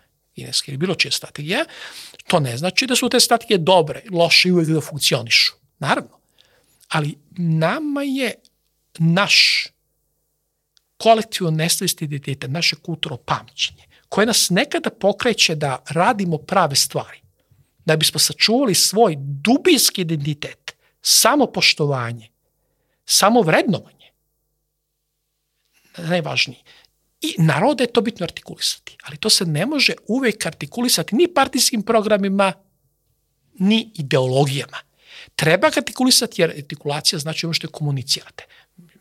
[0.40, 1.64] kineska ili bilo čija strategija,
[2.26, 5.52] to ne znači da su te strategije dobre, loše i uvek da funkcionišu.
[5.78, 6.18] Naravno.
[6.88, 8.34] Ali nama je
[8.98, 9.66] naš
[10.96, 17.20] kolektivno nesvest identiteta, naše kulturo pamćenje, koje nas nekada pokreće da radimo prave stvari,
[17.84, 22.28] da bismo sačuvali svoj dubinski identitet, samo poštovanje,
[23.04, 24.10] samo vrednovanje,
[25.98, 26.62] najvažniji.
[27.20, 31.28] I naravno da je to bitno artikulisati, ali to se ne može uvek artikulisati ni
[31.34, 32.52] partijskim programima,
[33.58, 34.76] ni ideologijama.
[35.36, 38.44] Treba artikulisati jer artikulacija znači ono što je komunicirate.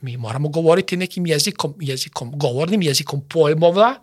[0.02, 3.96] Mi moramo govoriti nekim jezikom, jezikom govornim, jezikom pojmova,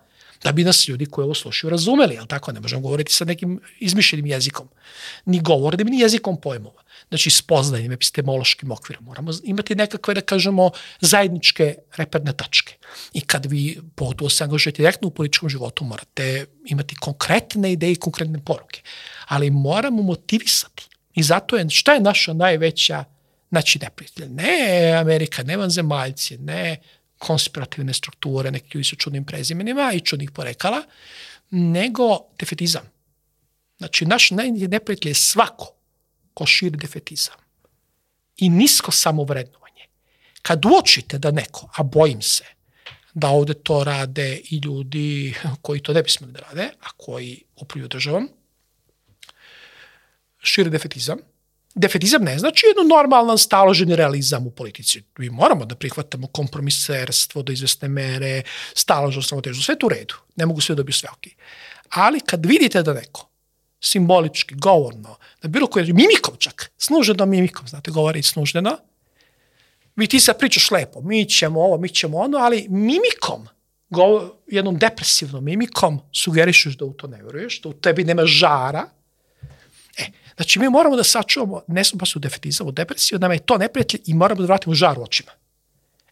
[0.44, 2.52] da bi nas ljudi koji ovo slušaju razumeli, jel tako?
[2.52, 4.68] Ne možemo govoriti sa nekim izmišljenim jezikom,
[5.24, 6.82] ni govornim, ni jezikom pojmova.
[7.08, 9.04] Znači, spoznajnim epistemološkim okvirom.
[9.04, 12.74] Moramo imati nekakve, da kažemo, zajedničke reperne tačke.
[13.12, 17.96] I kad vi pogotovo se angažujete direktno u političkom životu, morate imati konkretne ideje i
[17.96, 18.82] konkretne poruke.
[19.26, 20.88] Ali moramo motivisati.
[21.14, 23.04] I zato je, šta je naša najveća
[23.50, 24.28] znači neprijatelj?
[24.28, 26.76] Ne Amerika, ne vanzemaljci, ne
[27.18, 30.82] konspirativne strukture, neki ljudi sa čudnim prezimenima i čudnih porekala,
[31.50, 32.90] nego defetizam.
[33.78, 35.72] Znači, naš neprijatelj je svako
[36.34, 37.36] ko širi defetizam
[38.36, 39.86] i nisko samovrednovanje.
[40.42, 42.44] Kad uočite da neko, a bojim se,
[43.14, 47.42] da ovde to rade i ljudi koji to ne bi smeli da rade, a koji
[47.56, 48.28] upravljaju državom,
[50.42, 51.18] šire defetizam,
[51.76, 55.02] defetizam ne znači jedno normalan staloženi realizam u politici.
[55.18, 58.42] Mi moramo da prihvatamo kompromiserstvo do izvesne mere,
[58.74, 60.14] staložnost, samotežu, sve u redu.
[60.36, 61.26] Ne mogu sve da bi sve ok.
[61.88, 63.28] Ali kad vidite da neko
[63.80, 68.78] simbolički, govorno, da bilo koje, mimikom čak, snuženo mimikom, znate, govori snuženo,
[69.96, 73.48] vi ti sad pričaš lepo, mi ćemo ovo, mi ćemo ono, ali mimikom,
[73.90, 78.88] go, jednom depresivnom mimikom sugerišeš da u to ne veruješ, da u tebi nema žara,
[80.36, 83.58] Znači, mi moramo da sačuvamo, ne smo pa su defetizam, u depresiju, nama je to
[83.58, 85.32] neprijatelj i moramo da vratimo žar u očima.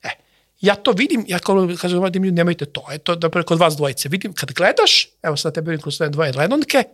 [0.02, 0.08] E,
[0.60, 4.52] ja to vidim, ja kao kažem, nemojte to, eto, da kod vas dvojice, vidim, kad
[4.52, 6.84] gledaš, evo sad tebe vidim kroz dvoje gledonke,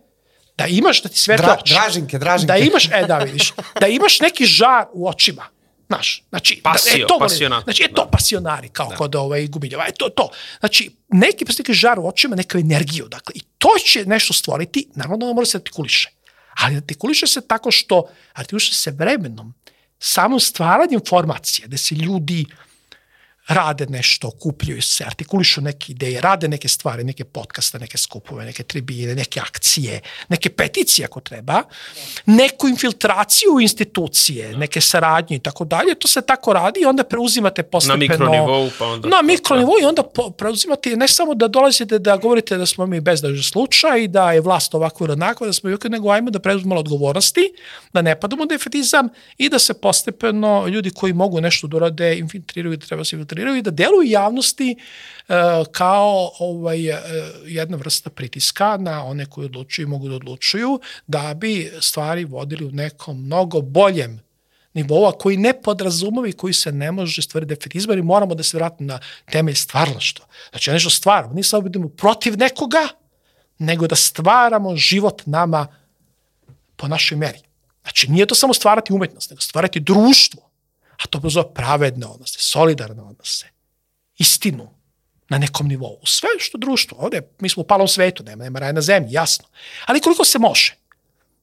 [0.57, 1.73] da imaš, da ti sve Dra, oči.
[1.73, 2.47] Dražinke, dražinke.
[2.47, 5.45] Da imaš, e, da vidiš, da imaš neki žar u očima.
[5.87, 7.63] Znaš, znači, Pasio, da, e, to, pasionat.
[7.63, 8.95] Znači, je to pasionari, kao da.
[8.95, 10.29] kod ovaj, gubiljeva, je to, to.
[10.59, 14.87] Znači, neki pa neki žar u očima, neku energiju, dakle, i to će nešto stvoriti,
[14.95, 16.09] naravno da mora se artikuliše.
[16.53, 18.03] Ali artikuliše se tako što
[18.33, 19.53] artikuliše se vremenom,
[19.99, 22.45] samo stvaranjem formacije, da se ljudi
[23.53, 28.63] rade nešto, okupljaju se, artikulišu neke ideje, rade neke stvari, neke podcaste, neke skupove, neke
[28.63, 29.99] tribine, neke akcije,
[30.29, 31.63] neke peticije ako treba,
[32.25, 37.03] neku infiltraciju u institucije, neke saradnje i tako dalje, to se tako radi i onda
[37.03, 37.97] preuzimate postepeno...
[37.97, 39.07] Na mikronivou pa onda...
[39.09, 40.03] Na mikronivou i onda
[40.37, 44.75] preuzimate ne samo da dolazite da govorite da smo mi bezdažni slučaj, da je vlast
[44.75, 47.53] ovako ili onako, da smo i nego ajmo da preuzmemo odgovornosti,
[47.93, 52.77] da ne padamo defetizam i da se postepeno ljudi koji mogu nešto da urade infiltriraju
[52.77, 55.35] da treba se infiltrirati demonstriraju i da deluju javnosti uh,
[55.71, 56.97] kao ovaj, uh,
[57.45, 62.65] jedna vrsta pritiska na one koji odlučuju i mogu da odlučuju, da bi stvari vodili
[62.65, 64.21] u nekom mnogo boljem
[64.73, 68.93] nivoa koji ne podrazumovi, koji se ne može stvariti defetizma, ali moramo da se vratimo
[68.93, 68.99] na
[69.31, 70.25] temelj stvarlaštva.
[70.49, 72.87] Znači, nešto stvaramo, nisam da budemo protiv nekoga,
[73.59, 75.67] nego da stvaramo život nama
[76.75, 77.39] po našoj meri.
[77.83, 80.50] Znači, nije to samo stvarati umetnost, nego stvarati društvo
[81.03, 83.47] a to zove pravedne odnose, solidarne odnose,
[84.17, 84.69] istinu
[85.29, 85.99] na nekom nivou.
[86.05, 89.45] Sve što društvo, ovde, mi smo u palom svetu, nema, nema raja na zemlji, jasno.
[89.85, 90.75] Ali koliko se može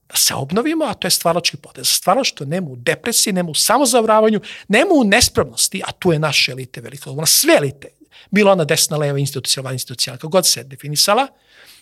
[0.09, 1.89] da se obnovimo, a to je stvarački potez.
[1.89, 6.81] Stvaračko nema u depresiji, nema u samozavravanju, nema u nespravnosti, a tu je naše elite
[6.81, 7.89] veliko, ona sve elite,
[8.31, 11.27] bilo ona desna, leva, institucionalna, institucionalna, kako god se definisala,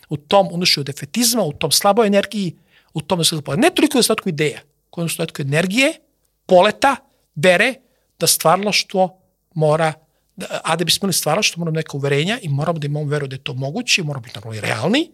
[0.08, 2.56] u tom unošaju defetizma, u tom slaboj energiji,
[2.94, 3.18] u tom
[3.56, 5.92] ne toliko nedostatku ideja, koje nedostatku energije,
[6.46, 6.96] poleta,
[7.36, 7.74] bere
[8.18, 9.20] da stvarlaštvo
[9.54, 9.92] mora
[10.36, 13.36] da, a da bismo imali stvaralaštvo moramo neka uverenja i moramo da imamo veru da
[13.36, 15.10] je to moguće, moramo biti naravno i realni,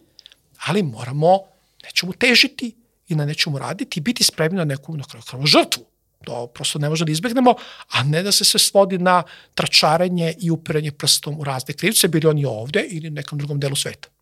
[0.65, 1.39] ali moramo
[1.83, 2.75] nećemo težiti
[3.07, 5.83] i na nečemu raditi i biti spremni na neku na kraju žrtvu.
[6.23, 7.55] To prosto ne može da izbegnemo,
[7.91, 9.23] a ne da se sve svodi na
[9.55, 14.12] tračarenje i upiranje prstom u razne krivce, bili oni ovde ili nekom drugom delu sveta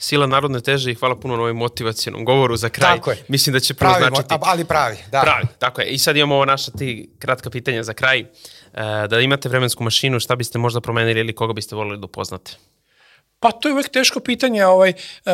[0.00, 2.96] sila narodne teže i hvala puno na ovoj motivacijonom govoru za kraj.
[2.96, 3.24] Tako je.
[3.28, 4.34] Mislim da će prvo pravi, značiti...
[4.40, 5.20] Ali pravi, da.
[5.20, 5.86] Pravi, tako je.
[5.86, 8.20] I sad imamo ovo naša ti kratka pitanja za kraj.
[8.20, 8.26] E,
[9.08, 12.56] da imate vremensku mašinu, šta biste možda promenili ili koga biste volili da upoznate?
[13.40, 14.92] Pa to je uvek teško pitanje, ovaj,
[15.24, 15.32] uh,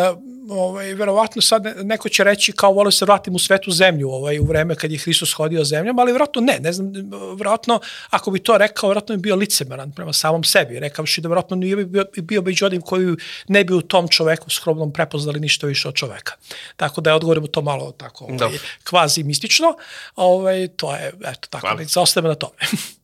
[0.51, 4.45] ovaj, verovatno sad neko će reći kao vole se vratim u svetu zemlju ovaj, u
[4.45, 6.93] vreme kad je Hristos hodio zemljom, ali verovatno ne, ne znam,
[7.37, 7.81] verovatno
[8.11, 11.85] ako bi to rekao, verovatno bi bio licemeran prema samom sebi, rekavši da verovatno nije
[11.85, 13.17] bio, bio među onim koji
[13.49, 16.33] ne bi u tom čoveku skromnom prepoznali ništa više od čoveka.
[16.77, 19.77] Tako da je odgovorim to malo tako ovaj, kvazi mistično,
[20.17, 21.85] ovaj, to je, eto, tako, Hvala.
[21.85, 22.57] zaostavimo na tome.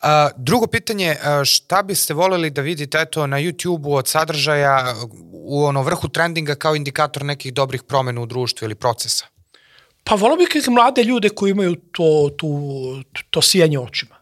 [0.00, 4.94] A, drugo pitanje, šta biste voleli da vidite eto, na YouTube-u od sadržaja
[5.32, 9.26] u ono vrhu trendinga kao indikator nekih dobrih promena u društvu ili procesa?
[10.04, 12.46] Pa volao bih mlade ljude koji imaju to, to,
[13.30, 14.18] to sijanje očima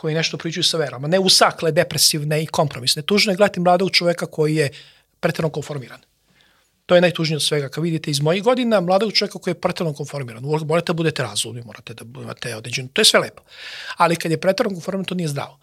[0.00, 3.02] koji nešto pričaju sa verama, ne usakle, depresivne i kompromisne.
[3.02, 4.70] Tužno je gledati mladog čoveka koji je
[5.20, 6.00] pretredno konformiran.
[6.90, 7.68] To je najtužnije od svega.
[7.68, 11.62] Kad vidite iz mojih godina mladog čoveka koji je pretredno konformiran, morate da budete razumni,
[11.62, 13.42] morate da imate određenu, to je sve lepo.
[13.96, 15.58] Ali kad je pretredno konformiran, to nije zdravo.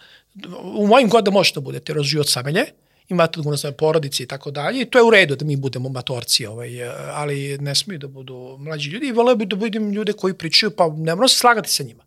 [0.63, 2.65] U mojim godinama možete da budete rozživot samelje,
[3.09, 4.81] imate odgovornost na porodici i tako dalje.
[4.81, 6.83] I to je u redu da mi budemo matorci, ovaj,
[7.13, 10.71] ali ne smiju da budu mlađi ljudi i voleo bih da budem ljude koji pričaju,
[10.71, 12.06] pa ne moram se slagati sa njima.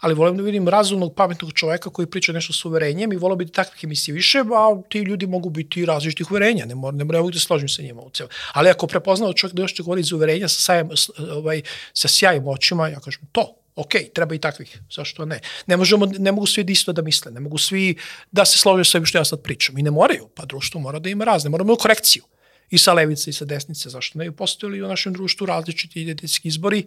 [0.00, 3.46] Ali volim da vidim razumnog, pametnog čoveka koji priča nešto s uverenjem i volio bih
[3.46, 7.30] da takvih emisija više, a ti ljudi mogu biti različitih uverenja, ne moram, ne moram
[7.30, 8.28] da složim sa njima u celu.
[8.52, 10.90] Ali ako prepoznao čovjek da još će govoriti za uverenja sa, sajem,
[11.32, 11.62] ovaj,
[11.92, 15.40] sa sjajim očima, ja kažem to, ok, treba i takvih, zašto ne?
[15.66, 17.96] Ne, možemo, ne mogu svi da isto da misle, ne mogu svi
[18.32, 19.78] da se slože sa što ja sad pričam.
[19.78, 22.22] I ne moraju, pa društvo mora da ima razne, moramo da korekciju.
[22.70, 24.32] I sa levice i sa desnice, zašto ne?
[24.32, 26.86] Postojali u našem društvu različiti identitetski izbori,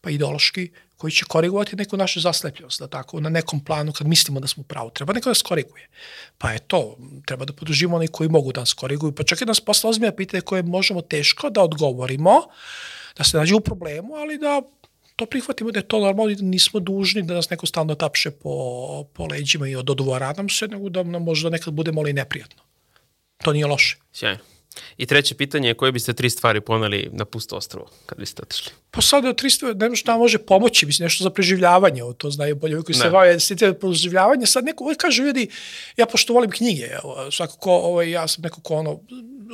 [0.00, 4.40] pa ideološki, koji će korigovati neku našu zaslepljenost, da tako, na nekom planu kad mislimo
[4.40, 4.90] da smo pravo.
[4.90, 5.88] Treba neko da nas koriguje.
[6.38, 6.96] Pa je to,
[7.26, 9.90] treba da podržimo oni koji mogu da nas koriguju, pa čak i da nas posla
[9.90, 12.42] ozbiljna pitanja koje možemo teško da odgovorimo,
[13.16, 14.62] da se nađe u problemu, ali da
[15.16, 18.30] to prihvatimo da je to normalno i da nismo dužni da nas neko stalno tapše
[18.30, 22.12] po, po leđima i ododvora nam se, nego da nam možda nekad bude malo i
[22.12, 22.62] neprijatno.
[23.44, 23.96] To nije loše.
[24.12, 24.55] Sjajno.
[24.96, 28.72] I treće pitanje je koje biste tri stvari poneli na pusto ostrovo kad biste otišli?
[28.90, 32.82] Pa sad je 300, ne šta može pomoći, mislim, nešto za preživljavanje, to znaju bolje
[32.82, 34.46] koji se bave da preživljavanje.
[34.46, 35.48] Sad neko kaže, vidi,
[35.96, 36.88] ja pošto volim knjige,
[37.32, 39.00] svakako, ovaj, ja sam neko ko ono,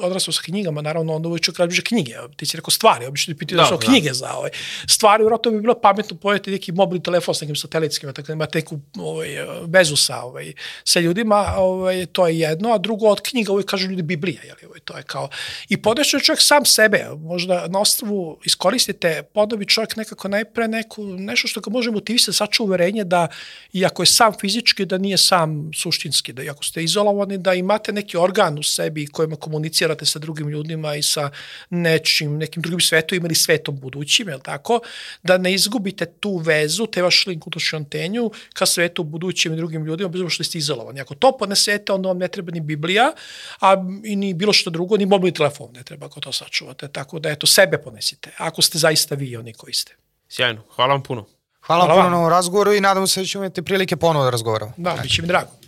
[0.01, 3.39] odrastao sa knjigama, naravno, onda uvijek čovjek kaže knjige, ti si rekao stvari, obično ti
[3.39, 3.87] pitaju da, da su da.
[3.87, 4.51] knjige za ovaj.
[4.89, 8.59] Stvari, vjerojatno bi bilo pametno pojeti neki mobilni telefon s nekim satelitskim, tako da imate
[8.59, 9.29] neku ovaj,
[9.67, 10.53] vezu sa, ovaj,
[10.85, 14.57] sa ljudima, ovaj, to je jedno, a drugo od knjiga uvijek kažu ljudi Biblija, jel,
[14.67, 15.29] ovaj, to je kao,
[15.69, 21.49] i podešao čovjek sam sebe, možda na ostrovu iskoristite podobi čovjek nekako najpre neku, nešto
[21.49, 23.29] što ga može motivisati, da saču uverenje da,
[23.73, 28.17] iako je sam fizički, da nije sam suštinski, da iako ste izolovani, da imate neki
[28.17, 31.31] organ u sebi kojima komunicirate sa drugim ljudima i sa
[31.71, 34.81] nečim, nekim drugim svetom ili svetom budućim, je tako?
[35.23, 39.85] Da ne izgubite tu vezu, te vaš link u antenju ka svetu budućim i drugim
[39.85, 41.01] ljudima, bez što ste izolovani.
[41.01, 43.13] Ako to ponesete, onda vam ne treba ni Biblija,
[43.61, 46.89] a i ni bilo što drugo, ni mobilni telefon ne treba ako to sačuvate.
[46.89, 48.31] Tako da, eto, sebe ponesite.
[48.39, 49.97] Ako ste zaista vi oni koji ste.
[50.29, 51.27] Sjajno, hvala vam puno.
[51.67, 54.31] Hvala, hvala vam puno na razgovoru i nadamo se da ćemo imati prilike ponovo da
[54.31, 54.73] razgovaramo.
[54.77, 55.62] Da, bit će mi drago.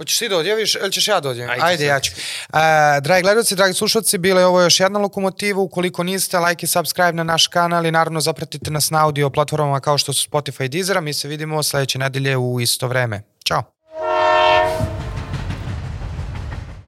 [0.00, 1.50] Hoćeš ti da odjaviš ili ćeš ja da odjavim?
[1.50, 2.12] Ajde, Ajde ja ću.
[2.12, 2.58] Uh,
[3.02, 5.60] dragi gledalci, dragi slušalci, bila je ovo još jedna lokomotiva.
[5.60, 9.80] Ukoliko niste, like i subscribe na naš kanal i naravno zapratite nas na audio platformama
[9.80, 11.00] kao što su Spotify i Deezer.
[11.00, 13.22] Mi se vidimo sledeće nedelje u isto vreme.
[13.44, 13.79] Ćao.